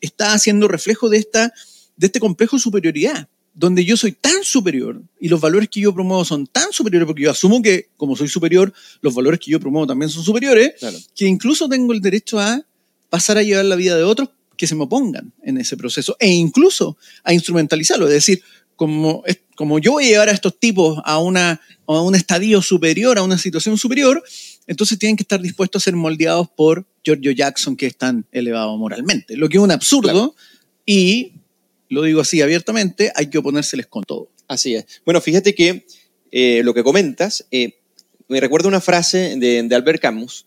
está 0.00 0.32
haciendo 0.34 0.66
reflejo 0.68 1.08
de, 1.08 1.18
esta, 1.18 1.52
de 1.96 2.06
este 2.06 2.18
complejo 2.20 2.56
de 2.56 2.62
superioridad, 2.62 3.28
donde 3.54 3.84
yo 3.84 3.96
soy 3.96 4.12
tan 4.12 4.42
superior 4.42 5.00
y 5.20 5.28
los 5.28 5.40
valores 5.40 5.68
que 5.68 5.80
yo 5.80 5.92
promuevo 5.94 6.24
son 6.24 6.46
tan 6.46 6.72
superiores, 6.72 7.06
porque 7.06 7.22
yo 7.22 7.30
asumo 7.30 7.62
que 7.62 7.88
como 7.96 8.16
soy 8.16 8.28
superior, 8.28 8.72
los 9.02 9.14
valores 9.14 9.38
que 9.38 9.50
yo 9.52 9.60
promuevo 9.60 9.86
también 9.86 10.08
son 10.08 10.24
superiores, 10.24 10.72
Claro. 10.80 10.98
que 11.14 11.26
incluso 11.26 11.68
tengo 11.68 11.92
el 11.92 12.00
derecho 12.00 12.40
a 12.40 12.64
pasar 13.10 13.36
a 13.38 13.42
llevar 13.42 13.66
la 13.66 13.76
vida 13.76 13.94
de 13.96 14.02
otros 14.04 14.30
que 14.62 14.68
se 14.68 14.76
me 14.76 14.84
opongan 14.84 15.32
en 15.42 15.58
ese 15.58 15.76
proceso 15.76 16.16
e 16.20 16.28
incluso 16.28 16.96
a 17.24 17.34
instrumentalizarlo. 17.34 18.06
Es 18.06 18.12
decir, 18.12 18.44
como, 18.76 19.24
como 19.56 19.80
yo 19.80 19.90
voy 19.90 20.04
a 20.04 20.08
llevar 20.10 20.28
a 20.28 20.32
estos 20.32 20.56
tipos 20.56 21.00
a, 21.04 21.18
una, 21.18 21.60
a 21.84 22.00
un 22.00 22.14
estadio 22.14 22.62
superior, 22.62 23.18
a 23.18 23.24
una 23.24 23.38
situación 23.38 23.76
superior, 23.76 24.22
entonces 24.68 25.00
tienen 25.00 25.16
que 25.16 25.24
estar 25.24 25.42
dispuestos 25.42 25.82
a 25.82 25.84
ser 25.86 25.96
moldeados 25.96 26.48
por 26.48 26.86
Giorgio 27.02 27.32
Jackson, 27.32 27.74
que 27.74 27.86
es 27.86 27.96
tan 27.96 28.24
elevado 28.30 28.78
moralmente. 28.78 29.36
Lo 29.36 29.48
que 29.48 29.56
es 29.56 29.62
un 29.64 29.72
absurdo 29.72 30.12
Claro. 30.12 30.36
y, 30.86 31.32
lo 31.88 32.02
digo 32.02 32.20
así 32.20 32.40
abiertamente, 32.40 33.10
hay 33.16 33.26
que 33.28 33.38
oponérseles 33.38 33.88
con 33.88 34.04
todo. 34.04 34.30
Así 34.46 34.76
es. 34.76 34.86
Bueno, 35.04 35.20
fíjate 35.20 35.56
que 35.56 35.86
eh, 36.30 36.62
lo 36.62 36.72
que 36.72 36.84
comentas, 36.84 37.48
eh, 37.50 37.80
me 38.28 38.40
recuerda 38.40 38.68
una 38.68 38.80
frase 38.80 39.34
de, 39.38 39.64
de 39.64 39.74
Albert 39.74 40.00
Camus, 40.00 40.46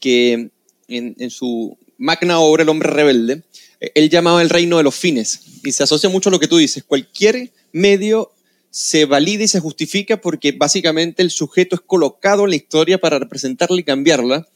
que 0.00 0.50
en, 0.86 1.16
en 1.18 1.30
su 1.30 1.78
magna 1.98 2.38
obra 2.38 2.62
El 2.62 2.68
hombre 2.68 2.90
rebelde, 2.90 3.42
eh, 3.80 3.92
él 3.94 4.10
llamaba 4.10 4.42
el 4.42 4.50
reino 4.50 4.76
de 4.76 4.82
los 4.82 4.94
fines, 4.94 5.40
y 5.64 5.72
se 5.72 5.82
asocia 5.82 6.08
mucho 6.08 6.28
a 6.28 6.32
lo 6.32 6.40
que 6.40 6.48
tú 6.48 6.56
dices, 6.56 6.84
cualquier 6.84 7.52
medio 7.72 8.32
se 8.70 9.04
valida 9.04 9.44
y 9.44 9.48
se 9.48 9.60
justifica 9.60 10.20
porque 10.20 10.52
básicamente 10.52 11.22
el 11.22 11.30
sujeto 11.30 11.76
es 11.76 11.82
colocado 11.82 12.44
en 12.44 12.50
la 12.50 12.56
historia 12.56 12.98
para 12.98 13.18
representarla 13.18 13.78
y 13.80 13.84
cambiarla, 13.84 14.46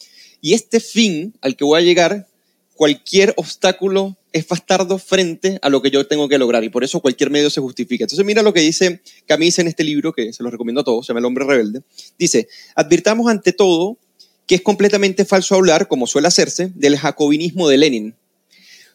y 0.41 0.55
este 0.55 0.81
fin 0.81 1.35
al 1.41 1.57
que 1.57 1.65
voy 1.65 1.81
a 1.81 1.85
llegar, 1.85 2.29
cualquier 2.75 3.35
obstáculo 3.37 4.17
es 4.33 4.47
bastardo 4.47 4.99
frente 4.99 5.59
a 5.63 5.69
lo 5.69 5.83
que 5.83 5.91
yo 5.91 6.07
tengo 6.07 6.29
que 6.29 6.39
lograr 6.39 6.63
y 6.63 6.69
por 6.69 6.85
eso 6.85 7.01
cualquier 7.01 7.31
medio 7.31 7.51
se 7.51 7.61
justifica. 7.61 8.05
Entonces 8.05 8.25
mira 8.25 8.43
lo 8.43 8.53
que 8.53 8.61
dice 8.61 9.01
Camis 9.27 9.59
en 9.59 9.67
este 9.67 9.83
libro, 9.85 10.13
que 10.13 10.33
se 10.33 10.43
lo 10.43 10.51
recomiendo 10.51 10.83
a 10.83 10.85
todos, 10.85 11.05
se 11.05 11.11
llama 11.11 11.19
El 11.19 11.27
hombre 11.27 11.45
rebelde. 11.45 11.83
Dice, 12.19 12.49
advirtamos 12.77 13.29
ante 13.29 13.53
todo 13.53 13.99
que 14.49 14.57
es 14.57 14.63
completamente 14.63 15.27
falso 15.27 15.55
hablar, 15.55 15.87
como 15.87 16.07
suele 16.07 16.27
hacerse, 16.27 16.73
del 16.75 16.99
jacobinismo 16.99 17.69
de 17.69 17.77
Lenin. 17.77 18.15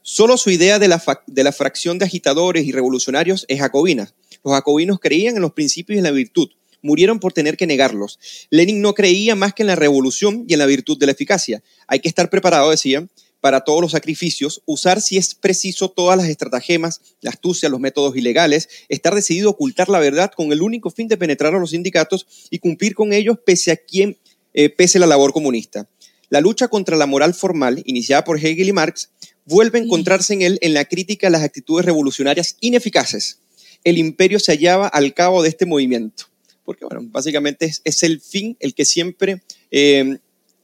Solo 0.02 0.36
su 0.36 0.50
idea 0.50 0.80
de 0.80 0.88
la, 0.90 1.02
de 1.28 1.44
la 1.44 1.54
fracción 1.54 2.00
de 2.00 2.06
agitadores 2.06 2.66
y 2.66 2.72
revolucionarios 2.72 3.46
es 3.48 3.60
jacobina. 3.60 4.12
Los 4.44 4.54
jacobinos 4.56 5.00
creían 5.00 5.36
en 5.36 5.44
los 5.44 5.54
principios 5.54 5.96
y 5.96 6.00
en 6.00 6.04
la 6.04 6.12
virtud. 6.12 6.50
murieron 6.82 7.22
por 7.22 7.32
tener 7.32 7.56
que 7.56 7.66
negarlos. 7.66 8.20
Lenin 8.50 8.82
no 8.82 8.94
creía 8.94 9.36
más 9.36 9.54
que 9.54 9.64
en 9.64 9.68
la 9.68 9.76
revolución 9.78 10.44
y 10.50 10.54
en 10.54 10.60
la 10.60 10.66
virtud 10.66 10.98
de 10.98 11.06
la 11.06 11.14
eficacia. 11.14 11.64
Hay 11.88 12.00
que 12.00 12.10
estar 12.10 12.30
preparado, 12.30 12.72
decía, 12.72 13.08
para 13.40 13.62
todos 13.62 13.82
los 13.82 13.92
sacrificios, 13.92 14.62
usar 14.66 15.02
si 15.02 15.18
es 15.18 15.36
preciso 15.36 15.92
todas 15.92 16.18
las 16.18 16.28
estratagemas, 16.28 17.02
la 17.22 17.30
astucia, 17.30 17.70
los 17.70 17.80
métodos 17.80 18.18
ilegales, 18.18 18.70
estar 18.90 19.14
decidido 19.14 19.50
a 19.50 19.52
ocultar 19.52 19.88
la 19.88 20.00
verdad 20.00 20.32
con 20.36 20.52
el 20.52 20.62
único 20.62 20.90
fin 20.90 21.08
de 21.08 21.16
penetrar 21.16 21.54
a 21.54 21.60
los 21.60 21.70
sindicatos 21.72 22.26
y 22.50 22.60
cumplir 22.60 22.96
con 22.96 23.14
ellos 23.14 23.38
pese 23.46 23.72
a 23.72 23.78
quien 23.78 24.18
eh, 24.54 24.70
pese 24.70 25.00
la 25.00 25.08
labor 25.08 25.34
comunista. 25.34 25.88
La 26.30 26.42
lucha 26.42 26.68
contra 26.68 26.98
la 26.98 27.06
moral 27.06 27.34
formal, 27.34 27.82
iniciada 27.86 28.24
por 28.24 28.38
Hegel 28.38 28.70
y 28.70 28.74
Marx, 28.74 29.12
vuelve 29.46 29.80
a 29.80 29.84
encontrarse 29.84 30.34
en 30.34 30.42
él 30.42 30.58
en 30.62 30.74
la 30.74 30.86
crítica 30.86 31.28
a 31.28 31.30
las 31.30 31.44
actitudes 31.44 31.86
revolucionarias 31.86 32.58
ineficaces. 32.60 33.40
El 33.84 33.98
imperio 33.98 34.40
se 34.40 34.54
hallaba 34.54 34.88
al 34.88 35.14
cabo 35.14 35.44
de 35.44 35.50
este 35.50 35.66
movimiento, 35.66 36.26
porque 36.66 36.86
bueno, 36.86 37.02
básicamente 37.12 37.72
es, 37.84 38.04
el 38.04 38.22
fin 38.22 38.58
el 38.60 38.74
que 38.74 38.86
siempre, 38.86 39.44
eh, 39.72 40.18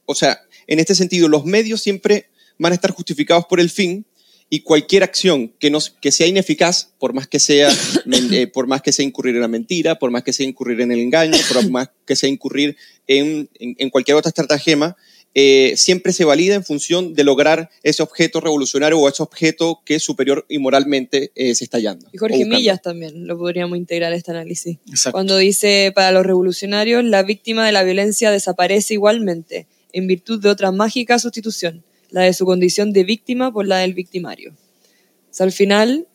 o 0.06 0.14
sea, 0.14 0.40
en 0.66 0.80
este 0.80 0.94
sentido, 0.94 1.28
los 1.28 1.44
medios 1.44 1.82
siempre 1.82 2.30
van 2.58 2.72
a 2.72 2.74
estar 2.74 2.90
justificados 2.90 3.46
por 3.46 3.60
el 3.60 3.70
fin 3.70 4.06
y 4.52 4.60
cualquier 4.60 5.04
acción 5.04 5.52
que, 5.60 5.72
que 6.00 6.10
sea 6.10 6.26
ineficaz, 6.26 6.90
por 6.98 7.14
más 7.14 7.28
que 7.28 7.38
sea, 7.38 7.70
eh, 8.32 8.48
por 8.48 8.66
más 8.66 8.82
que 8.82 8.92
sea 8.92 9.04
incurrir 9.04 9.36
en 9.36 9.42
la 9.42 9.48
mentira, 9.48 9.98
por 9.98 10.10
más 10.10 10.24
que 10.24 10.32
sea 10.32 10.44
incurrir 10.44 10.80
en 10.80 10.90
el 10.90 10.98
engaño, 10.98 11.38
por 11.48 11.66
más 11.70 11.90
que 12.04 12.16
sea 12.16 12.28
incurrir 12.28 12.76
en, 13.06 13.48
en, 13.60 13.90
cualquier 13.90 14.16
otra 14.16 14.30
estratagema, 14.30 14.96
eh, 15.34 15.74
siempre 15.76 16.12
se 16.12 16.24
valida 16.24 16.56
en 16.56 16.64
función 16.64 17.14
de 17.14 17.22
lograr 17.22 17.70
ese 17.84 18.02
objeto 18.02 18.40
revolucionario 18.40 18.98
o 18.98 19.08
ese 19.08 19.22
objeto 19.22 19.80
que 19.84 19.94
es 19.94 20.02
superior 20.02 20.44
y 20.48 20.58
moralmente 20.58 21.30
eh, 21.36 21.54
se 21.54 21.62
está 21.62 21.76
hallando. 21.76 22.08
Y 22.12 22.18
Jorge 22.18 22.44
Millas 22.44 22.82
también 22.82 23.28
lo 23.28 23.38
podríamos 23.38 23.78
integrar 23.78 24.12
a 24.12 24.16
este 24.16 24.32
análisis. 24.32 24.78
Cuando 25.12 25.36
dice, 25.36 25.92
para 25.94 26.10
los 26.10 26.26
revolucionarios, 26.26 27.04
la 27.04 27.22
víctima 27.22 27.64
de 27.64 27.70
la 27.70 27.84
violencia 27.84 28.32
desaparece 28.32 28.94
igualmente, 28.94 29.68
en 29.92 30.08
virtud 30.08 30.42
de 30.42 30.48
otra 30.48 30.72
mágica 30.72 31.20
sustitución 31.20 31.84
la 32.10 32.22
de 32.22 32.32
su 32.32 32.44
condición 32.44 32.92
de 32.92 33.04
víctima 33.04 33.52
por 33.52 33.66
la 33.66 33.78
del 33.78 33.94
victimario. 33.94 34.52
O 34.52 35.42
al 35.42 35.52
final, 35.52 36.06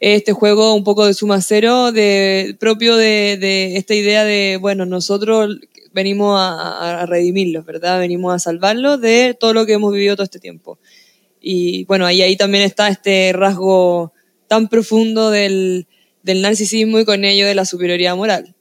este 0.00 0.32
juego 0.32 0.74
un 0.74 0.84
poco 0.84 1.06
de 1.06 1.14
suma 1.14 1.40
cero, 1.40 1.92
de, 1.92 2.56
propio 2.58 2.96
de, 2.96 3.76
esta 3.76 3.94
idea 3.94 4.24
de, 4.24 4.58
bueno, 4.60 4.86
nosotros 4.86 5.58
venimos 5.92 6.38
a, 6.40 7.06
redimirlos, 7.06 7.64
¿verdad? 7.64 7.98
Venimos 7.98 8.34
a 8.34 8.38
salvarlos 8.38 9.00
de 9.00 9.36
todo 9.38 9.54
lo 9.54 9.66
que 9.66 9.74
hemos 9.74 9.92
vivido 9.92 10.16
todo 10.16 10.24
este 10.24 10.40
tiempo. 10.40 10.78
Y 11.40 11.84
bueno, 11.84 12.06
ahí, 12.06 12.22
ahí 12.22 12.36
también 12.36 12.64
está 12.64 12.88
este 12.88 13.32
rasgo 13.32 14.12
tan 14.48 14.68
profundo 14.68 15.30
del, 15.30 15.86
narcisismo 16.24 16.98
y 16.98 17.04
con 17.04 17.24
ello 17.24 17.46
de 17.46 17.54
la 17.54 17.64
superioridad 17.64 18.16
moral. 18.16 18.54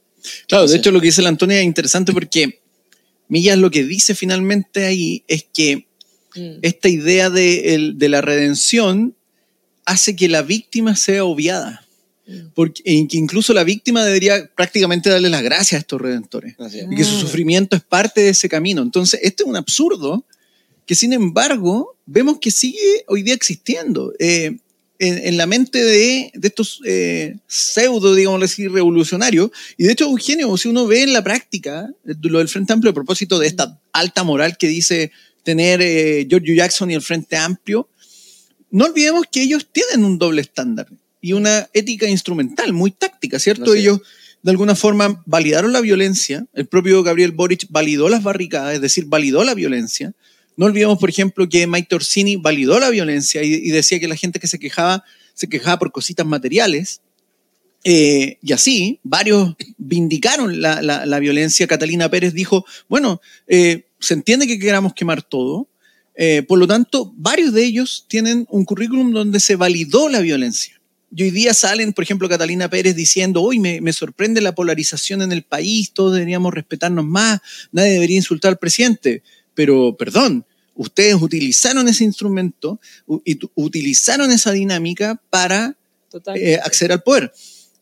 Claro, 0.47 0.67
de 0.67 0.77
hecho 0.77 0.91
lo 0.91 0.99
que 0.99 1.07
dice 1.07 1.21
la 1.21 1.29
Antonia 1.29 1.59
es 1.59 1.65
interesante 1.65 2.13
porque 2.13 2.61
Millas 3.29 3.57
lo 3.57 3.69
que 3.69 3.83
dice 3.83 4.15
finalmente 4.15 4.85
ahí 4.85 5.23
es 5.27 5.45
que 5.53 5.87
Mm. 6.37 6.59
esta 6.61 6.89
idea 6.89 7.29
de, 7.29 7.95
la 7.97 8.21
redención 8.21 9.15
hace 9.85 10.15
que 10.15 10.27
la 10.29 10.41
víctima 10.41 10.95
sea 10.95 11.25
obviada. 11.25 11.85
Mm. 12.27 12.49
Porque 12.53 12.81
incluso 12.85 13.53
la 13.53 13.63
víctima 13.63 14.03
debería 14.03 14.49
prácticamente 14.55 15.09
darle 15.09 15.29
las 15.29 15.43
gracias 15.43 15.79
a 15.79 15.81
estos 15.81 16.01
redentores. 16.01 16.55
Y 16.91 16.95
que 16.95 17.03
su 17.03 17.15
mm. 17.15 17.19
sufrimiento 17.21 17.75
es 17.75 17.83
parte 17.83 18.21
de 18.21 18.29
ese 18.29 18.49
camino. 18.49 18.81
Entonces, 18.81 19.19
esto 19.23 19.43
es 19.43 19.49
un 19.49 19.55
absurdo 19.55 20.25
que, 20.85 20.95
sin 20.95 21.13
embargo, 21.13 21.97
vemos 22.05 22.39
que 22.39 22.51
sigue 22.51 23.03
hoy 23.07 23.23
día 23.23 23.33
existiendo. 23.33 24.13
Eh, 24.19 24.57
en, 24.99 25.37
la 25.37 25.45
mente 25.45 25.83
de, 25.83 26.31
estos 26.41 26.81
eh, 26.85 27.37
pseudo, 27.47 28.15
digamos 28.15 28.41
así, 28.43 28.67
revolucionarios. 28.67 29.51
Y 29.77 29.83
de 29.83 29.91
hecho, 29.91 30.05
Eugenio, 30.05 30.55
si 30.57 30.69
uno 30.69 30.87
ve 30.87 31.03
en 31.03 31.13
la 31.13 31.23
práctica 31.23 31.89
lo 32.03 32.39
del 32.39 32.47
Frente 32.47 32.73
Amplio 32.73 32.91
a 32.91 32.95
propósito 32.95 33.39
de 33.39 33.47
esta 33.47 33.79
alta 33.93 34.23
moral 34.23 34.57
que 34.57 34.67
dice 34.67 35.11
tener 35.47 35.81
eh, 35.81 36.27
George 36.29 36.53
Jackson 36.53 36.91
y 36.91 36.93
el 36.93 37.01
Frente 37.01 37.37
Amplio, 37.37 37.87
no 38.69 38.83
olvidemos 38.83 39.23
que 39.31 39.41
ellos 39.41 39.65
tienen 39.71 40.03
un 40.03 40.17
doble 40.17 40.41
estándar 40.41 40.87
y 41.21 41.31
una 41.31 41.69
ética 41.71 42.05
instrumental 42.05 42.73
muy 42.73 42.91
táctica, 42.91 43.39
¿cierto? 43.39 43.73
Ellos 43.73 44.01
de 44.43 44.51
alguna 44.51 44.75
forma 44.75 45.23
validaron 45.25 45.71
la 45.71 45.79
violencia, 45.79 46.45
el 46.51 46.65
propio 46.67 47.01
Gabriel 47.01 47.31
Boric 47.31 47.65
validó 47.69 48.09
las 48.09 48.23
barricadas, 48.23 48.75
es 48.75 48.81
decir, 48.81 49.05
validó 49.05 49.45
la 49.45 49.53
violencia. 49.53 50.11
No 50.57 50.65
olvidemos, 50.65 50.99
por 50.99 51.09
ejemplo, 51.09 51.47
que 51.47 51.65
Mike 51.65 51.87
Torsini 51.89 52.35
validó 52.35 52.77
la 52.77 52.89
violencia 52.89 53.41
y, 53.41 53.69
decía 53.69 54.01
que 54.01 54.09
la 54.09 54.17
gente 54.17 54.41
que 54.41 54.47
se 54.47 54.59
quejaba 54.59 55.05
se 55.33 55.47
quejaba 55.47 55.79
por 55.79 55.93
cositas 55.93 56.25
materiales. 56.25 56.99
Eh, 57.85 58.37
y 58.41 58.51
así, 58.51 58.99
varios 59.01 59.55
vindicaron 59.77 60.61
la, 60.61 61.19
violencia. 61.19 61.67
Catalina 61.67 62.09
Pérez 62.09 62.33
dijo, 62.33 62.65
bueno, 62.89 63.21
eh, 63.47 63.86
se 63.99 64.13
entiende 64.13 64.47
que 64.47 64.59
queramos 64.59 64.93
quemar 64.93 65.23
todo. 65.23 65.67
Eh, 66.15 66.43
por 66.47 66.57
lo 66.57 66.67
tanto, 66.67 67.13
varios 67.15 67.53
de 67.53 67.63
ellos 67.63 68.05
tienen 68.07 68.47
un 68.49 68.65
currículum 68.65 69.11
donde 69.11 69.39
se 69.39 69.55
validó 69.55 70.09
la 70.09 70.19
violencia. 70.19 70.79
Y 71.15 71.23
hoy 71.23 71.31
día 71.31 71.53
salen, 71.53 71.93
por 71.93 72.03
ejemplo, 72.03 72.27
Catalina 72.27 72.69
Pérez 72.69 72.95
diciendo, 72.95 73.41
hoy 73.41 73.59
me, 73.59 73.79
me, 73.81 73.93
sorprende 73.93 74.41
la 74.41 74.53
polarización 74.53 75.21
en 75.21 75.31
el 75.31 75.43
país, 75.43 75.91
todos 75.93 76.13
deberíamos 76.13 76.53
respetarnos 76.53 77.05
más, 77.05 77.39
nadie 77.71 77.93
debería 77.93 78.17
insultar 78.17 78.49
al 78.49 78.57
presidente. 78.57 79.23
Pero, 79.53 79.95
perdón, 79.97 80.45
ustedes 80.77 81.15
utilizaron 81.15 81.87
ese 81.87 82.03
instrumento, 82.03 82.79
y 83.25 83.39
utilizaron 83.55 84.31
esa 84.31 84.51
dinámica 84.51 85.21
para 85.29 85.75
eh, 86.35 86.59
acceder 86.63 86.93
al 86.93 87.03
poder. 87.03 87.33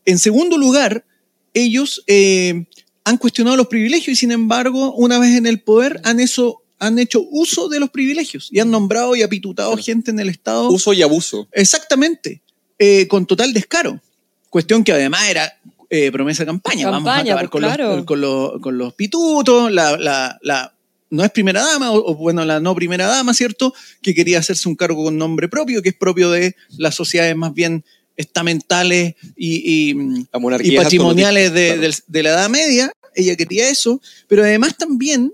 En 0.06 0.18
segundo 0.18 0.58
lugar, 0.58 1.06
ellos 1.54 2.04
eh, 2.08 2.66
han 3.06 3.18
cuestionado 3.18 3.56
los 3.56 3.68
privilegios 3.68 4.10
y 4.10 4.16
sin 4.16 4.32
embargo, 4.32 4.94
una 4.96 5.20
vez 5.20 5.38
en 5.38 5.46
el 5.46 5.62
poder, 5.62 6.02
han, 6.04 6.20
eso, 6.20 6.64
han 6.80 7.00
hecho 7.00 7.26
uso 7.30 7.70
de 7.70 7.80
los 7.80 7.92
privilegios 7.92 8.50
y 8.52 8.60
han 8.60 8.72
nombrado 8.72 9.16
y 9.16 9.22
apitutado 9.22 9.78
gente 9.78 10.12
en 10.12 10.20
el 10.20 10.28
Estado. 10.28 10.70
Uso 10.70 10.92
y 10.92 11.04
abuso. 11.04 11.48
Exactamente, 11.52 12.42
eh, 12.80 13.08
con 13.08 13.28
total 13.28 13.54
descaro. 13.54 14.02
Cuestión 14.50 14.84
que 14.84 14.92
además 14.92 15.30
era 15.30 15.54
eh, 15.90 16.12
promesa 16.12 16.44
de 16.44 16.48
campaña. 16.48 16.90
Vamos 16.90 17.10
a 17.10 17.20
acabar 17.20 17.50
pues 17.50 18.06
con, 18.06 18.22
los, 18.22 18.60
con, 18.60 18.78
los, 18.78 18.94
pitutos, 18.96 19.72
la, 19.72 19.98
la, 19.98 20.40
la, 20.42 20.74
no 21.12 21.24
es 21.24 21.30
primera 21.30 21.62
dama, 21.62 21.92
o, 21.92 22.16
bueno, 22.16 22.44
la 22.44 22.60
no 22.60 22.74
primera 22.74 23.06
dama, 23.06 23.36
¿cierto? 23.36 23.74
Que 24.02 24.16
quería 24.16 24.40
hacerse 24.40 24.68
un 24.68 24.76
cargo 24.76 25.04
con 25.04 25.18
nombre 25.18 25.48
propio, 25.48 25.84
que 25.84 25.90
es 25.90 25.96
propio 25.96 26.32
de 26.32 26.56
las 26.78 26.96
sociedades 26.96 27.36
más 27.36 27.54
bien 27.54 27.86
estamentales 28.18 29.16
y, 29.36 29.92
y, 29.92 30.76
patrimoniales 30.76 31.54
de, 31.54 32.24
la 32.24 32.30
Edad 32.30 32.50
Media, 32.50 32.92
ella 33.16 33.36
quería 33.36 33.70
eso, 33.70 34.02
pero 34.28 34.44
además 34.44 34.78
también 34.78 35.32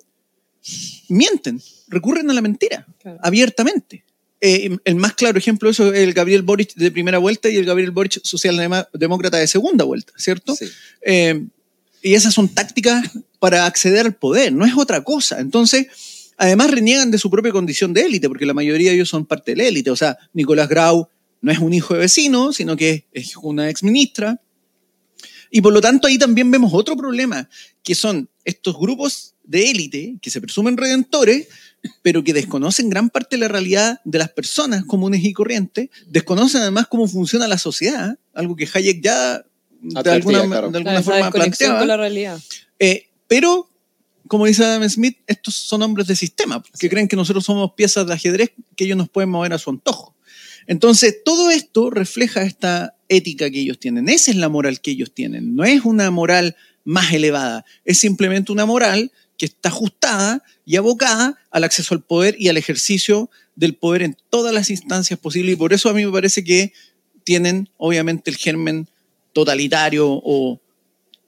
mienten, 1.07 1.61
recurren 1.87 2.29
a 2.29 2.33
la 2.33 2.41
mentira, 2.41 2.87
abiertamente. 3.21 4.03
Eh, 4.43 4.75
el 4.85 4.95
más 4.95 5.13
claro 5.13 5.37
ejemplo 5.37 5.67
de 5.67 5.73
eso 5.73 5.93
es 5.93 5.99
el 5.99 6.13
Gabriel 6.13 6.41
Boric 6.41 6.73
de 6.73 6.89
primera 6.89 7.19
vuelta 7.19 7.47
y 7.47 7.57
el 7.57 7.65
Gabriel 7.65 7.91
Boric 7.91 8.21
socialdemócrata 8.23 9.37
de 9.37 9.45
segunda 9.45 9.83
vuelta, 9.85 10.13
¿cierto? 10.17 10.57
Eh, 11.01 11.45
y 12.01 12.15
esas 12.15 12.33
son 12.33 12.49
tácticas 12.49 13.11
para 13.37 13.67
acceder 13.67 14.07
al 14.07 14.15
poder, 14.15 14.51
no 14.51 14.65
es 14.65 14.73
otra 14.75 15.03
cosa. 15.03 15.39
Entonces, 15.39 15.87
además 16.37 16.71
reniegan 16.71 17.11
de 17.11 17.19
su 17.19 17.29
propia 17.29 17.51
condición 17.51 17.93
de 17.93 18.01
élite, 18.01 18.27
porque 18.27 18.47
la 18.47 18.55
mayoría 18.55 18.89
de 18.89 18.95
ellos 18.95 19.09
son 19.09 19.27
parte 19.27 19.51
de 19.51 19.57
la 19.57 19.63
élite. 19.65 19.91
O 19.91 19.95
sea, 19.95 20.17
Nicolás 20.33 20.67
Grau 20.67 21.07
no 21.41 21.51
es 21.51 21.59
un 21.59 21.73
hijo 21.73 21.93
de 21.93 22.01
vecino, 22.01 22.53
sino 22.53 22.77
que 22.77 23.07
es 23.11 23.35
una 23.37 23.69
exministra. 23.69 24.41
Y 25.49 25.61
por 25.61 25.73
lo 25.73 25.81
tanto 25.81 26.07
ahí 26.07 26.17
también 26.17 26.49
vemos 26.49 26.71
otro 26.73 26.95
problema, 26.95 27.49
que 27.83 27.95
son 27.95 28.29
estos 28.45 28.77
grupos 28.77 29.35
de 29.43 29.69
élite 29.69 30.17
que 30.21 30.29
se 30.29 30.39
presumen 30.39 30.77
redentores, 30.77 31.47
pero 32.01 32.23
que 32.23 32.33
desconocen 32.33 32.89
gran 32.89 33.09
parte 33.09 33.35
de 33.35 33.41
la 33.41 33.47
realidad 33.47 33.99
de 34.05 34.19
las 34.19 34.29
personas 34.29 34.85
comunes 34.85 35.23
y 35.23 35.33
corrientes, 35.33 35.89
desconocen 36.07 36.61
además 36.61 36.87
cómo 36.87 37.07
funciona 37.07 37.47
la 37.47 37.57
sociedad, 37.57 38.17
algo 38.33 38.55
que 38.55 38.69
Hayek 38.71 39.03
ya 39.03 39.43
de 39.81 40.11
alguna, 40.11 40.43
de 40.45 40.77
alguna 40.77 41.01
forma 41.01 41.31
planteaba. 41.31 41.85
la 41.85 41.97
realidad. 41.97 42.39
Eh, 42.79 43.09
pero, 43.27 43.69
como 44.27 44.45
dice 44.45 44.63
Adam 44.63 44.87
Smith, 44.87 45.17
estos 45.25 45.55
son 45.55 45.81
hombres 45.81 46.07
de 46.07 46.15
sistema, 46.15 46.63
que 46.79 46.89
creen 46.89 47.07
que 47.07 47.15
nosotros 47.15 47.43
somos 47.43 47.73
piezas 47.73 48.05
de 48.05 48.13
ajedrez 48.13 48.51
que 48.75 48.85
ellos 48.85 48.97
nos 48.97 49.09
pueden 49.09 49.29
mover 49.29 49.53
a 49.53 49.57
su 49.57 49.69
antojo. 49.69 50.15
Entonces, 50.71 51.21
todo 51.25 51.51
esto 51.51 51.89
refleja 51.89 52.43
esta 52.43 52.95
ética 53.09 53.49
que 53.49 53.59
ellos 53.59 53.77
tienen. 53.77 54.07
Esa 54.07 54.31
es 54.31 54.37
la 54.37 54.47
moral 54.47 54.79
que 54.79 54.91
ellos 54.91 55.13
tienen. 55.13 55.53
No 55.53 55.65
es 55.65 55.83
una 55.83 56.09
moral 56.11 56.55
más 56.85 57.11
elevada, 57.11 57.65
es 57.83 57.97
simplemente 57.97 58.53
una 58.53 58.65
moral 58.65 59.11
que 59.37 59.47
está 59.47 59.67
ajustada 59.67 60.41
y 60.65 60.77
abocada 60.77 61.37
al 61.51 61.65
acceso 61.65 61.93
al 61.93 62.01
poder 62.01 62.37
y 62.39 62.47
al 62.47 62.55
ejercicio 62.55 63.29
del 63.53 63.75
poder 63.75 64.01
en 64.01 64.15
todas 64.29 64.53
las 64.53 64.69
instancias 64.69 65.19
posibles. 65.19 65.55
Y 65.55 65.57
por 65.57 65.73
eso 65.73 65.89
a 65.89 65.93
mí 65.93 66.05
me 66.05 66.11
parece 66.13 66.41
que 66.41 66.71
tienen, 67.25 67.67
obviamente, 67.75 68.31
el 68.31 68.37
germen 68.37 68.87
totalitario 69.33 70.07
o 70.09 70.61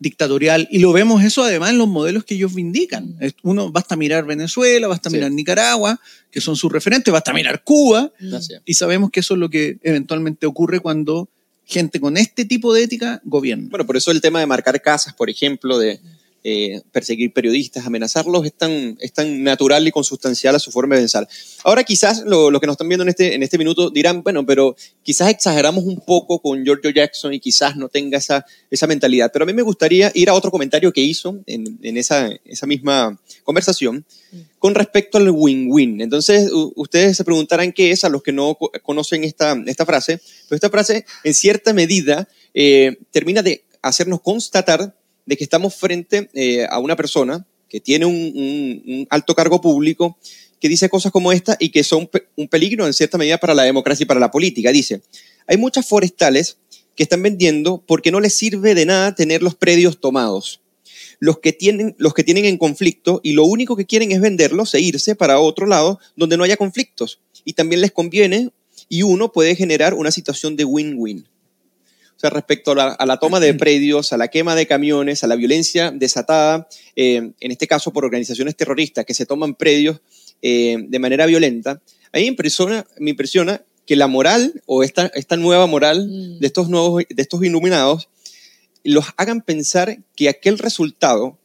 dictatorial. 0.04 0.68
Y 0.70 0.80
lo 0.80 0.94
vemos 0.94 1.24
eso 1.24 1.44
además 1.44 1.72
en 1.72 1.80
los 1.80 1.88
modelos 1.88 2.26
que 2.26 2.36
ellos 2.36 2.54
vindican. 2.54 3.18
Uno 3.42 3.72
basta 3.72 3.96
mirar 3.96 4.26
Venezuela, 4.26 4.88
basta 4.88 5.10
mirar 5.10 5.32
Nicaragua, 5.32 6.00
que 6.30 6.42
son 6.42 6.56
sus 6.56 6.72
referentes, 6.72 7.12
basta 7.12 7.34
mirar 7.34 7.64
Cuba. 7.64 8.12
Y 8.66 8.76
sabemos 8.76 9.10
que 9.10 9.22
eso 9.22 9.34
es 9.34 9.40
lo 9.40 9.50
que 9.50 9.80
eventualmente 9.82 10.46
ocurre 10.46 10.80
cuando 10.80 11.30
gente 11.66 12.00
con 12.00 12.18
este 12.18 12.46
tipo 12.46 12.74
de 12.74 12.84
ética 12.84 13.22
gobierna. 13.24 13.70
Bueno, 13.70 13.86
por 13.86 13.98
eso 13.98 14.12
el 14.12 14.22
tema 14.22 14.40
de 14.40 14.46
marcar 14.46 14.80
casas, 14.82 15.14
por 15.14 15.30
ejemplo, 15.30 15.80
de, 15.80 16.00
eh, 16.44 16.82
perseguir 16.92 17.32
periodistas, 17.32 17.86
amenazarlos, 17.86 18.46
es 18.46 18.54
tan, 18.54 18.98
es 19.00 19.14
tan 19.14 19.44
natural 19.44 19.88
y 19.88 19.92
consustancial 19.92 20.56
a 20.56 20.60
su 20.60 20.72
forma 20.72 20.96
de 20.96 21.02
pensar. 21.02 21.28
Ahora 21.64 21.84
quizás 21.84 22.24
lo, 22.26 22.52
que 22.60 22.68
nos 22.68 22.74
están 22.74 22.90
viendo 22.90 23.04
en 23.04 23.10
este, 23.10 23.36
en 23.36 23.44
este 23.44 23.58
minuto 23.58 23.90
dirán, 23.90 24.24
bueno, 24.24 24.46
pero 24.46 24.76
quizás 25.04 25.30
exageramos 25.30 25.84
un 25.86 26.02
poco 26.02 26.40
con 26.40 26.64
Giorgio 26.64 26.90
Jackson 26.90 27.34
y 27.34 27.40
quizás 27.40 27.76
no 27.76 27.90
tenga 27.90 28.18
esa, 28.18 28.46
esa 28.70 28.88
mentalidad. 28.88 29.32
Pero 29.32 29.44
a 29.44 29.46
mí 29.46 29.54
me 29.54 29.62
gustaría 29.62 30.12
ir 30.14 30.30
a 30.30 30.34
otro 30.34 30.52
comentario 30.52 30.92
que 30.92 31.02
hizo 31.02 31.40
en, 31.46 31.80
en 31.82 31.98
esa, 31.98 32.30
esa 32.46 32.68
misma 32.68 33.18
conversación 33.44 34.06
con 34.60 34.76
respecto 34.76 35.18
al 35.18 35.30
win-win. 35.30 36.02
Entonces, 36.02 36.50
ustedes 36.76 37.18
se 37.18 37.24
preguntarán 37.24 37.72
qué 37.72 37.92
es 37.92 38.04
a 38.04 38.10
los 38.10 38.24
que 38.24 38.32
no 38.32 38.58
conocen 38.82 39.24
esta, 39.24 39.62
esta 39.66 39.86
frase. 39.86 40.20
Pero 40.48 40.56
esta 40.56 40.70
frase, 40.70 41.06
en 41.24 41.34
cierta 41.34 41.74
medida, 41.74 42.28
eh, 42.54 42.98
termina 43.12 43.42
de 43.42 43.64
hacernos 43.82 44.22
constatar 44.22 44.96
de 45.26 45.38
que 45.38 45.44
estamos 45.44 45.76
frente 45.76 46.30
eh, 46.34 46.66
a 46.70 46.80
una 46.80 46.96
persona 46.96 47.46
que 47.70 47.80
tiene 47.80 48.06
un, 48.06 49.08
alto 49.10 49.34
cargo 49.34 49.60
público 49.60 50.18
que 50.60 50.70
dice 50.70 50.90
cosas 50.90 51.12
como 51.12 51.32
esta 51.32 51.58
y 51.60 51.70
que 51.70 51.84
son 51.84 52.10
un 52.36 52.48
peligro 52.48 52.86
en 52.86 52.94
cierta 52.94 53.18
medida 53.18 53.38
para 53.38 53.54
la 53.54 53.64
democracia 53.64 54.04
y 54.04 54.06
para 54.06 54.20
la 54.20 54.32
política. 54.32 54.72
Dice, 54.72 55.02
hay 55.48 55.58
muchas 55.58 55.88
forestales 55.88 56.58
que 56.96 57.04
están 57.04 57.22
vendiendo 57.24 57.84
porque 57.86 58.12
no 58.12 58.20
les 58.20 58.36
sirve 58.36 58.76
de 58.76 58.86
nada 58.86 59.16
tener 59.16 59.42
los 59.42 59.56
predios 59.56 60.00
tomados. 60.00 60.62
Los 61.20 61.40
que, 61.40 61.52
tienen, 61.52 61.96
los 61.98 62.14
que 62.14 62.24
tienen 62.24 62.46
en 62.46 62.58
conflicto 62.58 63.20
y 63.24 63.34
lo 63.34 63.46
único 63.46 63.76
que 63.76 63.86
quieren 63.86 64.12
es 64.12 64.22
venderlos 64.22 64.74
e 64.74 64.80
irse 64.80 65.16
para 65.16 65.40
otro 65.40 65.66
lado 65.66 66.00
donde 66.16 66.38
no 66.38 66.44
haya 66.44 66.58
conflictos. 66.58 67.20
Y 67.44 67.54
también 67.54 67.82
les 67.82 67.92
conviene 67.92 68.52
y 68.88 69.04
uno 69.04 69.32
puede 69.32 69.56
generar 69.56 69.94
una 69.94 70.12
situación 70.12 70.56
de 70.56 70.66
win-win 70.66 71.28
respecto 72.30 72.72
a 72.72 73.06
la, 73.06 73.18
toma 73.18 73.40
de 73.40 73.54
predios, 73.54 74.14
a 74.14 74.18
la 74.18 74.28
quema 74.28 74.56
de 74.56 74.68
camiones, 74.68 75.24
a 75.24 75.28
la 75.28 75.36
violencia 75.36 75.92
desatada, 75.92 76.68
eh, 76.96 77.32
en 77.40 77.52
este 77.52 77.68
caso 77.68 77.92
por 77.92 78.06
organizaciones 78.06 78.56
terroristas 78.56 79.06
que 79.06 79.14
se 79.14 79.26
toman 79.26 79.56
predios 79.56 80.02
eh, 80.42 80.78
de 80.88 81.00
manera 81.00 81.26
violenta, 81.26 81.82
a 82.12 82.18
mí 82.18 82.24
me 82.24 82.28
impresiona, 82.28 82.86
me 83.00 83.10
impresiona 83.10 83.64
que 83.86 83.96
la 83.96 84.08
moral 84.08 84.62
o 84.66 84.84
esta, 84.84 85.08
esta 85.16 85.36
nueva 85.36 85.66
moral 85.68 86.08
mm. 86.08 86.40
de, 86.40 86.48
estos 86.48 86.70
nuevos, 86.70 87.04
de 87.10 87.22
estos 87.22 87.44
iluminados 87.44 88.10
los 88.84 89.06
hagan 89.18 89.42
pensar 89.42 90.00
que 90.16 90.30
aquel 90.30 90.60
resultado, 90.60 91.38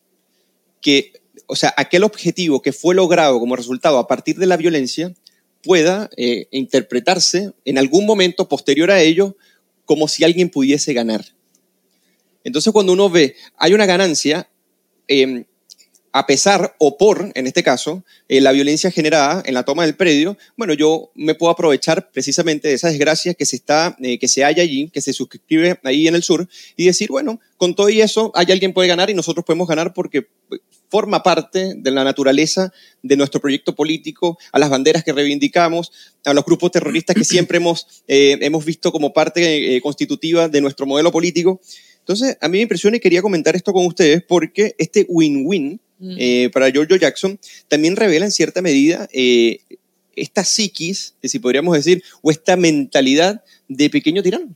que, 0.81 1.12
o 1.47 1.57
sea, 1.57 1.72
aquel 1.76 2.05
objetivo 2.05 2.62
que 2.62 2.72
fue 2.72 2.95
logrado 2.95 3.39
como 3.39 3.57
resultado 3.57 3.99
a 3.99 4.09
partir 4.09 4.37
de 4.37 4.47
la 4.47 4.57
violencia, 4.57 5.14
pueda 5.62 6.09
eh, 6.16 6.47
interpretarse 6.51 7.53
en 7.64 7.79
algún 7.79 8.07
momento 8.07 8.49
posterior 8.49 8.91
a 8.91 9.01
ello 9.01 9.37
como 9.89 10.07
si 10.07 10.22
alguien 10.22 10.51
pudiese 10.51 10.93
ganar. 10.93 11.24
Entonces 12.45 12.70
cuando 12.74 12.93
uno 12.93 13.09
ve, 13.09 13.36
hay 13.57 13.72
una 13.72 13.86
ganancia, 13.86 14.51
em, 15.07 15.47
a 16.18 16.26
pesar 16.26 16.74
o 16.78 16.98
por, 16.98 17.30
en 17.36 17.46
este 17.46 17.62
caso, 17.62 18.02
eh, 18.28 18.40
la 18.40 18.50
violencia 18.50 18.90
generada 18.90 19.40
en 19.46 19.54
la 19.54 19.62
toma 19.62 19.84
del 19.84 19.94
predio, 19.94 20.36
bueno, 20.56 20.74
yo 20.74 21.12
me 21.14 21.36
puedo 21.36 21.52
aprovechar 21.52 22.10
precisamente 22.10 22.66
de 22.66 22.74
esa 22.74 22.88
desgracia 22.88 23.34
que 23.34 23.46
se, 23.46 23.54
está, 23.54 23.96
eh, 24.02 24.18
que 24.18 24.26
se 24.26 24.42
halla 24.42 24.64
allí, 24.64 24.90
que 24.90 25.00
se 25.00 25.12
suscribe 25.12 25.78
ahí 25.84 26.08
en 26.08 26.16
el 26.16 26.24
sur, 26.24 26.48
y 26.76 26.86
decir, 26.86 27.08
bueno, 27.10 27.38
con 27.56 27.76
todo 27.76 27.88
y 27.88 28.00
eso, 28.00 28.32
hay 28.34 28.46
alguien 28.50 28.72
puede 28.72 28.88
ganar 28.88 29.10
y 29.10 29.14
nosotros 29.14 29.44
podemos 29.44 29.68
ganar 29.68 29.94
porque 29.94 30.26
forma 30.90 31.22
parte 31.22 31.74
de 31.76 31.90
la 31.92 32.02
naturaleza 32.02 32.72
de 33.00 33.16
nuestro 33.16 33.40
proyecto 33.40 33.76
político, 33.76 34.38
a 34.50 34.58
las 34.58 34.70
banderas 34.70 35.04
que 35.04 35.12
reivindicamos, 35.12 35.92
a 36.24 36.34
los 36.34 36.44
grupos 36.44 36.72
terroristas 36.72 37.14
que 37.14 37.24
siempre 37.24 37.58
hemos, 37.58 38.02
eh, 38.08 38.38
hemos 38.40 38.64
visto 38.64 38.90
como 38.90 39.12
parte 39.12 39.76
eh, 39.76 39.80
constitutiva 39.80 40.48
de 40.48 40.60
nuestro 40.60 40.84
modelo 40.84 41.12
político. 41.12 41.60
Entonces, 42.00 42.36
a 42.40 42.48
mí 42.48 42.58
me 42.58 42.62
impresiona 42.62 42.96
y 42.96 43.00
quería 43.00 43.22
comentar 43.22 43.54
esto 43.54 43.72
con 43.72 43.86
ustedes 43.86 44.24
porque 44.26 44.74
este 44.78 45.06
win-win 45.08 45.80
mm. 45.99 46.16
eh, 46.18 46.51
para 46.53 46.70
Giorgio 46.70 46.96
Jackson 46.96 47.38
también 47.68 47.96
revela 47.96 48.26
en 48.26 48.32
cierta 48.32 48.62
medida 48.62 49.09
esta 50.16 50.44
psiquis, 50.44 51.14
si 51.22 51.38
podríamos 51.38 51.74
decir, 51.76 52.03
o 52.22 52.30
esta 52.30 52.57
mentalidad 52.57 53.42
de 53.68 53.88
pequeño 53.88 54.22
tirano. 54.22 54.55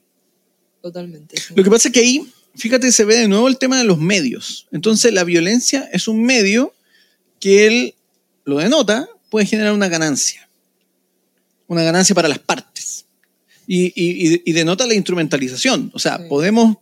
Totalmente. 0.80 1.36
Lo 1.54 1.62
que 1.62 1.70
pasa 1.70 1.88
es 1.88 1.94
que 1.94 2.00
ahí 2.00 2.26
fíjate, 2.54 2.92
se 2.92 3.04
ve 3.04 3.16
de 3.16 3.28
nuevo 3.28 3.48
el 3.48 3.58
tema 3.58 3.78
de 3.78 3.84
los 3.84 3.98
medios. 3.98 4.66
Entonces, 4.72 5.12
la 5.12 5.24
violencia 5.24 5.88
es 5.92 6.08
un 6.08 6.22
medio 6.22 6.74
que 7.40 7.66
él 7.66 7.94
lo 8.44 8.58
denota, 8.58 9.08
puede 9.30 9.46
generar 9.46 9.72
una 9.72 9.88
ganancia. 9.88 10.48
Una 11.66 11.82
ganancia 11.82 12.14
para 12.14 12.28
las 12.28 12.38
partes. 12.38 13.06
Y, 13.66 14.52
denota 14.52 14.86
la 14.86 14.94
instrumentalización. 14.94 15.90
O 15.94 15.98
sea, 15.98 16.28
podemos 16.28 16.76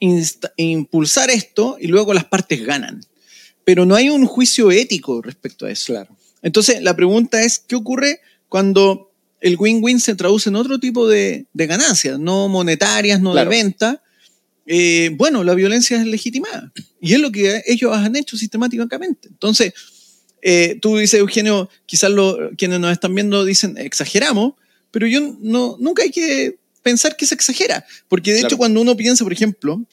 impulsar 0.00 1.30
esto 1.30 1.76
y 1.80 1.88
luego 1.88 2.14
las 2.14 2.24
partes 2.24 2.64
ganan. 2.64 3.00
Pero 3.66 3.84
no 3.84 3.94
hay 3.94 4.08
un 4.08 4.24
juicio 4.26 4.70
ético 4.70 5.20
respecto 5.20 5.66
a 5.66 5.70
eso. 5.70 5.92
Claro. 5.92 6.16
Entonces, 6.40 6.80
la 6.80 6.96
pregunta 6.96 7.42
es, 7.42 7.58
¿qué 7.58 7.74
ocurre 7.76 8.20
cuando 8.48 9.10
el 9.40 9.56
win-win 9.58 10.00
se 10.00 10.14
traduce 10.14 10.48
en 10.48 10.56
otro 10.56 10.78
tipo 10.78 11.08
de, 11.08 11.46
ganancias, 11.52 12.18
no 12.18 12.48
monetarias, 12.48 13.20
no 13.20 13.34
de 13.34 13.44
venta, 13.44 14.02
eh, 14.66 15.10
bueno, 15.14 15.44
la 15.44 15.54
violencia 15.54 15.98
es 15.98 16.06
legitimada. 16.06 16.72
Y 17.00 17.14
es 17.14 17.20
lo 17.20 17.30
que 17.30 17.62
ellos 17.66 17.92
han 17.92 18.16
hecho 18.16 18.36
sistemáticamente. 18.36 19.28
Entonces, 19.28 19.74
eh, 20.42 20.78
tú 20.80 20.96
dices, 20.96 21.18
Eugenio, 21.18 21.68
quizás 21.86 22.12
quienes 22.56 22.78
nos 22.80 22.92
están 22.92 23.14
viendo 23.14 23.44
dicen, 23.44 23.76
exageramos, 23.78 24.54
pero 24.92 25.06
yo 25.08 25.36
no, 25.40 25.76
nunca 25.80 26.04
hay 26.04 26.10
que 26.10 26.58
pensar 26.82 27.16
que 27.16 27.26
se 27.26 27.34
exagera. 27.34 27.84
Porque 28.06 28.32
de 28.32 28.40
hecho, 28.42 28.56
cuando 28.56 28.80
uno 28.80 28.96
piensa, 28.96 29.24
por 29.24 29.32
ejemplo, 29.32 29.84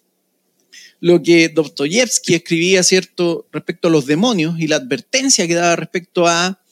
lo 1.04 1.22
que 1.22 1.50
Dostoyevsky 1.50 2.34
escribía, 2.34 2.82
¿cierto?, 2.82 3.46
respecto 3.52 3.90
a 3.90 3.92
los 3.92 4.06
demonios 4.06 4.58
y 4.58 4.68
la 4.68 4.78
advertencia 4.78 5.46
que 5.46 5.54
daba 5.54 5.76
respecto 5.76 6.28
a 6.28 6.64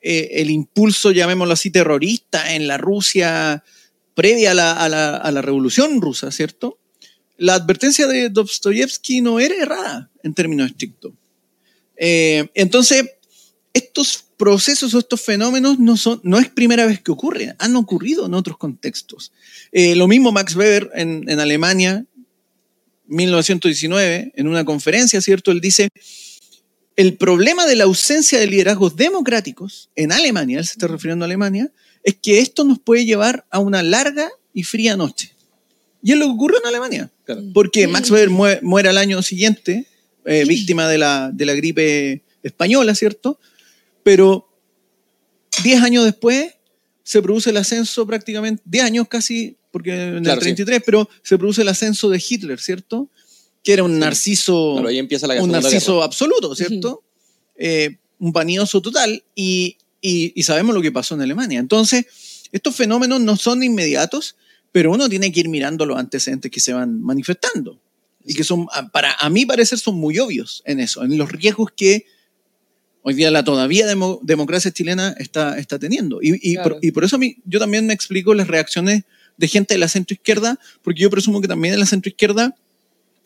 eh, 0.00 0.40
el 0.40 0.48
impulso, 0.48 1.10
llamémoslo 1.10 1.52
así, 1.52 1.70
terrorista 1.70 2.54
en 2.54 2.66
la 2.66 2.78
Rusia 2.78 3.62
previa 4.14 4.52
a 4.52 4.88
la, 4.88 5.42
revolución 5.42 6.00
rusa, 6.00 6.30
¿cierto? 6.30 6.78
la 7.36 7.56
advertencia 7.56 8.06
de 8.06 8.30
Dostoyevsky 8.30 9.20
no 9.20 9.38
era 9.38 9.54
errada 9.54 10.10
en 10.22 10.32
términos 10.32 10.70
estrictos. 10.70 11.12
Eh, 11.98 12.48
entonces, 12.54 13.04
estos 13.74 14.24
procesos 14.38 14.94
o 14.94 14.98
estos 14.98 15.20
fenómenos 15.20 15.78
no, 15.78 15.98
son, 15.98 16.22
no 16.24 16.38
es 16.38 16.48
primera 16.48 16.86
vez 16.86 17.02
que 17.02 17.12
ocurren, 17.12 17.54
han 17.58 17.76
ocurrido 17.76 18.24
en 18.24 18.32
otros 18.32 18.56
contextos. 18.56 19.30
Eh, 19.72 19.94
lo 19.94 20.08
mismo 20.08 20.32
Max 20.32 20.56
Weber 20.56 20.90
en 20.94 21.38
Alemania, 21.38 22.06
1919, 23.06 24.32
en 24.34 24.48
una 24.48 24.64
conferencia, 24.64 25.20
¿cierto? 25.20 25.50
Él 25.50 25.60
dice, 25.60 25.88
el 26.96 27.16
problema 27.16 27.66
de 27.66 27.76
la 27.76 27.84
ausencia 27.84 28.38
de 28.38 28.46
liderazgos 28.46 28.96
democráticos 28.96 29.90
en 29.96 30.12
Alemania, 30.12 30.58
él 30.58 30.64
se 30.64 30.72
está 30.72 30.86
refiriendo 30.86 31.24
a 31.24 31.26
Alemania, 31.26 31.70
es 32.02 32.16
que 32.20 32.38
esto 32.38 32.64
nos 32.64 32.78
puede 32.78 33.04
llevar 33.04 33.46
a 33.50 33.58
una 33.58 33.82
larga 33.82 34.30
y 34.52 34.62
fría 34.62 34.96
noche. 34.96 35.32
Y 36.02 36.12
es 36.12 36.18
lo 36.18 36.26
que 36.26 36.32
ocurrió 36.32 36.58
en 36.60 36.66
Alemania. 36.66 37.10
Porque 37.54 37.88
Max 37.88 38.10
Weber 38.10 38.30
muere, 38.30 38.88
al 38.88 38.98
año 38.98 39.22
siguiente, 39.22 39.86
eh, 40.26 40.44
víctima 40.46 40.86
de 40.88 40.98
la, 40.98 41.30
de 41.32 41.46
la 41.46 41.54
gripe 41.54 42.22
española, 42.42 42.94
¿cierto? 42.94 43.40
Pero 44.02 44.48
10 45.62 45.82
años 45.82 46.04
después 46.04 46.54
se 47.04 47.22
produce 47.22 47.50
el 47.50 47.56
ascenso 47.58 48.06
prácticamente, 48.06 48.62
10 48.64 48.84
años 48.84 49.08
casi, 49.08 49.56
porque 49.70 49.92
en 49.92 50.26
el 50.26 50.38
33, 50.38 50.82
pero 50.84 51.08
se 51.22 51.38
produce 51.38 51.62
el 51.62 51.68
ascenso 51.68 52.08
de 52.08 52.22
Hitler, 52.28 52.58
¿cierto? 52.58 53.10
Que 53.62 53.74
era 53.74 53.84
un 53.84 53.98
narciso, 53.98 54.74
un 54.74 55.50
narciso 55.50 56.02
absoluto, 56.02 56.56
¿cierto? 56.56 57.04
Eh, 57.56 57.98
un 58.18 58.32
panioso 58.32 58.80
total, 58.80 59.22
y, 59.34 59.76
y, 60.00 60.32
y, 60.34 60.42
sabemos 60.42 60.74
lo 60.74 60.80
que 60.80 60.90
pasó 60.90 61.14
en 61.14 61.20
Alemania. 61.20 61.60
Entonces, 61.60 62.06
estos 62.50 62.74
fenómenos 62.74 63.20
no 63.20 63.36
son 63.36 63.62
inmediatos, 63.62 64.36
pero 64.72 64.90
uno 64.90 65.08
tiene 65.08 65.30
que 65.30 65.40
ir 65.40 65.48
mirando 65.48 65.86
los 65.86 65.98
antecedentes 65.98 66.50
que 66.50 66.60
se 66.60 66.72
van 66.72 67.02
manifestando 67.02 67.80
y 68.24 68.34
que 68.34 68.44
son, 68.44 68.66
para 68.92 69.14
a 69.14 69.28
mí 69.28 69.44
parecer, 69.44 69.78
son 69.78 69.96
muy 69.96 70.18
obvios 70.18 70.62
en 70.64 70.80
eso, 70.80 71.04
en 71.04 71.18
los 71.18 71.30
riesgos 71.30 71.70
que 71.76 72.06
hoy 73.06 73.14
día 73.14 73.30
la 73.30 73.44
todavía 73.44 73.86
democracia 74.22 74.70
chilena 74.70 75.14
está, 75.18 75.58
está 75.58 75.78
teniendo. 75.78 76.20
Y, 76.22 76.56
por, 76.92 77.04
eso 77.04 77.16
a 77.16 77.18
mí, 77.18 77.36
yo 77.44 77.60
también 77.60 77.86
me 77.86 77.92
explico 77.92 78.32
las 78.32 78.48
reacciones 78.48 79.04
de 79.36 79.48
gente 79.48 79.74
de 79.74 79.78
la 79.78 79.88
centroizquierda, 79.88 80.58
porque 80.82 81.02
yo 81.02 81.10
presumo 81.10 81.42
que 81.42 81.48
también 81.48 81.74
en 81.74 81.80
la 81.80 81.86
centroizquierda 81.86 82.56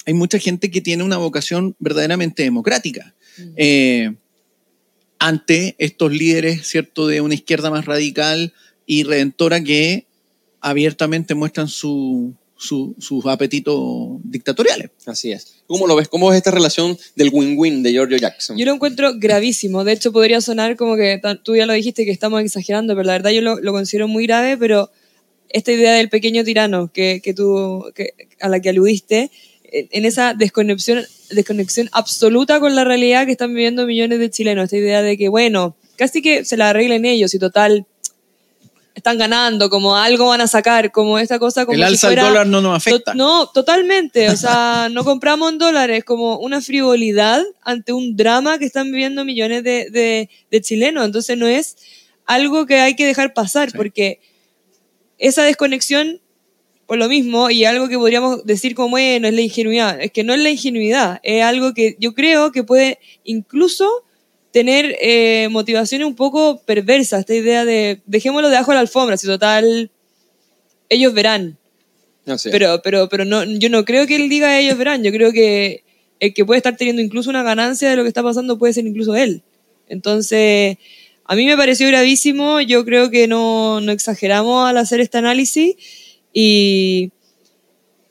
hay 0.04 0.14
mucha 0.14 0.40
gente 0.40 0.72
que 0.72 0.80
tiene 0.80 1.04
una 1.04 1.16
vocación 1.16 1.76
verdaderamente 1.78 2.42
democrática. 2.42 3.14
Mm. 3.38 3.42
Eh, 3.56 4.14
ante 5.20 5.76
estos 5.78 6.12
líderes, 6.12 6.66
¿cierto?, 6.66 7.06
de 7.06 7.20
una 7.20 7.34
izquierda 7.34 7.70
más 7.70 7.84
radical 7.84 8.52
y 8.84 9.04
redentora 9.04 9.62
que 9.62 10.06
abiertamente 10.60 11.36
muestran 11.36 11.68
sus 12.58 13.24
apetitos 13.26 14.18
dictatoriales. 14.24 14.90
Así 15.06 15.30
es. 15.32 15.62
¿Cómo 15.66 15.86
lo 15.86 15.94
ves? 15.94 16.08
¿Cómo 16.08 16.32
es 16.32 16.36
esta 16.36 16.50
relación 16.50 16.98
del 17.14 17.30
win-win 17.32 17.82
de 17.82 17.92
Giorgio 17.92 18.18
Jackson? 18.18 18.58
Yo 18.58 18.66
lo 18.66 18.74
encuentro 18.74 19.12
gravísimo. 19.16 19.84
De 19.84 19.92
hecho, 19.92 20.12
podría 20.12 20.40
sonar 20.40 20.76
como 20.76 20.96
que 20.96 21.20
tú 21.44 21.54
ya 21.54 21.66
lo 21.66 21.72
dijiste 21.72 22.04
que 22.04 22.10
estamos 22.10 22.42
exagerando, 22.42 22.94
pero 22.94 23.06
la 23.06 23.12
verdad 23.12 23.30
yo 23.30 23.42
lo, 23.42 23.72
considero 23.72 24.08
muy 24.08 24.26
grave, 24.26 24.56
pero 24.56 24.90
esta 25.50 25.72
idea 25.72 25.92
del 25.92 26.08
pequeño 26.08 26.42
tirano 26.42 26.90
que, 26.92 27.22
tú, 27.36 27.84
a 28.40 28.48
la 28.48 28.60
que 28.60 28.70
aludiste, 28.70 29.30
en 29.70 30.04
esa 30.04 30.34
desconexión, 30.34 31.04
desconexión 31.30 31.88
absoluta 31.92 32.58
con 32.58 32.74
la 32.74 32.84
realidad 32.84 33.26
que 33.26 33.32
están 33.32 33.54
viviendo 33.54 33.86
millones 33.86 34.18
de 34.18 34.30
chilenos. 34.30 34.64
Esta 34.64 34.78
idea 34.78 35.02
de 35.02 35.16
que, 35.16 35.28
bueno, 35.28 35.76
casi 35.96 36.22
que 36.22 36.44
se 36.44 36.56
la 36.56 36.70
arreglen 36.70 37.04
ellos 37.04 37.34
y 37.34 37.38
total, 37.38 37.86
están 38.98 39.18
ganando, 39.18 39.70
como 39.70 39.96
algo 39.96 40.26
van 40.28 40.40
a 40.40 40.46
sacar, 40.46 40.92
como 40.92 41.18
esta 41.18 41.38
cosa 41.38 41.64
como 41.64 41.74
El 41.76 41.82
alza 41.84 42.10
del 42.10 42.18
dólar 42.20 42.46
no 42.46 42.60
nos 42.60 42.76
afecta. 42.76 43.12
To- 43.12 43.16
no, 43.18 43.46
totalmente. 43.48 44.28
O 44.28 44.36
sea, 44.36 44.88
no 44.92 45.04
compramos 45.04 45.50
en 45.52 45.58
dólares, 45.58 46.04
como 46.04 46.38
una 46.38 46.60
frivolidad 46.60 47.42
ante 47.62 47.92
un 47.92 48.16
drama 48.16 48.58
que 48.58 48.64
están 48.66 48.90
viviendo 48.90 49.24
millones 49.24 49.64
de, 49.64 49.88
de- 49.90 50.28
de 50.50 50.60
chilenos. 50.60 51.04
Entonces 51.06 51.36
no 51.38 51.46
es 51.46 51.76
algo 52.26 52.66
que 52.66 52.76
hay 52.80 52.94
que 52.94 53.06
dejar 53.06 53.32
pasar, 53.34 53.70
Sí. 53.70 53.76
porque 53.76 54.20
esa 55.18 55.42
desconexión, 55.44 56.20
por 56.86 56.98
lo 56.98 57.08
mismo, 57.08 57.50
y 57.50 57.64
algo 57.64 57.88
que 57.88 57.96
podríamos 57.98 58.44
decir 58.44 58.74
como, 58.74 58.90
bueno, 58.90 59.28
es 59.28 59.34
la 59.34 59.40
ingenuidad. 59.40 60.00
Es 60.00 60.12
que 60.12 60.24
no 60.24 60.32
es 60.34 60.40
la 60.40 60.50
ingenuidad, 60.50 61.20
es 61.22 61.42
algo 61.42 61.74
que 61.74 61.96
yo 61.98 62.14
creo 62.14 62.52
que 62.52 62.64
puede 62.64 62.98
incluso 63.24 63.88
tener 64.52 64.96
eh, 65.00 65.48
motivaciones 65.50 66.06
un 66.06 66.14
poco 66.16 66.62
perversas, 66.64 67.20
esta 67.20 67.34
idea 67.34 67.64
de 67.64 68.00
dejémoslo 68.06 68.48
debajo 68.48 68.70
de 68.70 68.76
la 68.76 68.80
alfombra, 68.80 69.16
si 69.16 69.26
total 69.26 69.90
ellos 70.88 71.12
verán. 71.14 71.58
No 72.24 72.38
sé. 72.38 72.50
Pero, 72.50 72.80
pero, 72.82 73.08
pero 73.08 73.24
no, 73.24 73.44
yo 73.44 73.68
no 73.70 73.84
creo 73.84 74.06
que 74.06 74.16
él 74.16 74.28
diga 74.28 74.58
ellos 74.58 74.76
verán, 74.78 75.02
yo 75.02 75.12
creo 75.12 75.32
que 75.32 75.84
el 76.20 76.34
que 76.34 76.44
puede 76.44 76.58
estar 76.58 76.76
teniendo 76.76 77.00
incluso 77.02 77.30
una 77.30 77.42
ganancia 77.42 77.88
de 77.88 77.96
lo 77.96 78.02
que 78.02 78.08
está 78.08 78.22
pasando 78.22 78.58
puede 78.58 78.72
ser 78.72 78.86
incluso 78.86 79.14
él. 79.14 79.42
Entonces, 79.88 80.76
a 81.24 81.36
mí 81.36 81.46
me 81.46 81.56
pareció 81.56 81.86
gravísimo, 81.88 82.60
yo 82.60 82.84
creo 82.84 83.10
que 83.10 83.26
no, 83.28 83.80
no 83.80 83.92
exageramos 83.92 84.68
al 84.68 84.76
hacer 84.78 85.00
este 85.00 85.18
análisis 85.18 85.74
y, 86.32 87.10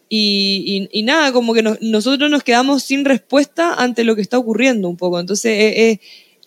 y, 0.09 0.88
y- 0.91 0.99
y 0.99 1.03
nada, 1.03 1.31
como 1.33 1.53
que 1.53 1.61
nos- 1.63 1.81
nosotros 1.81 2.29
nos 2.31 2.43
quedamos 2.43 2.83
sin 2.83 3.03
respuesta 3.05 3.73
ante 3.73 4.03
lo 4.03 4.15
que 4.15 4.21
está 4.21 4.38
ocurriendo 4.38 4.88
un 4.88 4.97
poco. 4.97 5.19
Entonces, 5.19 5.51
es, 5.59 5.73
es- 5.77 5.99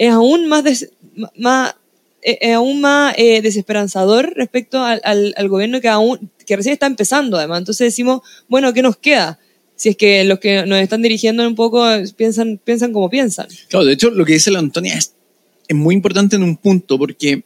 es 0.06 0.10
aún 0.10 0.48
más, 0.48 0.64
des- 0.64 0.90
más 1.36 1.74
es 2.22 2.36
es 2.40 2.54
aún 2.54 2.80
más 2.80 3.14
eh, 3.18 3.40
desesperanzador 3.42 4.32
respecto 4.36 4.82
al, 4.82 5.00
al- 5.04 5.34
al 5.36 5.48
gobierno 5.48 5.80
que 5.80 5.88
aún 5.88 6.30
que 6.46 6.56
recién 6.56 6.72
está 6.72 6.86
empezando 6.86 7.36
además. 7.36 7.58
Entonces 7.60 7.86
decimos, 7.86 8.20
bueno, 8.48 8.72
¿qué 8.72 8.82
nos 8.82 8.96
queda? 8.96 9.38
Si 9.76 9.90
es 9.90 9.96
que 9.96 10.24
los 10.24 10.38
que 10.38 10.66
nos 10.66 10.78
están 10.80 11.00
dirigiendo 11.02 11.46
un 11.46 11.54
poco 11.54 11.88
eh, 11.90 12.04
piensan, 12.16 12.58
piensan 12.62 12.92
como 12.92 13.08
piensan. 13.08 13.46
Claro, 13.68 13.84
de 13.86 13.92
hecho, 13.94 14.10
lo 14.10 14.24
que 14.24 14.34
dice 14.34 14.50
la 14.50 14.58
Antonia 14.58 14.94
es, 14.94 15.14
es 15.68 15.76
muy 15.76 15.94
importante 15.94 16.36
en 16.36 16.42
un 16.42 16.56
punto, 16.56 16.98
porque 16.98 17.44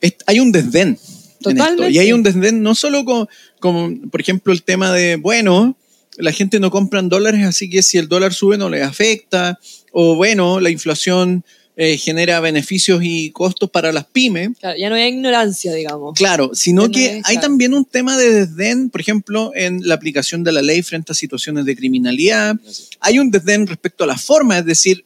es- 0.00 0.16
hay 0.26 0.40
un 0.40 0.50
desdén. 0.52 0.88
en 0.88 0.94
esto. 0.94 1.50
Totalmente. 1.50 1.90
Y 1.92 1.98
hay 1.98 2.12
un 2.12 2.22
desdén 2.22 2.62
no 2.62 2.74
solo 2.74 3.04
con, 3.04 3.28
con, 3.60 4.10
por 4.10 4.20
ejemplo, 4.20 4.52
el 4.52 4.62
tema 4.62 4.92
de, 4.92 5.16
bueno, 5.16 5.76
la 6.20 6.32
gente 6.32 6.60
no 6.60 6.70
compra 6.70 7.00
en 7.00 7.08
dólares, 7.08 7.44
así 7.44 7.68
que 7.68 7.82
si 7.82 7.98
el 7.98 8.08
dólar 8.08 8.34
sube 8.34 8.58
no 8.58 8.68
les 8.68 8.82
afecta, 8.82 9.58
o 9.92 10.14
bueno, 10.14 10.60
la 10.60 10.70
inflación 10.70 11.44
eh, 11.76 11.96
genera 11.96 12.40
beneficios 12.40 13.00
y 13.02 13.30
costos 13.30 13.70
para 13.70 13.90
las 13.90 14.04
pymes. 14.04 14.50
Claro, 14.58 14.78
ya 14.78 14.90
no 14.90 14.96
hay 14.96 15.08
ignorancia, 15.08 15.72
digamos. 15.72 16.14
Claro, 16.14 16.50
sino 16.52 16.90
que 16.90 17.06
es, 17.06 17.12
hay 17.24 17.36
claro. 17.36 17.40
también 17.40 17.72
un 17.72 17.84
tema 17.84 18.18
de 18.18 18.32
desdén, 18.32 18.90
por 18.90 19.00
ejemplo, 19.00 19.52
en 19.54 19.80
la 19.88 19.94
aplicación 19.94 20.44
de 20.44 20.52
la 20.52 20.62
ley 20.62 20.82
frente 20.82 21.12
a 21.12 21.14
situaciones 21.14 21.64
de 21.64 21.74
criminalidad. 21.76 22.56
Hay 23.00 23.18
un 23.18 23.30
desdén 23.30 23.66
respecto 23.66 24.04
a 24.04 24.06
la 24.06 24.18
forma, 24.18 24.58
es 24.58 24.66
decir, 24.66 25.04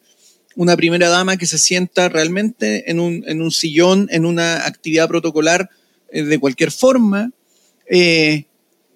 una 0.57 0.77
primera 0.77 1.09
dama 1.09 1.37
que 1.37 1.47
se 1.47 1.59
sienta 1.59 2.09
realmente 2.09 2.91
en 2.91 2.99
un, 2.99 3.25
en 3.27 3.43
un 3.43 3.51
sillón, 3.51 4.09
en 4.11 4.25
una 4.25 4.67
actividad 4.67 5.09
protocolar 5.09 5.71
eh, 6.11 6.23
de 6.23 6.39
cualquier 6.39 6.73
forma. 6.73 7.31
Eh, 7.89 8.47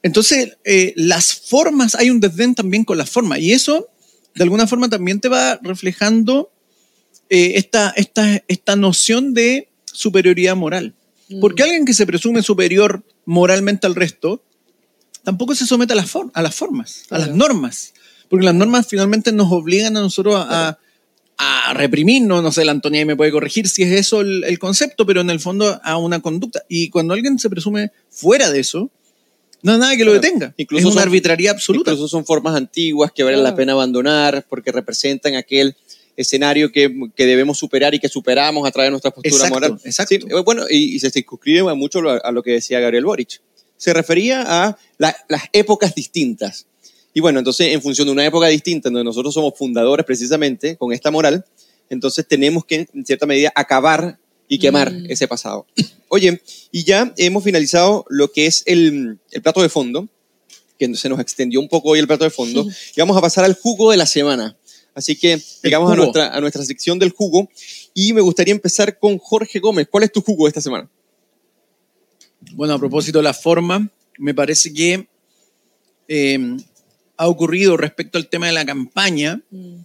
entonces, 0.02 0.56
eh, 0.64 0.92
las 0.96 1.34
formas, 1.34 1.94
hay 1.94 2.10
un 2.10 2.20
desdén 2.20 2.54
también 2.54 2.84
con 2.84 2.98
las 2.98 3.10
formas, 3.10 3.40
y 3.40 3.52
eso 3.52 3.88
de 4.34 4.42
alguna 4.44 4.66
forma 4.66 4.88
también 4.88 5.20
te 5.20 5.28
va 5.28 5.58
reflejando 5.62 6.50
eh, 7.28 7.52
esta, 7.56 7.90
esta, 7.96 8.42
esta 8.46 8.76
noción 8.76 9.34
de 9.34 9.68
superioridad 9.92 10.54
moral. 10.56 10.94
Mm. 11.28 11.40
Porque 11.40 11.62
alguien 11.64 11.84
que 11.84 11.92
se 11.94 12.06
presume 12.06 12.42
superior 12.42 13.02
moralmente 13.24 13.86
al 13.86 13.94
resto, 13.96 14.42
tampoco 15.24 15.54
se 15.54 15.66
somete 15.66 15.92
a 15.92 15.96
las, 15.96 16.10
for- 16.10 16.30
a 16.34 16.42
las 16.42 16.54
formas, 16.54 17.02
a 17.10 17.18
las 17.18 17.34
normas. 17.34 17.92
Porque 18.28 18.44
las 18.44 18.54
normas 18.54 18.86
finalmente 18.86 19.32
nos 19.32 19.50
obligan 19.50 19.96
a 19.96 20.00
nosotros 20.00 20.36
a, 20.36 20.68
a- 20.68 20.78
a 21.70 21.74
reprimirnos, 21.74 22.42
no 22.42 22.50
sé, 22.52 22.64
la 22.64 22.72
Antonia 22.72 23.04
me 23.06 23.14
puede 23.16 23.30
corregir 23.32 23.68
si 23.68 23.82
es 23.82 23.92
eso 23.92 24.20
el, 24.22 24.44
el 24.44 24.58
concepto, 24.58 25.04
pero 25.06 25.20
en 25.20 25.30
el 25.30 25.40
fondo 25.40 25.80
a 25.82 25.96
una 25.98 26.20
conducta. 26.20 26.62
Y 26.68 26.90
cuando 26.90 27.14
alguien 27.14 27.38
se 27.38 27.50
presume 27.50 27.90
fuera 28.10 28.50
de 28.50 28.60
eso, 28.60 28.90
no 29.62 29.72
hay 29.72 29.78
nada 29.78 29.96
que 29.96 30.04
lo 30.04 30.12
Claro. 30.12 30.20
detenga. 30.22 30.54
Incluso 30.56 30.80
es 30.88 30.94
una 30.94 31.02
son- 31.02 31.08
arbitrariedad 31.08 31.54
absoluta. 31.54 31.90
Incluso 31.92 32.08
son 32.08 32.24
formas 32.24 32.54
antiguas 32.54 33.10
que 33.12 33.22
vale 33.22 33.36
la 33.36 33.42
Claro. 33.44 33.56
pena 33.56 33.72
abandonar 33.72 34.46
porque 34.48 34.72
representan 34.72 35.34
aquel 35.36 35.76
escenario 36.16 36.72
que, 36.72 36.92
que 37.14 37.26
debemos 37.26 37.58
superar 37.58 37.94
y 37.94 37.98
que 38.00 38.08
superamos 38.08 38.66
a 38.66 38.70
través 38.72 38.88
de 38.88 38.90
nuestra 38.90 39.10
postura 39.12 39.34
Exacto, 39.34 39.54
moral. 39.54 39.80
exacto. 39.84 40.14
Sí, 40.14 40.20
eh, 40.28 40.40
bueno, 40.44 40.64
y, 40.68 40.96
y 40.96 41.00
se 41.00 41.10
circunscribe 41.10 41.72
mucho 41.74 42.00
a, 42.08 42.16
a 42.18 42.32
lo 42.32 42.42
que 42.42 42.52
decía 42.52 42.80
Gabriel 42.80 43.04
Boric. 43.04 43.40
Se 43.76 43.92
refería 43.94 44.42
a 44.46 44.76
la- 44.98 45.16
las 45.28 45.42
épocas 45.52 45.94
distintas. 45.94 46.66
Y 47.14 47.20
bueno, 47.20 47.38
entonces, 47.38 47.68
en 47.72 47.80
función 47.82 48.06
de 48.08 48.12
una 48.12 48.26
época 48.26 48.48
distinta, 48.48 48.88
en 48.88 48.94
donde 48.94 49.04
nosotros 49.04 49.32
somos 49.34 49.54
fundadores 49.56 50.04
precisamente 50.04 50.76
con 50.76 50.92
esta 50.92 51.10
moral, 51.10 51.44
entonces 51.90 52.26
tenemos 52.28 52.64
que, 52.64 52.86
en 52.92 53.06
cierta 53.06 53.24
medida, 53.26 53.52
acabar 53.54 54.18
y 54.48 54.58
quemar 54.58 54.90
Mm. 54.92 55.10
ese 55.10 55.28
pasado. 55.28 55.66
Oye, 56.08 56.40
y 56.72 56.84
ya 56.84 57.12
hemos 57.16 57.44
finalizado 57.44 58.04
lo 58.08 58.32
que 58.32 58.46
es 58.46 58.62
el, 58.66 59.18
el 59.30 59.42
plato 59.42 59.60
de 59.62 59.68
fondo, 59.68 60.08
que 60.78 60.94
se 60.94 61.08
nos 61.08 61.20
extendió 61.20 61.60
un 61.60 61.68
poco 61.68 61.90
hoy 61.90 61.98
el 61.98 62.06
plato 62.06 62.24
de 62.24 62.30
fondo, 62.30 62.66
y 62.94 63.00
vamos 63.00 63.16
a 63.16 63.20
pasar 63.20 63.44
al 63.44 63.54
jugo 63.54 63.90
de 63.90 63.96
la 63.96 64.06
semana. 64.06 64.56
Así 64.94 65.14
que 65.16 65.40
llegamos 65.62 65.92
a 65.92 65.96
nuestra, 65.96 66.34
a 66.34 66.40
nuestra 66.40 66.64
sección 66.64 66.98
del 66.98 67.10
jugo 67.10 67.48
y 67.94 68.12
me 68.12 68.20
gustaría 68.20 68.52
empezar 68.52 68.98
con 68.98 69.18
Jorge 69.18 69.60
Gómez. 69.60 69.86
¿Cuál 69.90 70.04
es 70.04 70.12
tu 70.12 70.20
jugo 70.22 70.46
de 70.46 70.48
esta 70.48 70.60
semana? 70.60 70.88
Bueno, 72.52 72.74
a 72.74 72.78
propósito 72.78 73.18
de 73.18 73.24
la 73.24 73.34
forma, 73.34 73.90
me 74.18 74.34
parece 74.34 74.72
que 74.72 75.06
eh, 76.08 76.56
ha 77.16 77.28
ocurrido 77.28 77.76
respecto 77.76 78.18
al 78.18 78.28
tema 78.28 78.46
de 78.46 78.52
la 78.52 78.64
campaña 78.64 79.40
Mm. 79.50 79.76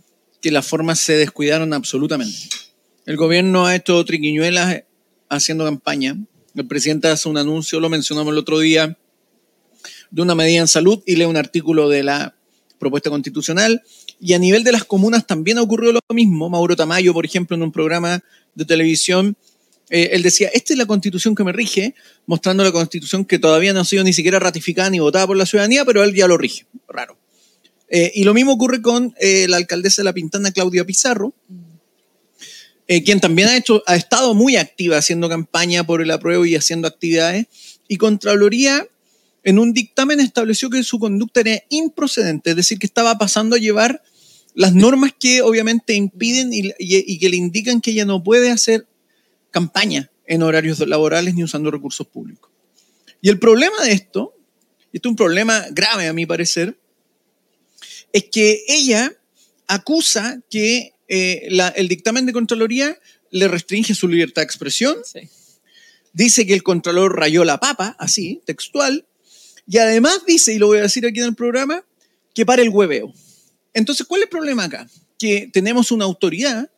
que 0.42 0.52
las 0.52 0.66
formas 0.66 1.00
se 1.00 1.14
descuidaron 1.18 1.74
absolutamente. 1.74 2.38
El 3.06 3.18
gobierno 3.18 3.66
ha 3.66 3.76
hecho 3.76 4.04
triquiñuelas 4.06 4.84
haciendo 5.30 5.66
campaña. 5.66 6.18
El 6.56 6.68
presidente 6.68 7.10
hace 7.10 7.28
un 7.28 7.38
anuncio, 7.38 7.80
lo 7.80 7.90
mencionamos 7.90 8.32
el 8.32 8.38
otro 8.38 8.60
día, 8.60 8.98
de 10.10 10.22
una 10.22 10.36
medida 10.36 10.62
en 10.62 10.68
salud 10.68 11.02
y 11.06 11.18
lee 11.18 11.26
un 11.26 11.36
artículo 11.36 11.90
de 11.90 12.04
la 12.04 12.36
propuesta 12.80 13.10
constitucional. 13.10 13.84
Y 14.22 14.34
a 14.34 14.40
nivel 14.40 14.64
de 14.64 14.72
las 14.72 14.86
comunas 14.86 15.28
también 15.28 15.58
ha 15.58 15.62
ocurrido 15.62 15.94
lo 15.94 16.02
mismo. 16.16 16.50
Mauro 16.50 16.78
Tamayo, 16.78 17.14
por 17.14 17.26
ejemplo, 17.26 17.58
en 17.58 17.64
un 17.64 17.74
programa 17.74 18.24
de 18.56 18.64
televisión, 18.64 19.36
eh, 19.90 20.12
él 20.14 20.24
decía, 20.24 20.50
esta 20.54 20.74
es 20.74 20.80
la 20.80 20.86
constitución 20.86 21.36
que 21.36 21.44
me 21.44 21.52
rige, 21.52 21.96
mostrando 22.26 22.64
la 22.64 22.72
constitución 22.72 23.26
que 23.26 23.38
todavía 23.38 23.74
no 23.74 23.82
ha 23.82 23.86
sido 23.86 24.04
ni 24.06 24.14
siquiera 24.14 24.40
ratificada 24.40 24.90
ni 24.90 25.00
votada 25.00 25.28
por 25.28 25.36
la 25.36 25.46
ciudadanía, 25.46 25.84
pero 25.84 26.04
él 26.04 26.14
ya 26.14 26.28
lo 26.28 26.38
rige. 26.38 26.68
Raro. 26.88 27.18
Eh, 27.90 28.12
y 28.16 28.24
lo 28.24 28.34
mismo 28.34 28.54
ocurre 28.54 28.82
con 28.82 29.14
eh, 29.20 29.46
la 29.50 29.58
alcaldesa 29.58 30.02
de 30.02 30.06
La 30.06 30.14
Pintana, 30.14 30.52
Claudia 30.52 30.86
Pizarro, 30.86 31.34
eh, 32.88 33.04
quien 33.04 33.20
también 33.20 33.50
ha, 33.50 33.96
estado 33.96 34.34
muy 34.34 34.58
activa 34.58 34.98
haciendo 34.98 35.30
campaña 35.30 35.86
por 35.86 36.02
el 36.02 36.12
apruebo 36.12 36.46
y 36.46 36.56
haciendo 36.56 36.88
actividades. 36.88 37.48
Y 37.88 37.98
Contraloría, 37.98 38.88
en 39.44 39.60
un 39.60 39.74
dictamen, 39.74 40.20
estableció 40.20 40.70
que 40.70 40.84
su 40.84 41.00
conducta 41.00 41.42
era 41.42 41.64
improcedente, 41.70 42.52
es 42.52 42.56
decir, 42.56 42.80
que 42.80 42.86
estaba 42.86 43.18
pasando 43.18 43.56
a 43.56 43.60
llevar 43.60 44.02
las 44.56 44.74
normas 44.74 45.12
que 45.18 45.42
obviamente 45.42 45.94
impiden 45.94 46.54
y, 46.54 46.68
y- 46.68 46.74
y 46.80 47.20
que 47.20 47.30
le 47.30 47.38
indican 47.38 47.82
que 47.82 47.92
ella 47.92 48.06
no 48.06 48.24
puede 48.24 48.52
hacer 48.52 48.86
campaña 49.52 50.12
en 50.26 50.44
horarios 50.44 50.80
laborales 50.80 51.36
ni 51.36 51.44
usando 51.44 51.72
recursos 51.72 52.08
públicos. 52.08 52.50
Y 53.22 53.30
el 53.30 53.40
problema 53.40 53.84
de 53.84 53.94
esto, 53.94 54.36
y 54.92 54.98
esto 54.98 55.10
es 55.10 55.12
un 55.12 55.16
problema 55.16 55.66
grave 55.72 56.08
a 56.08 56.14
mi 56.14 56.26
parecer, 56.26 56.78
es 58.12 58.26
que 58.26 58.64
ella 58.68 59.14
acusa 59.68 60.40
que 60.50 60.93
eh, 61.08 61.48
la- 61.50 61.70
el 61.70 61.88
dictamen 61.88 62.26
de 62.26 62.34
Contraloría 62.34 62.98
le 63.32 63.48
restringe 63.48 63.96
su 63.96 64.08
libertad 64.08 64.42
de 64.42 64.46
expresión, 64.46 64.98
Sí. 65.06 65.22
dice 66.14 66.46
que 66.46 66.54
el 66.54 66.64
Contralor 66.64 67.18
rayó 67.18 67.44
la 67.44 67.60
papa, 67.60 67.96
así, 68.00 68.42
textual, 68.46 69.06
y 69.68 69.78
además 69.78 70.20
dice, 70.28 70.54
y 70.54 70.60
lo 70.60 70.68
voy 70.68 70.80
a 70.80 70.84
decir 70.84 71.06
aquí 71.06 71.20
en 71.20 71.26
el 71.26 71.36
programa, 71.36 71.84
que 72.34 72.46
para 72.46 72.62
el 72.62 72.70
hueveo. 72.70 73.14
Entonces, 73.74 74.06
¿cuál 74.06 74.22
es 74.22 74.26
el 74.26 74.30
problema 74.30 74.66
acá? 74.66 74.88
Que 75.18 75.50
tenemos 75.52 75.92
una 75.92 76.06
autoridad 76.06 76.70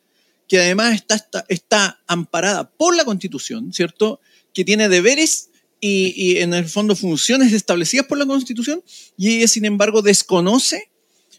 que 0.48 0.58
además 0.60 0.94
está, 0.94 1.16
está, 1.16 1.44
está 1.48 2.00
amparada 2.06 2.70
por 2.70 2.94
la 2.96 3.04
Constitución, 3.04 3.72
¿cierto? 3.72 4.20
Que 4.54 4.64
tiene 4.64 4.88
deberes 4.88 5.50
y, 5.80 6.14
y 6.16 6.38
en 6.38 6.54
el 6.54 6.66
fondo 6.68 6.94
funciones 6.96 7.52
establecidas 7.52 8.06
por 8.06 8.16
la 8.16 8.24
Constitución 8.26 8.82
y 9.16 9.36
ella, 9.38 9.48
sin 9.48 9.64
embargo, 9.64 10.00
desconoce 10.02 10.88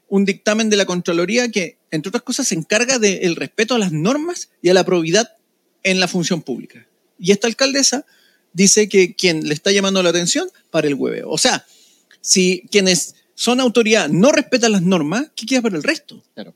un 0.10 0.26
dictamen 0.26 0.70
de 0.70 0.78
la 0.78 0.86
Contraloría 0.86 1.50
que, 1.50 1.78
entre 1.92 2.10
otras 2.10 2.24
cosas, 2.24 2.48
se 2.48 2.56
encarga 2.56 3.00
del 3.00 3.36
respeto 3.36 3.76
a 3.76 3.80
las 3.80 3.92
normas 3.92 4.50
y 4.62 4.70
a 4.70 4.74
la 4.74 4.86
probidad 4.86 5.36
en 5.84 6.00
la 6.00 6.08
función 6.08 6.42
pública. 6.42 6.88
Y 7.20 7.32
esta 7.32 7.48
alcaldesa 7.48 8.06
dice 8.54 8.90
que 8.90 9.16
quien 9.16 9.48
le 9.48 9.54
está 9.54 9.72
llamando 9.72 10.02
la 10.02 10.10
atención 10.10 10.50
para 10.72 10.88
el 10.88 10.96
hueveo. 10.96 11.30
O 11.30 11.38
sea, 11.38 11.66
si 12.22 12.64
quienes 12.72 13.16
son 13.36 13.60
autoridad, 13.60 14.10
no 14.10 14.32
respetan 14.32 14.72
las 14.72 14.82
normas, 14.82 15.28
¿qué 15.36 15.46
queda 15.46 15.62
para 15.62 15.78
el 15.78 15.84
resto? 15.84 16.24
Claro. 16.34 16.56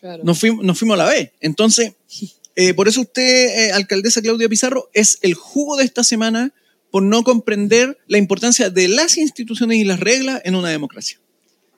Claro. 0.00 0.22
Nos 0.22 0.38
fuimos, 0.38 0.62
nos 0.64 0.78
fuimos 0.78 0.94
a 0.94 1.04
la 1.04 1.08
vez. 1.08 1.32
Entonces, 1.40 1.94
eh, 2.56 2.74
por 2.74 2.88
eso 2.88 3.00
usted, 3.00 3.22
eh, 3.22 3.72
alcaldesa 3.72 4.20
Claudia 4.20 4.48
Pizarro, 4.48 4.90
es 4.92 5.18
el 5.22 5.34
jugo 5.34 5.76
de 5.76 5.84
esta 5.84 6.04
semana 6.04 6.52
por 6.90 7.02
no 7.02 7.24
comprender 7.24 7.98
la 8.06 8.18
importancia 8.18 8.70
de 8.70 8.86
las 8.86 9.16
instituciones 9.16 9.78
y 9.78 9.84
las 9.84 9.98
reglas 9.98 10.42
en 10.44 10.54
una 10.54 10.68
democracia. 10.68 11.18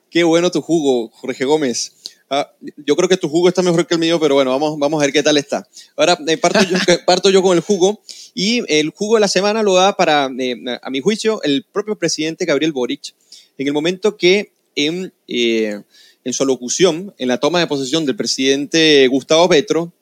Qué 0.09 0.23
bueno 0.23 0.49
tu 0.51 0.61
jugo, 0.61 1.09
Jorge 1.09 1.43
Gómez. 1.43 1.93
Ah, 2.29 2.51
yo 2.85 2.95
creo 2.95 3.07
que 3.07 3.17
tu 3.17 3.29
jugo 3.29 3.47
está 3.47 3.61
mejor 3.61 3.87
que 3.87 3.93
el 3.93 3.99
mío, 3.99 4.19
pero 4.19 4.35
bueno, 4.35 4.51
vamos, 4.51 4.77
vamos 4.77 5.01
a 5.01 5.05
ver 5.05 5.13
qué 5.13 5.23
tal 5.23 5.37
está. 5.37 5.67
Ahora 5.95 6.17
eh, 6.27 6.37
parto, 6.37 6.61
yo, 6.63 6.77
parto 7.05 7.29
yo 7.29 7.41
con 7.41 7.55
el 7.55 7.63
jugo 7.63 8.01
y 8.33 8.61
el 8.67 8.89
jugo 8.89 9.15
de 9.15 9.21
la 9.21 9.27
semana 9.27 9.63
lo 9.63 9.75
da 9.75 9.95
para, 9.95 10.29
eh, 10.39 10.55
a 10.81 10.89
mi 10.89 10.99
juicio, 10.99 11.41
el 11.43 11.65
propio 11.71 11.97
presidente 11.97 12.45
Gabriel 12.45 12.71
Boric, 12.71 13.13
en 13.57 13.67
el 13.67 13.73
momento 13.73 14.17
que 14.17 14.51
en, 14.75 15.13
eh, 15.27 15.81
en 16.23 16.33
su 16.33 16.43
alocución, 16.43 17.13
en 17.17 17.27
la 17.27 17.39
toma 17.39 17.59
de 17.59 17.67
posesión 17.67 18.05
del 18.05 18.15
presidente 18.15 19.07
Gustavo 19.07 19.47
Petro, 19.49 19.93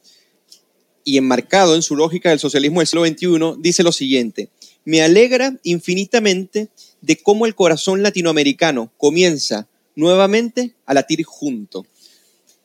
y 1.04 1.18
enmarcado 1.18 1.76
en 1.76 1.84
su 1.84 1.96
lógica 1.96 2.30
del 2.30 2.40
socialismo 2.40 2.80
del 2.80 2.88
siglo 2.88 3.06
XXI, 3.06 3.62
dice 3.62 3.84
lo 3.84 3.92
siguiente, 3.92 4.50
me 4.84 5.04
alegra 5.04 5.56
infinitamente 5.64 6.70
de 7.02 7.18
cómo 7.18 7.46
el 7.46 7.54
corazón 7.54 8.02
latinoamericano 8.02 8.92
comienza 8.98 9.68
nuevamente 9.96 10.74
a 10.86 10.94
latir 10.94 11.24
junto. 11.24 11.86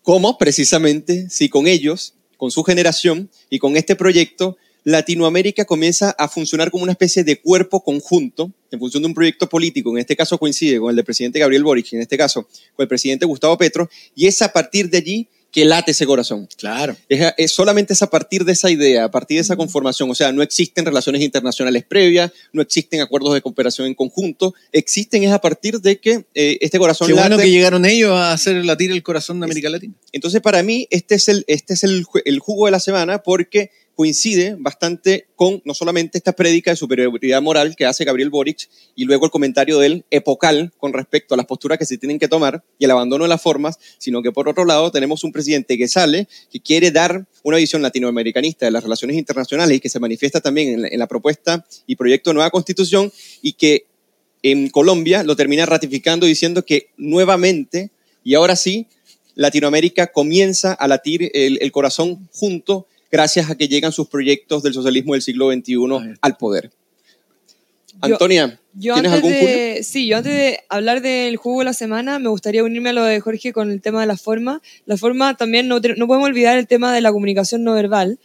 ¿Cómo? 0.02 0.38
Precisamente 0.38 1.28
si 1.30 1.48
con 1.48 1.66
ellos, 1.66 2.14
con 2.36 2.50
su 2.50 2.62
generación 2.62 3.30
y 3.48 3.58
con 3.58 3.76
este 3.76 3.96
proyecto, 3.96 4.56
Latinoamérica 4.84 5.64
comienza 5.64 6.10
a 6.18 6.28
funcionar 6.28 6.70
como 6.70 6.84
una 6.84 6.92
especie 6.92 7.22
de 7.22 7.40
cuerpo 7.40 7.84
conjunto 7.84 8.50
en 8.70 8.78
función 8.78 9.02
de 9.02 9.08
un 9.08 9.14
proyecto 9.14 9.48
político, 9.48 9.90
en 9.90 9.98
este 9.98 10.16
caso 10.16 10.38
coincide 10.38 10.78
con 10.78 10.90
el 10.90 10.96
del 10.96 11.04
presidente 11.04 11.38
Gabriel 11.38 11.64
Boric, 11.64 11.92
en 11.92 12.00
este 12.00 12.16
caso 12.16 12.44
con 12.74 12.84
el 12.84 12.88
presidente 12.88 13.26
Gustavo 13.26 13.58
Petro, 13.58 13.90
y 14.14 14.26
es 14.26 14.40
a 14.42 14.52
partir 14.52 14.88
de 14.88 14.98
allí 14.98 15.28
que 15.51 15.64
late 15.64 15.90
ese 15.90 16.07
corazón. 16.07 16.48
Claro. 16.57 16.96
Es, 17.09 17.32
es, 17.36 17.53
solamente 17.53 17.92
es 17.92 18.03
a 18.03 18.11
partir 18.11 18.44
de 18.44 18.53
esa 18.53 18.70
idea, 18.70 19.05
a 19.05 19.11
partir 19.11 19.36
de 19.36 19.42
esa 19.42 19.57
conformación. 19.57 20.11
O 20.11 20.14
sea, 20.14 20.32
no 20.32 20.42
existen 20.42 20.84
relaciones 20.84 21.22
internacionales 21.22 21.84
previas, 21.84 22.30
no 22.53 22.62
existen 22.62 23.01
acuerdos 23.01 23.34
de 23.34 23.42
cooperación 23.42 23.86
en 23.86 23.94
conjunto. 23.94 24.55
Existen 24.72 25.24
es 25.24 25.32
a 25.32 25.40
partir 25.40 25.80
de 25.80 25.98
que 25.98 26.24
eh, 26.34 26.59
este 26.61 26.78
corazón 26.78 27.09
Qué 27.09 27.14
late. 27.14 27.28
bueno 27.28 27.42
que 27.42 27.51
llegaron 27.51 27.84
ellos 27.84 28.12
a 28.12 28.32
hacer 28.32 28.64
latir 28.64 28.90
el 28.92 29.03
corazón 29.03 29.40
de 29.40 29.44
América 29.46 29.68
Latina. 29.68 29.94
Entonces, 30.12 30.40
para 30.40 30.62
mí, 30.62 30.86
este 30.90 31.16
es 31.16 31.28
el, 31.28 31.44
este 31.46 31.74
es 31.74 31.84
el, 31.84 32.05
el 32.24 32.38
jugo 32.38 32.66
de 32.66 32.72
la 32.72 32.80
semana 32.80 33.22
porque 33.22 33.70
coincide 33.95 34.57
bastante 34.59 35.26
con 35.36 35.61
no 35.64 35.74
solamente 35.74 36.16
esta 36.16 36.32
prédica 36.32 36.70
de 36.70 36.76
superioridad 36.76 37.43
moral 37.43 37.76
que 37.76 37.84
hace 37.84 38.05
Gabriel 38.05 38.30
Boric 38.30 38.68
y 38.95 39.05
luego 39.05 39.26
el 39.26 39.30
comentario 39.30 39.78
de 39.78 39.86
él 39.86 40.05
epocal 40.11 40.72
con 40.78 40.93
respecto 40.93 41.34
a 41.34 41.36
las 41.36 41.47
posturas 41.47 41.78
que 41.78 41.84
se 41.84 41.99
tienen 41.99 42.18
que 42.18 42.28
tomar 42.28 42.64
y 42.78 42.86
el 42.86 42.91
abandono 42.91 43.24
de 43.24 43.28
las 43.28 43.43
formas, 43.43 43.78
sino 43.99 44.22
que 44.22 44.32
por 44.32 44.49
otro 44.49 44.64
lado 44.64 44.91
tenemos 44.91 45.22
un 45.24 45.32
presidente 45.32 45.76
que 45.76 45.86
sale, 45.86 46.28
que 46.51 46.61
quiere 46.61 46.91
dar 46.91 47.26
una 47.43 47.59
visión 47.59 47.82
latinoamericanista 47.82 48.64
de 48.64 48.72
las 48.72 48.82
relaciones 48.82 49.16
internacionales 49.16 49.76
y 49.76 49.80
que 49.80 49.88
se 49.88 50.01
manifiesta 50.01 50.41
también 50.41 50.84
en 50.86 50.99
la, 50.99 51.07
propuesta 51.07 51.66
y 51.86 51.97
proyecto 51.97 52.30
de 52.30 52.34
nueva 52.34 52.51
constitución 52.51 53.12
y 53.43 53.53
que 53.55 53.86
en 54.43 54.70
Colombia 54.70 55.24
lo 55.24 55.36
termina 55.36 55.66
ratificando 55.66 56.24
diciendo 56.24 56.64
que 56.64 56.91
nuevamente 56.97 57.91
y 58.24 58.34
ahora 58.34 58.57
sí 58.57 58.86
Latinoamérica 59.34 60.12
comienza 60.12 60.72
a 60.72 60.88
latir 60.88 61.30
el 61.34 61.72
corazón 61.72 62.28
junto 62.32 62.86
gracias 63.11 63.50
a 63.50 63.56
que 63.56 63.68
llegan 63.68 63.92
sus 63.92 64.08
proyectos 64.08 64.62
del 64.62 64.74
socialismo 64.74 65.14
del 65.14 65.22
siglo 65.22 65.52
XXI 65.52 65.76
al 66.20 66.36
poder. 66.36 66.70
Antonia, 68.00 68.58
yo 68.74 68.94
¿tienes 68.94 69.12
antes 69.12 69.24
algún 69.24 69.32
de, 69.32 69.72
jugo? 69.72 69.84
Sí, 69.84 70.06
yo 70.06 70.16
antes 70.16 70.32
de 70.32 70.61
hablar 70.68 71.02
del 71.02 71.36
jugo 71.36 71.58
de 71.61 71.64
la 71.66 71.74
semana, 71.74 72.18
me 72.18 72.28
gustaría 72.28 72.64
unirme 72.64 72.90
a 72.90 72.92
lo 72.92 73.04
de 73.04 73.20
Jorge 73.20 73.52
con 73.52 73.70
el 73.70 73.80
tema 73.82 74.00
de 74.00 74.06
la 74.06 74.16
forma. 74.16 74.62
La 74.86 74.96
forma 74.96 75.36
también, 75.36 75.68
no, 75.68 75.80
no 75.80 76.06
podemos 76.06 76.28
olvidar 76.28 76.58
el 76.58 76.66
tema 76.66 76.94
de 76.94 77.00
la 77.00 77.12
comunicación 77.12 77.62
no 77.62 77.74
verbal, 77.74 78.18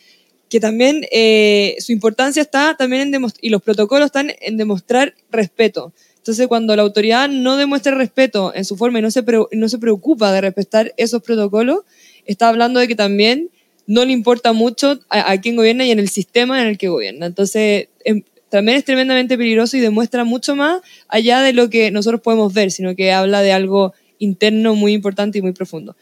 que 0.50 0.60
también 0.60 1.06
eh, 1.12 1.76
su 1.80 1.92
importancia 1.92 2.42
está 2.42 2.76
también 2.78 3.14
en 3.14 3.26
y 3.42 3.50
los 3.50 3.62
protocolos 3.62 4.06
están 4.06 4.32
en 4.40 4.58
demostrar 4.58 5.16
respeto. 5.32 5.94
Entonces, 6.18 6.48
cuando 6.48 6.76
la 6.76 6.82
autoridad 6.82 7.30
no 7.30 7.58
demuestra 7.58 7.94
respeto 7.96 8.54
en 8.56 8.66
su 8.66 8.78
forma 8.78 9.00
y 9.00 9.02
no 9.02 9.12
se, 9.12 9.24
pre 9.24 9.40
no 9.52 9.70
se 9.70 9.78
preocupa 9.78 10.32
de 10.32 10.42
respetar 10.42 10.94
esos 10.98 11.22
protocolos, 11.22 11.82
está 12.26 12.50
hablando 12.50 12.80
de 12.80 12.88
que 12.88 12.96
también 12.96 13.52
no 13.88 14.06
le 14.06 14.14
importa 14.14 14.54
mucho 14.54 15.00
a, 15.10 15.40
quién 15.42 15.56
gobierna 15.56 15.86
y 15.86 15.92
en 15.92 16.00
el 16.00 16.10
sistema 16.10 16.62
en 16.62 16.68
el 16.68 16.78
que 16.78 16.88
gobierna. 16.88 17.28
Entonces, 17.28 17.90
em, 18.04 18.24
también 18.50 18.78
es 18.78 18.86
tremendamente 18.86 19.38
peligroso 19.38 19.78
y 19.78 19.80
demuestra 19.80 20.24
mucho 20.24 20.56
más 20.56 20.82
allá 21.08 21.42
de 21.42 21.54
lo 21.54 21.70
que 21.70 21.92
nosotros 21.92 22.22
podemos 22.22 22.54
ver, 22.54 22.72
sino 22.72 22.96
que 22.96 23.12
habla 23.12 23.42
de 23.42 23.52
algo 23.52 23.94
interno 24.20 24.76
muy 24.76 24.94
importante 24.94 25.40
y 25.40 25.42
muy 25.42 25.52
profundo. 25.52 25.96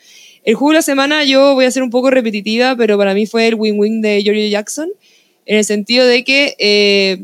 El 0.43 0.55
juego 0.55 0.71
de 0.71 0.75
la 0.75 0.81
semana 0.81 1.23
yo 1.23 1.55
voy 1.55 1.65
a 1.65 1.71
ser 1.71 1.83
un 1.83 1.89
poco 1.89 2.09
repetitiva, 2.11 2.75
pero 2.75 2.97
para 2.97 3.13
mí 3.13 3.25
fue 3.25 3.47
el 3.47 3.55
win-win 3.55 4.01
de 4.01 4.21
Giorgio 4.21 4.47
Jackson, 4.47 4.89
en 5.45 5.57
el 5.57 5.65
sentido 5.65 6.05
de 6.05 6.23
que 6.23 6.55
eh, 6.59 7.23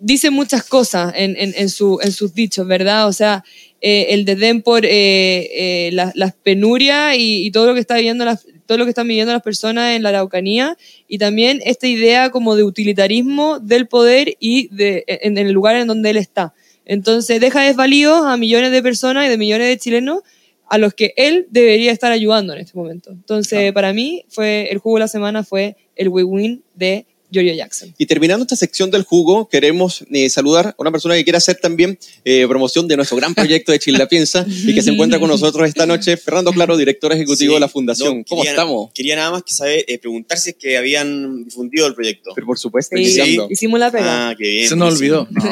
dice 0.00 0.30
muchas 0.30 0.64
cosas 0.64 1.12
en, 1.16 1.36
en, 1.38 1.68
su, 1.68 1.98
en, 2.02 2.12
sus 2.12 2.34
dichos, 2.34 2.66
¿verdad? 2.66 3.06
O 3.06 3.12
sea, 3.12 3.44
eh, 3.80 4.06
el 4.10 4.24
desdén 4.24 4.62
por 4.62 4.84
eh, 4.84 5.90
las, 5.92 6.16
las 6.16 6.32
penurias 6.34 7.16
y, 7.18 7.50
todo 7.52 7.66
lo 7.66 7.74
que 7.74 7.80
está 7.80 7.96
viviendo 7.96 8.24
las, 8.24 8.46
todo 8.66 8.78
lo 8.78 8.84
que 8.84 8.90
están 8.90 9.08
viviendo 9.08 9.32
las 9.32 9.42
personas 9.42 9.94
en 9.96 10.02
la 10.02 10.10
Araucanía 10.10 10.76
y 11.08 11.18
también 11.18 11.60
esta 11.64 11.86
idea 11.86 12.30
como 12.30 12.56
de 12.56 12.62
utilitarismo 12.62 13.60
del 13.60 13.86
poder 13.86 14.34
y 14.40 14.68
de, 14.74 15.04
en, 15.06 15.38
en 15.38 15.46
el 15.46 15.52
lugar 15.52 15.76
en 15.76 15.86
donde 15.86 16.10
él 16.10 16.16
está. 16.16 16.54
Entonces 16.84 17.40
deja 17.40 17.62
desvalidos 17.62 18.26
a 18.26 18.36
millones 18.36 18.70
de 18.70 18.82
personas 18.82 19.26
y 19.26 19.28
de 19.28 19.38
millones 19.38 19.68
de 19.68 19.78
chilenos 19.78 20.22
a 20.68 20.78
los 20.78 20.94
que 20.94 21.12
él 21.16 21.46
debería 21.50 21.92
estar 21.92 22.12
ayudando 22.12 22.52
en 22.54 22.60
este 22.60 22.76
momento. 22.76 23.10
Entonces, 23.10 23.58
claro. 23.58 23.74
para 23.74 23.92
mí, 23.92 24.24
fue 24.28 24.68
el 24.70 24.78
jugo 24.78 24.96
de 24.96 25.00
la 25.00 25.08
semana 25.08 25.44
fue 25.44 25.76
el 25.94 26.08
win-win 26.08 26.62
de 26.74 27.06
Giorgio 27.34 27.54
Jackson. 27.54 27.94
Y 27.98 28.06
terminando 28.06 28.44
esta 28.44 28.56
sección 28.56 28.90
del 28.90 29.02
jugo, 29.02 29.48
queremos 29.48 30.04
eh, 30.10 30.30
saludar 30.30 30.68
a 30.68 30.74
una 30.78 30.90
persona 30.90 31.14
que 31.14 31.24
quiere 31.24 31.36
hacer 31.36 31.56
también 31.56 31.98
eh, 32.24 32.46
promoción 32.48 32.88
de 32.88 32.96
nuestro 32.96 33.16
gran 33.16 33.34
proyecto 33.34 33.72
de 33.72 33.78
Chile 33.78 33.98
la 33.98 34.08
Piensa 34.08 34.46
y 34.48 34.74
que 34.74 34.82
se 34.82 34.90
encuentra 34.90 35.18
con 35.18 35.28
nosotros 35.28 35.68
esta 35.68 35.86
noche, 35.86 36.16
Fernando 36.16 36.52
Claro, 36.52 36.76
director 36.76 37.12
ejecutivo 37.12 37.52
sí, 37.52 37.54
de 37.54 37.60
la 37.60 37.68
Fundación. 37.68 38.18
No, 38.18 38.24
¿Cómo 38.26 38.42
quería, 38.42 38.52
estamos? 38.52 38.90
Quería 38.94 39.16
nada 39.16 39.32
más 39.32 39.42
que 39.42 39.52
saber, 39.52 39.84
eh, 39.88 39.98
preguntar 39.98 40.38
si 40.38 40.50
es 40.50 40.56
que 40.56 40.76
habían 40.76 41.44
difundido 41.44 41.86
el 41.86 41.94
proyecto. 41.94 42.30
Pero 42.34 42.46
por 42.46 42.58
supuesto, 42.58 42.96
sí, 42.96 43.06
sí. 43.06 43.38
hicimos 43.50 43.78
la 43.80 43.90
pega. 43.90 44.30
Ah, 44.30 44.34
qué 44.38 44.48
bien. 44.48 44.68
Se 44.68 44.76
nos 44.76 44.94
olvidó. 44.94 45.28
No, 45.30 45.42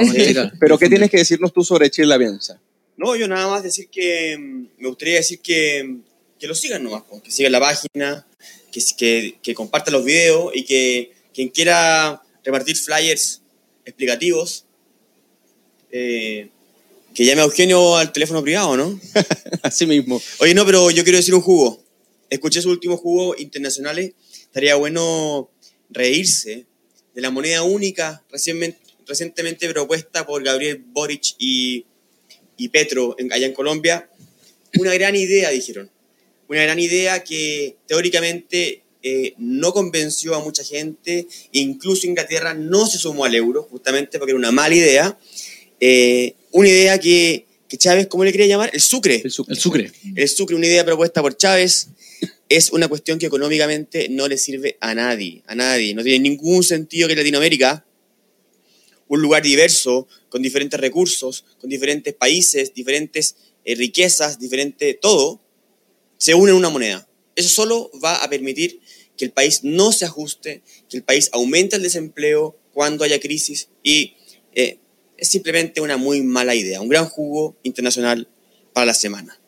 Pero 0.61 0.79
¿qué 0.79 0.89
tienes 0.89 1.11
que 1.11 1.19
decirnos 1.19 1.53
tú 1.53 1.65
sobre 1.65 1.91
Chile 1.91 2.07
la 2.07 2.19
Piensa? 2.19 2.61
No, 2.97 3.17
yo 3.17 3.27
nada 3.27 3.49
más 3.49 3.63
decir 3.63 3.89
que 3.91 4.37
me 4.79 4.89
gustaría 4.89 5.17
decir 5.17 5.41
que, 5.41 5.97
que 6.39 6.47
lo 6.47 6.55
sigan 6.55 6.85
nomás, 6.85 7.03
que 7.23 7.31
sigan 7.31 7.53
la 7.53 7.61
página, 7.61 8.27
que, 8.71 8.81
que, 8.97 9.39
que 9.43 9.55
compartan 9.55 9.95
los 9.95 10.05
videos 10.05 10.53
y 10.55 10.65
que 10.65 11.11
quien 11.33 11.49
quiera 11.49 12.23
repartir 12.45 12.77
flyers 12.77 13.43
explicativos, 13.85 14.65
eh, 15.91 16.49
que 17.15 17.25
llame 17.25 17.43
a 17.43 17.45
Eugenio 17.45 17.97
al 17.97 18.13
teléfono 18.13 18.43
privado, 18.43 18.77
¿no? 18.77 19.01
Así 19.63 19.87
mismo. 19.87 20.21
Oye, 20.39 20.55
no, 20.55 20.65
pero 20.65 20.91
yo 20.91 21.03
quiero 21.03 21.19
decir 21.19 21.35
un 21.35 21.43
jugo. 21.43 21.83
Escuché 22.31 22.63
sus 22.63 22.73
últimos 22.73 23.01
jugos 23.01 23.39
internacionales. 23.39 24.13
Estaría 24.45 24.77
bueno 24.77 25.51
reírse 25.91 26.67
de 27.15 27.21
la 27.21 27.31
moneda 27.31 27.63
única 27.63 28.25
recientemente, 28.31 28.81
recientemente 29.07 29.69
propuesta 29.69 30.25
por 30.25 30.43
Gabriel 30.43 30.83
Boric 30.87 31.35
y, 31.39 31.85
y 32.57 32.69
Petro 32.69 33.15
en, 33.19 33.31
allá 33.33 33.47
en 33.47 33.53
Colombia. 33.53 34.09
Una 34.79 34.95
gran 34.95 35.15
idea, 35.15 35.51
dijeron. 35.51 35.91
Una 36.49 36.63
gran 36.63 36.79
idea 36.79 37.23
que 37.23 37.77
teóricamente 37.87 38.82
eh, 39.03 39.35
no 39.39 39.73
convenció 39.73 40.35
a 40.35 40.45
mucha 40.45 40.63
gente, 40.63 41.27
incluso 41.53 42.07
Inglaterra 42.07 42.55
no 42.55 42.87
se 42.87 42.99
sumó 42.99 43.25
al 43.25 43.35
euro, 43.35 43.65
justamente 43.65 44.19
porque 44.19 44.31
era 44.31 44.39
una 44.39 44.53
mala 44.53 44.75
idea. 44.75 45.19
Eh, 45.81 46.35
una 46.53 46.69
idea 46.69 46.99
que, 47.01 47.47
que, 47.69 47.77
Chávez, 47.77 48.07
¿cómo 48.07 48.25
le 48.25 48.31
quería 48.31 48.47
llamar? 48.47 48.71
El 48.73 48.81
sucre. 48.81 49.21
El 49.25 49.31
sucre. 49.31 49.55
El 49.55 49.61
sucre. 49.61 49.93
El 50.15 50.29
sucre, 50.29 50.57
una 50.57 50.67
idea 50.67 50.85
propuesta 50.85 51.21
por 51.21 51.37
Chávez. 51.37 51.89
Es 52.49 52.71
una 52.71 52.87
cuestión 52.87 53.19
que 53.19 53.27
económicamente 53.27 54.09
no 54.09 54.29
le 54.29 54.39
sirve 54.39 54.77
a 54.81 54.95
nadie, 54.95 55.43
a 55.47 55.55
nadie. 55.55 55.95
No 55.95 56.05
tiene 56.05 56.21
ningún 56.21 56.63
sentido 56.63 57.09
que 57.09 57.17
Latinoamérica, 57.17 57.85
un 59.09 59.21
lugar 59.21 59.43
diverso, 59.43 60.07
con 60.29 60.43
diferentes 60.43 60.79
recursos, 60.79 61.45
con 61.61 61.69
diferentes 61.69 62.15
países, 62.15 62.73
diferentes 62.75 63.37
eh, 63.65 63.75
riquezas, 63.75 64.39
diferente 64.39 64.95
todo, 64.95 65.41
se 66.19 66.35
une 66.35 66.53
en 66.53 66.59
una 66.59 66.69
moneda. 66.69 67.09
Eso 67.35 67.49
solo 67.49 67.91
va 68.03 68.23
a 68.23 68.29
permitir 68.29 68.81
que 69.17 69.25
el 69.25 69.31
país 69.31 69.61
no 69.63 69.93
se 69.93 70.05
ajuste, 70.05 70.63
que 70.89 70.97
el 70.97 71.03
país 71.03 71.31
aumente 71.33 71.77
el 71.77 71.83
desempleo 71.83 72.57
cuando 72.73 73.05
haya 73.05 73.21
crisis 73.21 73.69
y 73.83 74.15
eh, 74.55 74.79
es 75.17 75.29
simplemente 75.29 75.81
una 75.81 75.97
muy 75.97 76.23
mala 76.23 76.55
idea, 76.55 76.81
un 76.81 76.89
gran 76.89 77.07
jugo 77.07 77.57
internacional 77.63 78.29
para 78.73 78.87
la 78.87 78.95
semana. 78.95 79.39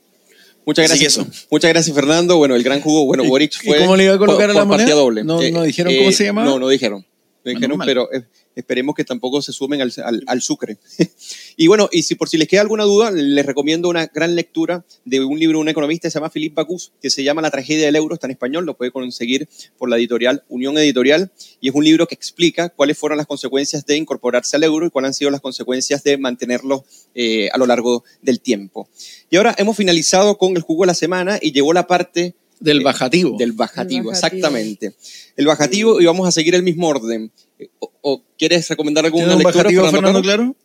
Muchas 0.66 0.88
gracias. 0.88 1.20
Muchas 1.50 1.70
gracias, 1.70 1.94
Fernando. 1.94 2.36
Bueno, 2.36 2.54
el 2.54 2.62
gran 2.62 2.80
jugo, 2.80 3.04
bueno, 3.04 3.24
Boric 3.24 3.52
fue. 3.62 3.76
¿Y 3.76 3.80
cómo 3.80 3.96
le 3.96 4.04
iba 4.04 4.14
a 4.14 4.18
colocar 4.18 4.46
por, 4.46 4.56
a 4.56 4.60
la 4.60 4.64
moneda? 4.64 4.94
doble. 4.94 5.24
¿No, 5.24 5.42
eh, 5.42 5.50
¿No, 5.50 5.62
dijeron 5.62 5.92
eh, 5.92 5.98
cómo 5.98 6.12
se 6.12 6.24
llamaba? 6.24 6.46
No, 6.46 6.58
no 6.58 6.68
dijeron. 6.68 7.04
No 7.44 7.50
dijeron, 7.50 7.78
pero 7.84 8.08
Esperemos 8.56 8.94
que 8.94 9.04
tampoco 9.04 9.42
se 9.42 9.52
sumen 9.52 9.80
al, 9.82 9.92
al- 10.26 10.42
Sucre. 10.42 10.76
y 11.56 11.66
bueno, 11.66 11.88
y 11.90 12.02
si 12.02 12.14
por 12.14 12.28
si 12.28 12.36
les 12.36 12.48
queda 12.48 12.60
alguna 12.60 12.84
duda, 12.84 13.10
les 13.10 13.44
recomiendo 13.46 13.88
una 13.88 14.06
gran 14.06 14.34
lectura 14.34 14.84
de 15.04 15.24
un 15.24 15.38
libro 15.38 15.58
de 15.58 15.62
un 15.62 15.68
economista 15.68 16.06
que 16.08 16.10
se 16.12 16.18
llama 16.18 16.30
Philippe 16.30 16.54
Bacus, 16.54 16.92
que 17.00 17.10
se 17.10 17.24
llama 17.24 17.42
La 17.42 17.50
tragedia 17.50 17.86
del 17.86 17.96
euro, 17.96 18.14
está 18.14 18.26
en 18.26 18.32
español, 18.32 18.64
lo 18.64 18.76
puede 18.76 18.90
conseguir 18.90 19.48
por 19.78 19.88
la 19.88 19.96
editorial 19.96 20.44
Unión 20.48 20.76
Editorial, 20.78 21.32
y 21.60 21.68
es 21.68 21.74
un 21.74 21.84
libro 21.84 22.06
que 22.06 22.14
explica 22.14 22.68
cuáles 22.68 22.98
fueron 22.98 23.18
las 23.18 23.26
consecuencias 23.26 23.86
de 23.86 23.96
incorporarse 23.96 24.56
al 24.56 24.64
euro 24.64 24.86
y 24.86 24.90
cuáles 24.90 25.08
han 25.08 25.14
sido 25.14 25.30
las 25.30 25.40
consecuencias 25.40 26.02
de 26.04 26.18
mantenerlo 26.18 26.84
eh, 27.14 27.48
a 27.52 27.58
lo 27.58 27.66
largo 27.66 28.04
del 28.22 28.40
tiempo. 28.40 28.88
Y 29.30 29.36
ahora 29.36 29.54
hemos 29.58 29.76
finalizado 29.76 30.38
con 30.38 30.56
el 30.56 30.62
jugo 30.62 30.84
de 30.84 30.88
la 30.88 30.94
semana 30.94 31.38
y 31.40 31.52
llegó 31.52 31.72
la 31.72 31.86
parte 31.86 32.34
Del 32.64 32.80
eh, 32.80 32.84
bajativo. 32.84 33.36
Del 33.38 33.52
bajativo, 33.52 34.00
El 34.00 34.06
bajativo. 34.06 34.12
exactamente. 34.12 34.94
El 35.36 35.46
bajativo 35.46 36.00
y 36.00 36.06
vamos 36.06 36.26
a 36.26 36.32
seguir 36.32 36.54
el 36.54 36.62
mismo 36.62 36.88
orden. 36.88 37.30
¿O, 37.78 37.92
o 38.00 38.22
quieres 38.38 38.68
recomendar 38.68 39.04
alguna 39.04 39.24
¿Tiene 39.26 39.36
un 39.36 39.42
lectura, 39.42 39.62
bajativo, 39.64 39.82
Fernando 39.84 39.98
Fernando 39.98 40.22
Claro? 40.22 40.42
Claro? 40.42 40.56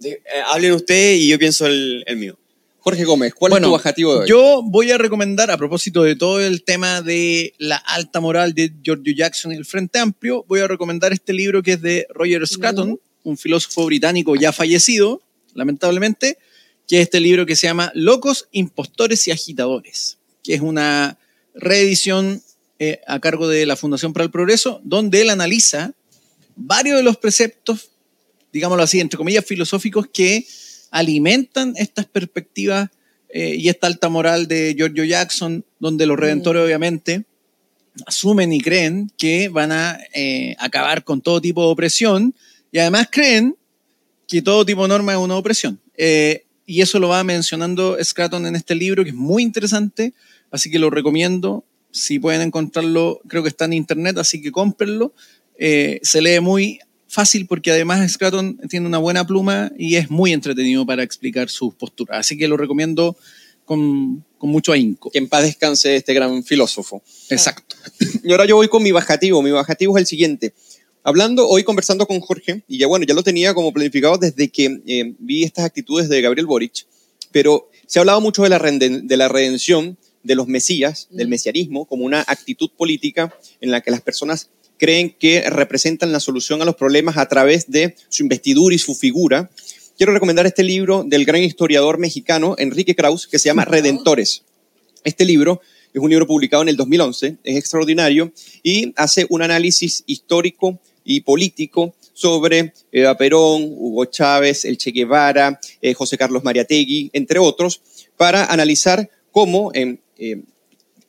De- 0.00 0.10
eh, 0.10 0.42
hablen 0.46 0.72
ustedes 0.72 1.20
y 1.20 1.28
yo 1.28 1.38
pienso 1.38 1.66
el, 1.66 2.04
el 2.06 2.16
mío. 2.16 2.38
Jorge 2.78 3.04
Gómez, 3.04 3.32
¿cuál 3.34 3.50
Bueno, 3.50 3.66
es 3.66 3.68
tu 3.68 3.72
bajativo 3.74 4.12
de 4.14 4.20
hoy? 4.22 4.28
Yo 4.28 4.60
voy 4.64 4.90
a 4.90 4.98
recomendar, 4.98 5.52
a 5.52 5.56
propósito 5.56 6.02
de 6.02 6.16
todo 6.16 6.40
el 6.40 6.64
tema 6.64 7.00
de 7.00 7.54
la 7.58 7.76
alta 7.76 8.18
moral 8.20 8.54
de 8.54 8.72
Giorgio 8.82 9.14
Jackson 9.14 9.52
y 9.52 9.54
el 9.56 9.64
Frente 9.64 10.00
Amplio, 10.00 10.44
voy 10.48 10.58
a 10.60 10.66
recomendar 10.66 11.12
este 11.12 11.32
libro 11.32 11.62
que 11.62 11.74
es 11.74 11.80
de 11.82 12.06
Roger 12.10 12.44
Scruton, 12.44 12.98
un 13.22 13.36
filósofo 13.38 13.86
británico 13.86 14.34
ya 14.34 14.50
fallecido, 14.52 15.22
lamentablemente, 15.54 16.38
que 16.88 16.96
es 16.96 17.02
este 17.02 17.20
libro 17.20 17.46
que 17.46 17.54
se 17.54 17.68
llama 17.68 17.92
Locos, 17.94 18.48
Impostores 18.50 19.28
y 19.28 19.30
Agitadores, 19.30 20.18
que 20.42 20.54
es 20.54 20.60
una 20.60 21.18
reedición 21.54 22.42
eh, 22.78 23.00
a 23.06 23.20
cargo 23.20 23.48
de 23.48 23.66
la 23.66 23.76
Fundación 23.76 24.12
para 24.12 24.24
el 24.24 24.30
Progreso, 24.30 24.80
donde 24.84 25.20
él 25.22 25.30
analiza 25.30 25.92
varios 26.56 26.96
de 26.96 27.02
los 27.02 27.16
preceptos, 27.16 27.90
digámoslo 28.52 28.82
así, 28.82 29.00
entre 29.00 29.16
comillas, 29.16 29.44
filosóficos 29.44 30.06
que 30.08 30.46
alimentan 30.90 31.74
estas 31.76 32.06
perspectivas 32.06 32.90
eh, 33.28 33.56
y 33.56 33.68
esta 33.68 33.86
alta 33.86 34.08
moral 34.08 34.46
de 34.46 34.74
Giorgio 34.76 35.04
Jackson, 35.04 35.64
donde 35.80 36.06
los 36.06 36.18
redentores 36.18 36.62
obviamente 36.62 37.24
asumen 38.06 38.52
y 38.52 38.60
creen 38.60 39.10
que 39.16 39.48
van 39.48 39.72
a 39.72 39.98
eh, 40.14 40.54
acabar 40.58 41.04
con 41.04 41.20
todo 41.20 41.40
tipo 41.40 41.64
de 41.64 41.72
opresión 41.72 42.34
y 42.70 42.78
además 42.78 43.08
creen 43.10 43.56
que 44.28 44.42
todo 44.42 44.64
tipo 44.64 44.82
de 44.82 44.88
norma 44.88 45.12
es 45.12 45.18
una 45.18 45.36
opresión. 45.36 45.80
Eh, 45.96 46.44
y 46.64 46.80
eso 46.80 46.98
lo 46.98 47.08
va 47.08 47.24
mencionando 47.24 47.96
Scraton 48.02 48.46
en 48.46 48.56
este 48.56 48.74
libro, 48.74 49.02
que 49.02 49.10
es 49.10 49.16
muy 49.16 49.42
interesante, 49.42 50.14
así 50.52 50.70
que 50.70 50.78
lo 50.78 50.90
recomiendo. 50.90 51.64
Si 51.90 52.18
pueden 52.20 52.40
encontrarlo, 52.42 53.20
creo 53.26 53.42
que 53.42 53.48
está 53.48 53.64
en 53.64 53.72
internet, 53.72 54.16
así 54.18 54.40
que 54.40 54.52
cómprenlo. 54.52 55.12
Eh, 55.58 55.98
se 56.02 56.22
lee 56.22 56.40
muy 56.40 56.78
fácil 57.08 57.46
porque 57.46 57.70
además 57.70 58.10
Scraton 58.10 58.58
tiene 58.70 58.86
una 58.86 58.98
buena 58.98 59.26
pluma 59.26 59.72
y 59.76 59.96
es 59.96 60.10
muy 60.10 60.32
entretenido 60.32 60.86
para 60.86 61.02
explicar 61.02 61.50
sus 61.50 61.74
posturas. 61.74 62.20
Así 62.20 62.38
que 62.38 62.48
lo 62.48 62.56
recomiendo 62.56 63.16
con, 63.66 64.24
con 64.38 64.48
mucho 64.48 64.72
ahínco. 64.72 65.10
Que 65.10 65.18
en 65.18 65.28
paz 65.28 65.42
descanse 65.42 65.96
este 65.96 66.14
gran 66.14 66.42
filósofo. 66.42 67.02
Exacto. 67.28 67.76
Y 68.24 68.30
ahora 68.32 68.46
yo 68.46 68.56
voy 68.56 68.68
con 68.68 68.82
mi 68.82 68.92
bajativo. 68.92 69.42
Mi 69.42 69.50
bajativo 69.50 69.96
es 69.98 70.02
el 70.02 70.06
siguiente. 70.06 70.54
Hablando 71.04 71.46
hoy, 71.48 71.64
conversando 71.64 72.06
con 72.06 72.20
Jorge, 72.20 72.62
y 72.68 72.78
ya 72.78 72.86
bueno, 72.86 73.04
ya 73.04 73.12
lo 73.12 73.22
tenía 73.22 73.52
como 73.52 73.72
planificado 73.72 74.16
desde 74.18 74.48
que 74.48 74.80
eh, 74.86 75.14
vi 75.18 75.42
estas 75.42 75.64
actitudes 75.64 76.08
de 76.08 76.22
Gabriel 76.22 76.46
Boric, 76.46 76.86
pero 77.32 77.68
se 77.86 77.98
ha 77.98 78.00
hablado 78.02 78.20
mucho 78.20 78.44
de 78.44 78.48
la, 78.48 78.58
renden- 78.60 79.02
de 79.06 79.16
la 79.16 79.28
redención 79.28 79.98
de 80.22 80.34
los 80.34 80.46
mesías, 80.48 81.08
del 81.10 81.28
mesianismo, 81.28 81.84
como 81.84 82.04
una 82.04 82.20
actitud 82.26 82.70
política 82.76 83.34
en 83.60 83.70
la 83.70 83.80
que 83.80 83.90
las 83.90 84.00
personas 84.00 84.50
creen 84.78 85.14
que 85.18 85.48
representan 85.48 86.12
la 86.12 86.20
solución 86.20 86.60
a 86.60 86.64
los 86.64 86.74
problemas 86.74 87.16
a 87.16 87.28
través 87.28 87.70
de 87.70 87.94
su 88.08 88.24
investidura 88.24 88.74
y 88.74 88.78
su 88.78 88.94
figura. 88.94 89.50
Quiero 89.96 90.12
recomendar 90.12 90.46
este 90.46 90.64
libro 90.64 91.04
del 91.04 91.24
gran 91.24 91.42
historiador 91.42 91.98
mexicano 91.98 92.56
Enrique 92.58 92.96
Kraus, 92.96 93.26
que 93.26 93.38
se 93.38 93.48
llama 93.48 93.64
Redentores. 93.64 94.42
Este 95.04 95.24
libro 95.24 95.60
es 95.92 96.00
un 96.00 96.10
libro 96.10 96.26
publicado 96.26 96.62
en 96.62 96.68
el 96.68 96.76
2011, 96.76 97.36
es 97.44 97.56
extraordinario 97.56 98.32
y 98.62 98.92
hace 98.96 99.26
un 99.28 99.42
análisis 99.42 100.02
histórico 100.06 100.80
y 101.04 101.20
político 101.20 101.94
sobre 102.12 102.72
Eva 102.90 103.16
Perón, 103.16 103.64
Hugo 103.76 104.06
Chávez, 104.06 104.64
el 104.64 104.78
Che 104.78 104.90
Guevara, 104.90 105.60
eh, 105.80 105.94
José 105.94 106.16
Carlos 106.16 106.44
Mariategui, 106.44 107.10
entre 107.12 107.38
otros, 107.38 107.82
para 108.16 108.46
analizar 108.46 109.10
cómo 109.30 109.70
eh, 109.74 109.98
eh, 110.18 110.42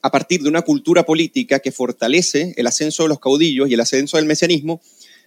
a 0.01 0.11
partir 0.11 0.41
de 0.41 0.49
una 0.49 0.63
cultura 0.63 1.03
política 1.03 1.59
que 1.59 1.71
fortalece 1.71 2.53
el 2.57 2.67
ascenso 2.67 3.03
de 3.03 3.09
los 3.09 3.19
caudillos 3.19 3.69
y 3.69 3.73
el 3.73 3.79
ascenso 3.79 4.17
del 4.17 4.25
mesianismo, 4.25 4.81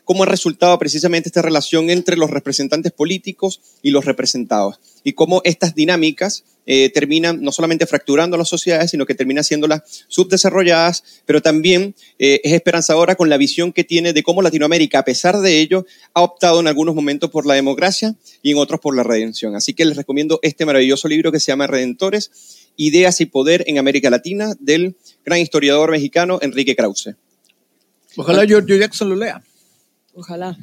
cómo 0.05 0.23
ha 0.23 0.27
resultado 0.27 0.79
precisamente 0.79 1.29
esta 1.29 1.43
relación 1.43 1.91
entre 1.91 2.17
los 2.17 2.31
representantes 2.31 2.93
políticos 2.93 3.61
y 3.83 3.91
los 3.91 4.05
representados, 4.05 4.79
y 5.03 5.15
cómo 5.15 5.41
estas 5.45 5.75
dinámicas 5.75 6.45
eh, 6.69 6.91
terminan 6.91 7.43
no 7.43 7.53
solamente 7.53 7.87
fracturando 7.87 8.37
las 8.37 8.49
sociedades, 8.49 8.91
sino 8.91 9.07
que 9.07 9.15
terminan 9.15 9.45
siéndolas 9.45 10.05
subdesarrolladas, 10.09 11.05
pero 11.25 11.41
también 11.41 11.95
eh, 12.19 12.41
es 12.45 12.53
esperanzadora 12.53 13.15
con 13.15 13.29
la 13.29 13.37
visión 13.37 13.73
que 13.73 13.85
tiene 13.85 14.13
de 14.13 14.23
cómo 14.23 14.43
Latinoamérica, 14.43 15.01
a 15.01 15.05
pesar 15.05 15.39
de 15.39 15.61
ello, 15.61 15.87
ha 16.13 16.23
optado 16.23 16.61
en 16.61 16.67
algunos 16.67 16.95
momentos 16.95 17.31
por 17.31 17.47
la 17.47 17.55
democracia 17.55 18.15
y 18.43 18.51
en 18.51 18.59
otros 18.59 18.81
por 18.81 18.97
la 18.97 19.05
redención. 19.05 19.55
Así 19.57 19.75
que 19.75 19.85
les 19.85 19.97
recomiendo 19.97 20.41
este 20.43 20.67
maravilloso 20.67 21.09
libro 21.09 21.33
que 21.33 21.41
se 21.41 21.53
llama 21.53 21.67
Redentores, 21.67 22.31
Ideas 22.77 23.21
y 23.21 23.27
Poder 23.27 23.65
en 23.67 23.79
América 23.79 24.11
Latina, 24.11 24.55
del 24.61 24.97
gran 25.25 25.41
historiador 25.41 25.91
mexicano 25.91 26.39
Enrique 26.43 26.77
Krause. 26.77 27.17
Ojalá 28.17 28.45
Giorgio 28.45 28.77
Jackson 28.77 29.09
lo 29.09 29.17
lea. 29.17 29.43
Ojalá. 30.15 30.57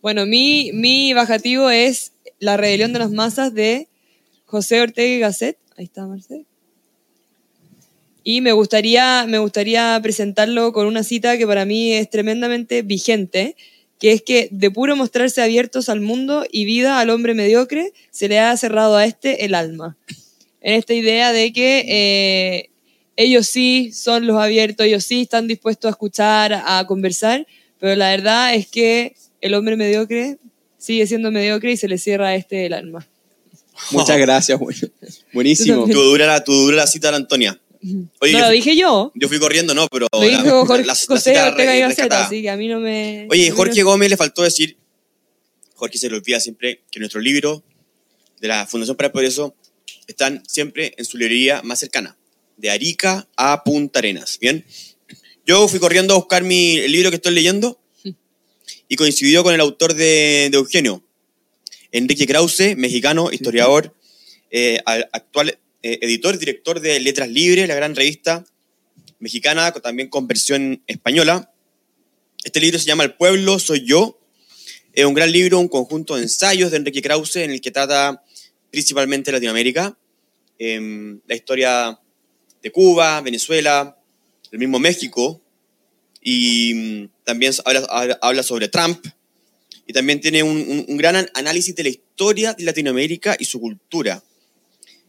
Bueno, 0.00 0.26
mi, 0.26 0.70
mi 0.72 1.12
bajativo 1.12 1.70
es 1.70 2.12
La 2.38 2.56
rebelión 2.56 2.92
de 2.92 3.00
las 3.00 3.10
masas 3.10 3.54
de 3.54 3.88
José 4.44 4.80
Ortega 4.80 5.14
y 5.14 5.18
Gasset. 5.18 5.58
Ahí 5.76 5.84
está, 5.84 6.06
Marcel. 6.06 6.46
Y 8.22 8.40
me 8.40 8.52
gustaría, 8.52 9.24
me 9.28 9.38
gustaría 9.38 9.98
presentarlo 10.02 10.72
con 10.72 10.86
una 10.86 11.02
cita 11.02 11.38
que 11.38 11.46
para 11.46 11.64
mí 11.64 11.92
es 11.92 12.10
tremendamente 12.10 12.82
vigente, 12.82 13.56
que 14.00 14.12
es 14.12 14.22
que 14.22 14.48
de 14.50 14.70
puro 14.70 14.96
mostrarse 14.96 15.42
abiertos 15.42 15.88
al 15.88 16.00
mundo 16.00 16.44
y 16.50 16.64
vida 16.64 16.98
al 16.98 17.10
hombre 17.10 17.34
mediocre, 17.34 17.92
se 18.10 18.28
le 18.28 18.38
ha 18.38 18.56
cerrado 18.56 18.96
a 18.96 19.04
este 19.04 19.44
el 19.44 19.54
alma. 19.54 19.96
En 20.66 20.74
esta 20.74 20.94
idea 20.94 21.30
de 21.32 21.52
que 21.52 21.84
eh, 21.86 22.70
ellos 23.14 23.46
sí 23.46 23.92
son 23.92 24.26
los 24.26 24.36
abiertos, 24.36 24.84
ellos 24.84 25.04
sí 25.04 25.22
están 25.22 25.46
dispuestos 25.46 25.88
a 25.88 25.90
escuchar, 25.92 26.52
a 26.66 26.84
conversar, 26.88 27.46
pero 27.78 27.94
la 27.94 28.10
verdad 28.10 28.52
es 28.52 28.66
que 28.66 29.14
el 29.40 29.54
hombre 29.54 29.76
mediocre 29.76 30.38
sigue 30.76 31.06
siendo 31.06 31.30
mediocre 31.30 31.70
y 31.70 31.76
se 31.76 31.86
le 31.86 31.98
cierra 31.98 32.30
a 32.30 32.34
este 32.34 32.66
el 32.66 32.72
alma. 32.72 33.06
Muchas 33.92 34.18
gracias, 34.26 34.58
bueno. 34.58 34.80
buenísimo. 35.32 35.86
Tu 35.86 35.92
dura 36.02 36.26
la, 36.26 36.42
tu 36.42 36.52
dura 36.52 36.78
la 36.78 36.86
cita 36.88 37.10
de 37.10 37.16
Antonia. 37.18 37.60
Oye, 38.20 38.32
no 38.32 38.38
yo, 38.40 38.44
lo 38.46 38.50
dije 38.50 38.76
yo, 38.76 39.12
yo 39.14 39.28
fui 39.28 39.38
corriendo, 39.38 39.72
no, 39.72 39.86
pero. 39.86 40.08
lo 40.12 40.20
la- 40.20 40.26
dijo 40.42 40.66
Jorge, 40.66 40.82
la- 40.84 40.94
la 40.94 40.98
José 41.06 41.30
cita 41.30 41.50
re- 41.52 41.86
rescatada. 41.86 42.26
así 42.26 42.42
que 42.42 42.50
a 42.50 42.56
mí 42.56 42.66
no 42.66 42.80
me... 42.80 43.28
Oye, 43.30 43.52
Jorge 43.52 43.80
no- 43.82 43.86
Gómez 43.90 44.10
le 44.10 44.16
faltó 44.16 44.42
decir, 44.42 44.76
Jorge 45.76 45.96
se 45.96 46.10
le 46.10 46.16
olvida 46.16 46.40
siempre 46.40 46.80
que 46.90 46.98
nuestros 46.98 47.22
libros 47.22 47.62
de 48.40 48.48
la 48.48 48.66
Fundación 48.66 48.96
para 48.96 49.06
el 49.06 49.12
Progreso 49.12 49.54
están 50.06 50.42
siempre 50.46 50.94
en 50.96 51.04
su 51.04 51.18
librería 51.18 51.62
más 51.62 51.80
cercana, 51.80 52.16
de 52.56 52.70
Arica 52.70 53.28
a 53.36 53.64
Punta 53.64 53.98
Arenas. 53.98 54.38
Bien, 54.40 54.64
yo 55.46 55.68
fui 55.68 55.78
corriendo 55.78 56.14
a 56.14 56.16
buscar 56.16 56.42
mi, 56.42 56.78
el 56.78 56.92
libro 56.92 57.10
que 57.10 57.16
estoy 57.16 57.34
leyendo 57.34 57.80
y 58.88 58.96
coincidió 58.96 59.42
con 59.42 59.54
el 59.54 59.60
autor 59.60 59.94
de, 59.94 60.48
de 60.50 60.56
Eugenio, 60.56 61.04
Enrique 61.92 62.26
Krause, 62.26 62.76
mexicano, 62.76 63.30
historiador, 63.32 63.94
eh, 64.50 64.80
al- 64.84 65.08
actual 65.12 65.58
eh, 65.82 65.98
editor, 66.02 66.38
director 66.38 66.80
de 66.80 67.00
Letras 67.00 67.28
Libres, 67.28 67.68
la 67.68 67.74
gran 67.74 67.94
revista 67.94 68.44
mexicana, 69.18 69.72
también 69.72 70.08
con 70.08 70.26
versión 70.26 70.82
española. 70.86 71.52
Este 72.44 72.60
libro 72.60 72.78
se 72.78 72.86
llama 72.86 73.04
El 73.04 73.14
pueblo 73.14 73.58
soy 73.58 73.84
yo. 73.84 74.20
Es 74.92 75.04
un 75.04 75.14
gran 75.14 75.32
libro, 75.32 75.58
un 75.58 75.68
conjunto 75.68 76.16
de 76.16 76.22
ensayos 76.22 76.70
de 76.70 76.78
Enrique 76.78 77.02
Krause 77.02 77.36
en 77.36 77.50
el 77.50 77.60
que 77.60 77.70
trata 77.70 78.22
principalmente 78.70 79.32
Latinoamérica, 79.32 79.96
em, 80.58 81.20
la 81.26 81.34
historia 81.34 81.98
de 82.62 82.70
Cuba, 82.72 83.20
Venezuela, 83.20 83.96
el 84.50 84.58
mismo 84.58 84.78
México, 84.78 85.40
y 86.22 86.74
mm, 86.74 87.08
también 87.24 87.52
habla, 88.20 88.42
sobre 88.42 88.68
Trump, 88.68 89.04
y 89.86 89.92
también 89.92 90.20
tiene 90.20 90.42
un, 90.42 90.56
un- 90.56 90.84
un 90.88 90.96
gran 90.96 91.16
an- 91.16 91.30
análisis 91.34 91.74
de 91.76 91.82
la 91.84 91.88
historia 91.90 92.54
de 92.54 92.64
Latinoamérica 92.64 93.36
y 93.38 93.44
su 93.44 93.60
cultura, 93.60 94.22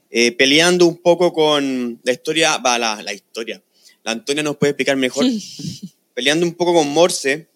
Eh, 0.09 0.31
peleando 0.31 0.85
un 0.85 0.97
poco 1.01 1.33
con 1.33 1.99
la 2.03 2.11
historia, 2.13 2.57
va, 2.59 2.77
la, 2.79 3.01
la 3.03 3.11
historia, 3.13 3.61
la 4.05 4.13
Antonia 4.13 4.41
nos 4.41 4.55
puede 4.55 4.71
explicar 4.71 4.95
mejor, 4.95 5.25
peleando 6.15 6.45
un 6.45 6.53
poco 6.53 6.73
con 6.73 6.87
Morse, 6.87 7.49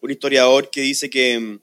un 0.00 0.10
historiador 0.10 0.68
que 0.70 0.80
dice 0.80 1.08
que, 1.08 1.58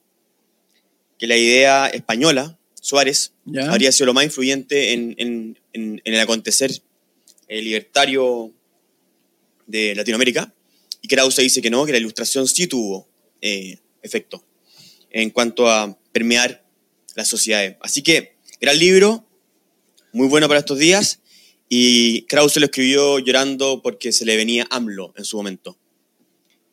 que 1.20 1.28
la 1.28 1.36
idea 1.36 1.88
española, 1.88 2.58
Suárez, 2.88 3.33
¿Ya? 3.43 3.69
habría 3.69 3.91
sido 3.91 4.05
lo 4.05 4.13
más 4.13 4.23
influyente 4.23 4.93
en, 4.93 5.13
en- 5.17 5.59
en- 5.73 6.01
en 6.05 6.13
el 6.13 6.19
acontecer 6.21 6.71
eh, 7.49 7.61
libertario 7.61 8.53
de 9.65 9.93
Latinoamérica, 9.93 10.53
y 11.01 11.07
Krause 11.09 11.35
dice 11.41 11.61
que 11.61 11.69
no, 11.69 11.85
que 11.85 11.91
la 11.91 11.97
ilustración 11.97 12.47
sí 12.47 12.67
tuvo 12.67 13.07
eh, 13.41 13.79
efecto 14.01 14.43
en 15.11 15.29
cuanto 15.31 15.69
a 15.69 15.97
permear 16.13 16.65
las 17.15 17.27
sociedades. 17.27 17.75
Así 17.81 18.01
que, 18.01 18.38
gran 18.61 18.79
libro, 18.79 19.27
muy 20.13 20.27
bueno 20.27 20.47
para 20.47 20.61
estos 20.61 20.79
días, 20.79 21.19
y 21.67 22.21
Krause 22.23 22.57
lo 22.61 22.65
escribió 22.67 23.19
llorando 23.19 23.81
porque 23.81 24.13
se 24.13 24.23
le 24.23 24.38
venía 24.38 24.65
AMLO 24.69 25.13
en 25.17 25.25
su 25.25 25.35
momento. 25.35 25.77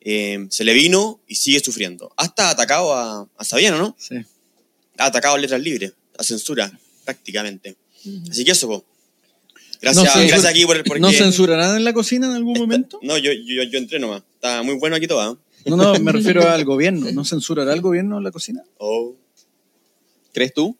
Eh, 0.00 0.46
se 0.50 0.64
le 0.64 0.74
vino 0.74 1.20
y 1.26 1.34
sigue 1.34 1.58
sufriendo. 1.60 2.12
Hasta 2.16 2.50
atacado 2.50 2.94
a, 2.94 3.28
a 3.36 3.44
Sabiano, 3.44 3.78
¿no? 3.78 3.96
Sí. 3.98 4.16
Ha 4.98 5.06
atacado 5.06 5.34
a 5.34 5.38
letras 5.38 5.60
libres, 5.60 5.94
a 6.18 6.22
censura, 6.24 6.78
prácticamente. 7.04 7.76
Así 8.30 8.44
que 8.44 8.52
eso, 8.52 8.68
po. 8.68 8.84
Gracias, 9.80 10.04
No 10.04 10.10
censura- 10.10 10.28
gracias 10.28 10.50
aquí 10.50 10.64
por 10.66 10.76
el 10.76 10.84
porque 10.84 11.00
¿No 11.00 11.10
censurarán 11.12 11.76
en 11.76 11.84
la 11.84 11.92
cocina 11.92 12.26
en 12.26 12.32
algún 12.34 12.54
momento? 12.58 12.98
No, 13.02 13.18
yo, 13.18 13.32
yo, 13.32 13.62
yo 13.64 13.78
entré 13.78 13.98
nomás. 13.98 14.22
Está 14.34 14.62
muy 14.62 14.74
bueno 14.76 14.96
aquí 14.96 15.06
todo, 15.06 15.20
¿ah? 15.20 15.38
No, 15.66 15.76
no, 15.76 15.98
me 15.98 16.12
refiero 16.12 16.42
al 16.48 16.64
gobierno. 16.64 17.10
¿No 17.12 17.24
censurará 17.24 17.72
el 17.72 17.80
gobierno 17.80 18.18
en 18.18 18.24
la 18.24 18.30
cocina? 18.30 18.62
Oh. 18.78 19.14
¿Crees 20.32 20.52
tú? 20.54 20.76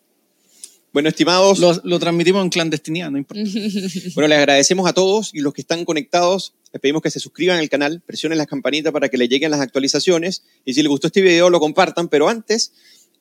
Bueno, 0.93 1.09
estimados, 1.09 1.59
Lo, 1.59 1.81
lo 1.83 1.99
transmitimos 1.99 2.43
en 2.45 2.51
clandestinidad, 2.51 3.11
no 3.11 3.19
importa. 3.19 3.43
Bueno, 4.15 4.29
les 4.29 4.39
agradecemos 4.39 4.89
a 4.89 4.93
todos 4.93 5.31
y 5.35 5.41
los 5.41 5.53
que 5.53 5.61
están 5.63 5.85
conectados, 5.85 6.55
les 6.73 6.81
pedimos 6.81 7.03
que 7.03 7.11
se 7.11 7.19
suscriban 7.21 7.59
al 7.59 7.69
canal, 7.69 8.01
presionen 8.07 8.39
las 8.39 8.47
campanitas 8.47 8.93
para 8.93 9.09
que 9.09 9.19
les 9.19 9.29
lleguen 9.29 9.51
las 9.51 9.61
actualizaciones 9.61 10.45
y 10.65 10.75
si 10.75 10.83
les 10.83 10.89
gustó 10.89 11.09
este 11.09 11.21
video 11.21 11.51
lo 11.51 11.59
compartan, 11.59 12.09
pero 12.09 12.29
antes 12.29 12.73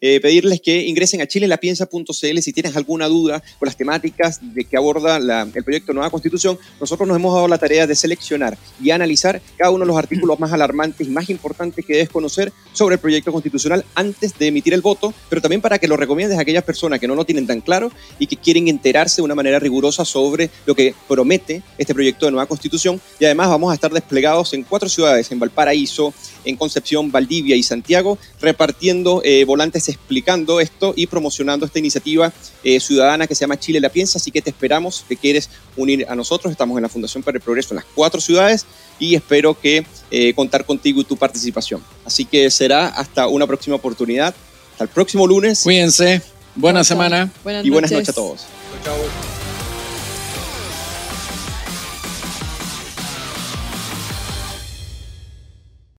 eh, 0.06 0.20
pedirles 0.20 0.60
que 0.60 0.84
ingresen 0.86 1.22
a 1.22 1.28
chilelapiensa.cl 1.28 2.42
si 2.42 2.52
tienes 2.52 2.76
alguna 2.76 3.08
duda 3.08 3.40
con 3.58 3.66
las 3.68 3.78
temáticas 3.78 4.40
de 4.54 4.66
que 4.66 4.76
aborda 4.76 5.18
la- 5.18 5.48
el 5.54 5.64
proyecto 5.64 5.92
de 5.92 5.96
Nueva 5.96 6.10
Constitución. 6.10 6.60
Nosotros 6.82 7.08
nos 7.08 7.16
hemos 7.16 7.34
dado 7.34 7.48
la 7.48 7.58
tarea 7.58 7.88
de 7.88 7.96
seleccionar 7.96 8.58
y 8.82 8.92
analizar 8.92 9.42
cada 9.58 9.72
uno 9.72 9.86
de 9.86 9.88
los 9.88 9.98
artículos 9.98 10.40
más 10.42 10.52
alarmantes 10.52 11.08
y 11.08 11.10
más 11.10 11.30
importantes 11.30 11.86
que 11.86 11.94
debes 11.94 12.10
conocer 12.10 12.52
sobre 12.74 12.96
el 12.96 13.00
proyecto 13.00 13.32
constitucional 13.32 13.86
antes 13.96 14.38
de 14.38 14.48
emitir 14.48 14.74
el 14.74 14.82
voto, 14.82 15.14
pero 15.30 15.42
también 15.42 15.62
para 15.62 15.80
que 15.80 15.88
lo 15.88 15.96
recomiendes 15.96 16.38
a 16.38 16.42
aquellas 16.42 16.64
personas 16.66 17.00
que 17.00 17.08
no 17.08 17.16
lo 17.16 17.24
tienen 17.26 17.48
tan 17.48 17.62
claro 17.62 17.90
y 18.20 18.28
que 18.28 18.36
quieren 18.36 18.68
enterarse 18.68 19.18
de 19.22 19.22
una 19.24 19.36
manera 19.36 19.58
rigurosa 19.58 20.04
sobre 20.04 20.50
lo 20.66 20.76
que 20.76 20.94
promete 21.08 21.62
este 21.78 21.94
proyecto 21.94 22.26
de 22.26 22.34
nueva 22.34 22.46
constitución. 22.48 23.00
Y 23.20 23.26
además 23.26 23.48
vamos 23.48 23.72
a 23.72 23.76
estar 23.76 23.92
desplegados 23.94 24.54
en 24.54 24.64
cuatro 24.64 24.90
ciudades, 24.90 25.32
en 25.32 25.40
Valparaíso, 25.40 26.14
en 26.46 26.56
Concepción, 26.56 27.12
Valdivia 27.12 27.56
y 27.56 27.64
Santiago, 27.64 28.18
repartiendo 28.42 29.22
eh, 29.24 29.46
volantes 29.46 29.90
explicando 29.90 30.60
esto 30.60 30.94
y 30.96 31.08
promocionando 31.08 31.66
esta 31.66 31.80
iniciativa 31.80 32.32
eh, 32.64 32.80
ciudadana 32.80 33.28
que 33.28 33.36
se 33.36 33.42
llama 33.42 33.60
Chile 33.60 33.80
la 33.80 33.90
Piensa. 33.90 34.18
Así 34.18 34.32
que 34.32 34.42
te 34.42 34.50
esperamos, 34.50 35.06
te 35.08 35.18
quieres 35.18 35.50
unir 35.76 36.06
a 36.10 36.16
nosotros. 36.16 36.52
Estamos 36.52 36.78
en 36.78 36.84
la 36.84 36.90
Fundación 36.90 37.24
para 37.24 37.38
el 37.38 37.42
Progreso 37.44 37.74
en 37.74 37.78
las 37.78 37.86
cuatro 37.94 38.22
ciudades 38.22 38.66
y 39.00 39.16
espero 39.16 39.60
que 39.60 39.86
eh, 40.12 40.34
contar 40.34 40.66
contigo 40.66 41.02
y 41.02 41.04
tu 41.04 41.18
participación. 41.18 41.84
Así 42.06 42.26
que 42.26 42.50
será 42.50 42.88
hasta 42.88 43.28
una 43.28 43.48
próxima 43.48 43.76
oportunidad. 43.76 44.34
Hasta 44.72 44.86
el 44.86 44.90
próximo 44.90 45.28
lunes 45.28 45.62
Cuídense. 45.64 46.22
Buena 46.56 46.84
semana. 46.84 47.32
Buenas 47.44 47.66
y 47.66 47.70
buenas 47.70 47.92
noches. 47.92 48.08
noches 48.08 48.10
a 48.10 48.14
todos. 48.14 48.42
Chao. 48.84 49.53